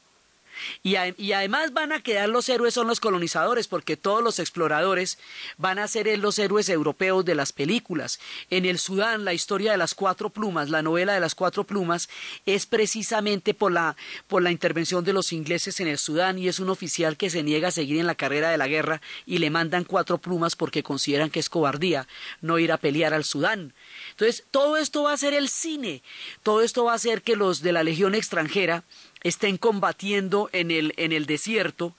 Y, 0.83 0.97
además 0.97 1.73
van 1.73 1.93
a 1.93 2.03
quedar 2.03 2.29
los 2.29 2.49
héroes 2.49 2.75
son 2.75 2.87
los 2.87 3.01
colonizadores, 3.01 3.69
porque 3.69 3.97
todos 3.97 4.23
los 4.23 4.39
exploradores 4.39 5.19
van 5.59 5.79
a 5.79 5.89
ser 5.89 6.19
los 6.19 6.39
héroes 6.39 6.69
europeos 6.69 7.25
de 7.25 7.35
las 7.35 7.53
películas. 7.53 8.21
En 8.49 8.65
el 8.65 8.79
Sudán, 8.79 9.25
la 9.25 9.35
historia 9.35 9.73
de 9.73 9.79
las 9.79 9.95
cuatro 9.95 10.31
plumas, 10.31 10.71
la 10.71 10.83
novela 10.83 11.15
de 11.15 11.21
las 11.21 11.35
cuatro 11.35 11.65
plumas, 11.65 12.09
es 12.47 12.67
precisamente 12.67 13.55
por 13.55 13.73
la, 13.73 13.97
por 14.29 14.43
la 14.43 14.51
intervención 14.51 15.05
de 15.05 15.13
los 15.13 15.33
ingleses 15.33 15.81
en 15.81 15.89
el 15.89 15.99
Sudán 15.99 16.39
y 16.39 16.49
es 16.49 16.59
un 16.59 16.71
oficial 16.71 17.17
que 17.17 17.31
se 17.31 17.43
niega 17.43 17.69
a 17.69 17.73
seguir 17.73 17.99
en 17.99 18.07
la 18.07 18.15
carrera 18.15 18.51
de 18.51 18.59
la 18.59 18.69
guerra 18.69 19.01
y 19.27 19.39
le 19.39 19.51
mandan 19.51 19.85
cuatro 19.85 20.19
plumas 20.19 20.57
porque 20.57 20.83
consideran 20.83 21.31
que 21.31 21.41
es 21.41 21.51
cobardía 21.51 22.07
no 22.41 22.59
ir 22.59 22.73
a 22.73 22.79
pelear 22.79 23.15
al 23.15 23.25
Sudán. 23.25 23.75
Entonces, 24.11 24.45
todo 24.51 24.77
esto 24.77 25.05
va 25.05 25.13
a 25.13 25.17
ser 25.17 25.35
el 25.35 25.49
cine, 25.49 26.03
todo 26.43 26.63
esto 26.63 26.85
va 26.85 26.93
a 26.93 26.97
hacer 26.97 27.23
que 27.23 27.37
los 27.37 27.63
de 27.63 27.73
la 27.73 27.83
Legión 27.83 28.15
extranjera 28.15 28.85
estén 29.23 29.57
combatiendo 29.57 30.49
en 30.53 30.71
el, 30.71 30.93
en 30.97 31.13
el 31.13 31.27
desierto 31.27 31.95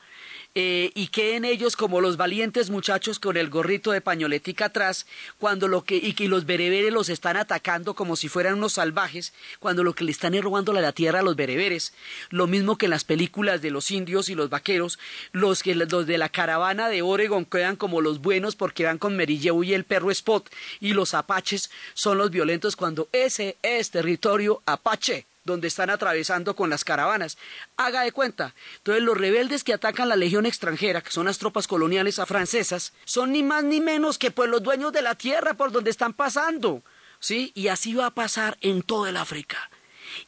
eh, 0.54 0.92
y 0.96 1.08
queden 1.08 1.46
ellos 1.46 1.78
como 1.78 2.02
los 2.02 2.18
valientes 2.18 2.70
muchachos 2.70 3.20
con 3.20 3.38
el 3.38 3.50
gorrito 3.50 3.92
de 3.92 4.02
pañoletica 4.02 4.66
atrás, 4.66 5.08
cuando 5.40 5.70
lo 5.70 5.86
que, 5.86 5.96
y 5.96 6.12
que 6.12 6.28
los 6.28 6.46
bereberes 6.46 6.92
los 6.92 7.08
están 7.08 7.38
atacando 7.38 7.94
como 7.94 8.18
si 8.18 8.28
fueran 8.28 8.56
unos 8.56 8.74
salvajes, 8.74 9.32
cuando 9.60 9.86
lo 9.86 9.94
que 9.96 10.04
le 10.04 10.12
están 10.12 10.36
es 10.36 10.44
robando 10.44 10.74
la 10.74 10.92
tierra 10.92 11.20
a 11.20 11.24
los 11.24 11.38
bereberes, 11.38 11.94
lo 12.32 12.48
mismo 12.48 12.78
que 12.78 12.88
en 12.88 12.90
las 12.90 13.06
películas 13.06 13.62
de 13.62 13.72
los 13.72 13.92
indios 13.92 14.28
y 14.28 14.36
los 14.36 14.50
vaqueros, 14.50 15.00
los 15.32 15.64
que 15.64 15.74
los 15.74 16.06
de 16.06 16.18
la 16.18 16.28
caravana 16.28 16.90
de 16.90 17.02
Oregon 17.02 17.46
quedan 17.46 17.78
como 17.78 18.02
los 18.02 18.20
buenos 18.20 18.58
porque 18.58 18.84
van 18.84 18.98
con 18.98 19.16
Merilleu 19.16 19.64
y 19.64 19.74
el 19.74 19.86
perro 19.86 20.12
Spot, 20.12 20.50
y 20.82 20.92
los 20.92 21.14
apaches 21.14 21.72
son 21.94 22.18
los 22.18 22.30
violentos 22.30 22.76
cuando 22.76 23.08
ese 23.14 23.56
es 23.62 23.92
territorio 23.92 24.62
apache 24.66 25.26
donde 25.44 25.68
están 25.68 25.90
atravesando 25.90 26.56
con 26.56 26.70
las 26.70 26.84
caravanas. 26.84 27.38
Haga 27.78 28.02
de 28.02 28.12
cuenta. 28.12 28.54
Entonces 28.78 29.04
los 29.04 29.18
rebeldes 29.18 29.64
que 29.64 29.74
atacan 29.74 30.10
la 30.10 30.16
legión 30.16 30.46
extranjera, 30.46 31.02
que 31.02 31.12
son 31.12 31.26
las 31.26 31.38
tropas 31.38 31.68
coloniales 31.68 32.20
a 32.20 32.26
francesas, 32.26 32.94
son 33.06 33.32
ni 33.32 33.44
más 33.44 33.64
ni 33.64 33.82
menos 33.82 34.18
que 34.18 34.32
pues 34.32 34.50
los 34.50 34.64
dueños 34.64 34.94
de 34.94 35.02
la 35.02 35.16
tierra 35.16 35.54
por 35.54 35.72
donde 35.72 35.92
están 35.92 36.14
pasando. 36.14 36.84
¿Sí? 37.20 37.52
Y 37.54 37.68
así 37.68 37.94
va 37.94 38.08
a 38.08 38.12
pasar 38.12 38.58
en 38.62 38.82
toda 38.82 39.10
el 39.10 39.18
África. 39.18 39.70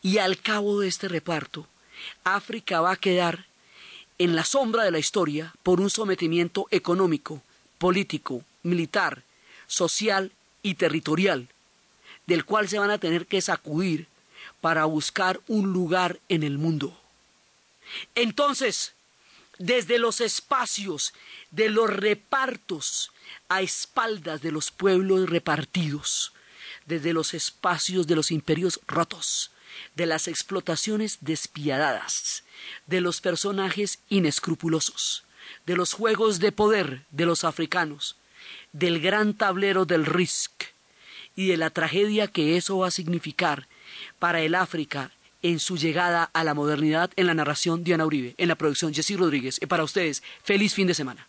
Y 0.01 0.19
al 0.19 0.39
cabo 0.39 0.79
de 0.79 0.87
este 0.87 1.07
reparto, 1.07 1.67
África 2.23 2.81
va 2.81 2.91
a 2.91 2.97
quedar 2.97 3.45
en 4.19 4.35
la 4.35 4.45
sombra 4.45 4.83
de 4.83 4.91
la 4.91 4.99
historia 4.99 5.53
por 5.63 5.81
un 5.81 5.89
sometimiento 5.89 6.67
económico, 6.69 7.41
político, 7.77 8.43
militar, 8.61 9.23
social 9.67 10.31
y 10.61 10.75
territorial, 10.75 11.47
del 12.27 12.45
cual 12.45 12.69
se 12.69 12.79
van 12.79 12.91
a 12.91 12.99
tener 12.99 13.25
que 13.25 13.41
sacudir 13.41 14.07
para 14.63 14.85
buscar 14.85 15.41
un 15.49 15.73
lugar 15.73 16.21
en 16.29 16.41
el 16.41 16.57
mundo. 16.57 16.97
Entonces, 18.15 18.93
desde 19.57 19.99
los 19.99 20.21
espacios 20.21 21.13
de 21.51 21.67
los 21.67 21.89
repartos 21.89 23.11
a 23.49 23.61
espaldas 23.61 24.41
de 24.41 24.53
los 24.53 24.71
pueblos 24.71 25.29
repartidos, 25.29 26.31
desde 26.85 27.11
los 27.11 27.33
espacios 27.33 28.07
de 28.07 28.15
los 28.15 28.31
imperios 28.31 28.79
rotos, 28.87 29.51
de 29.95 30.05
las 30.05 30.29
explotaciones 30.29 31.17
despiadadas, 31.19 32.45
de 32.87 33.01
los 33.01 33.19
personajes 33.19 33.99
inescrupulosos, 34.07 35.25
de 35.65 35.75
los 35.75 35.91
juegos 35.91 36.39
de 36.39 36.53
poder 36.53 37.05
de 37.11 37.25
los 37.25 37.43
africanos, 37.43 38.15
del 38.71 39.01
gran 39.01 39.33
tablero 39.33 39.83
del 39.83 40.05
RISC 40.05 40.71
y 41.35 41.47
de 41.47 41.57
la 41.57 41.69
tragedia 41.69 42.29
que 42.29 42.55
eso 42.55 42.77
va 42.77 42.87
a 42.87 42.91
significar 42.91 43.67
para 44.19 44.41
el 44.41 44.55
África 44.55 45.11
en 45.41 45.59
su 45.59 45.77
llegada 45.77 46.29
a 46.33 46.43
la 46.43 46.53
modernidad 46.53 47.11
en 47.15 47.27
la 47.27 47.33
narración 47.33 47.83
Diana 47.83 48.05
Uribe, 48.05 48.33
en 48.37 48.47
la 48.47 48.55
producción 48.55 48.93
Jessy 48.93 49.15
Rodríguez. 49.15 49.59
Y 49.61 49.65
para 49.67 49.83
ustedes, 49.83 50.23
feliz 50.41 50.73
fin 50.73 50.87
de 50.87 50.93
semana. 50.93 51.27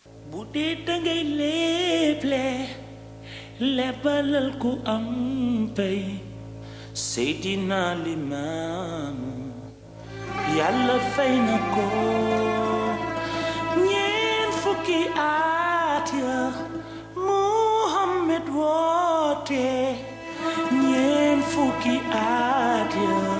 fuki 21.55 22.01
adia 22.11 23.37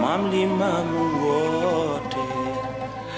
mamli 0.00 0.46
mamuwa 0.46 1.99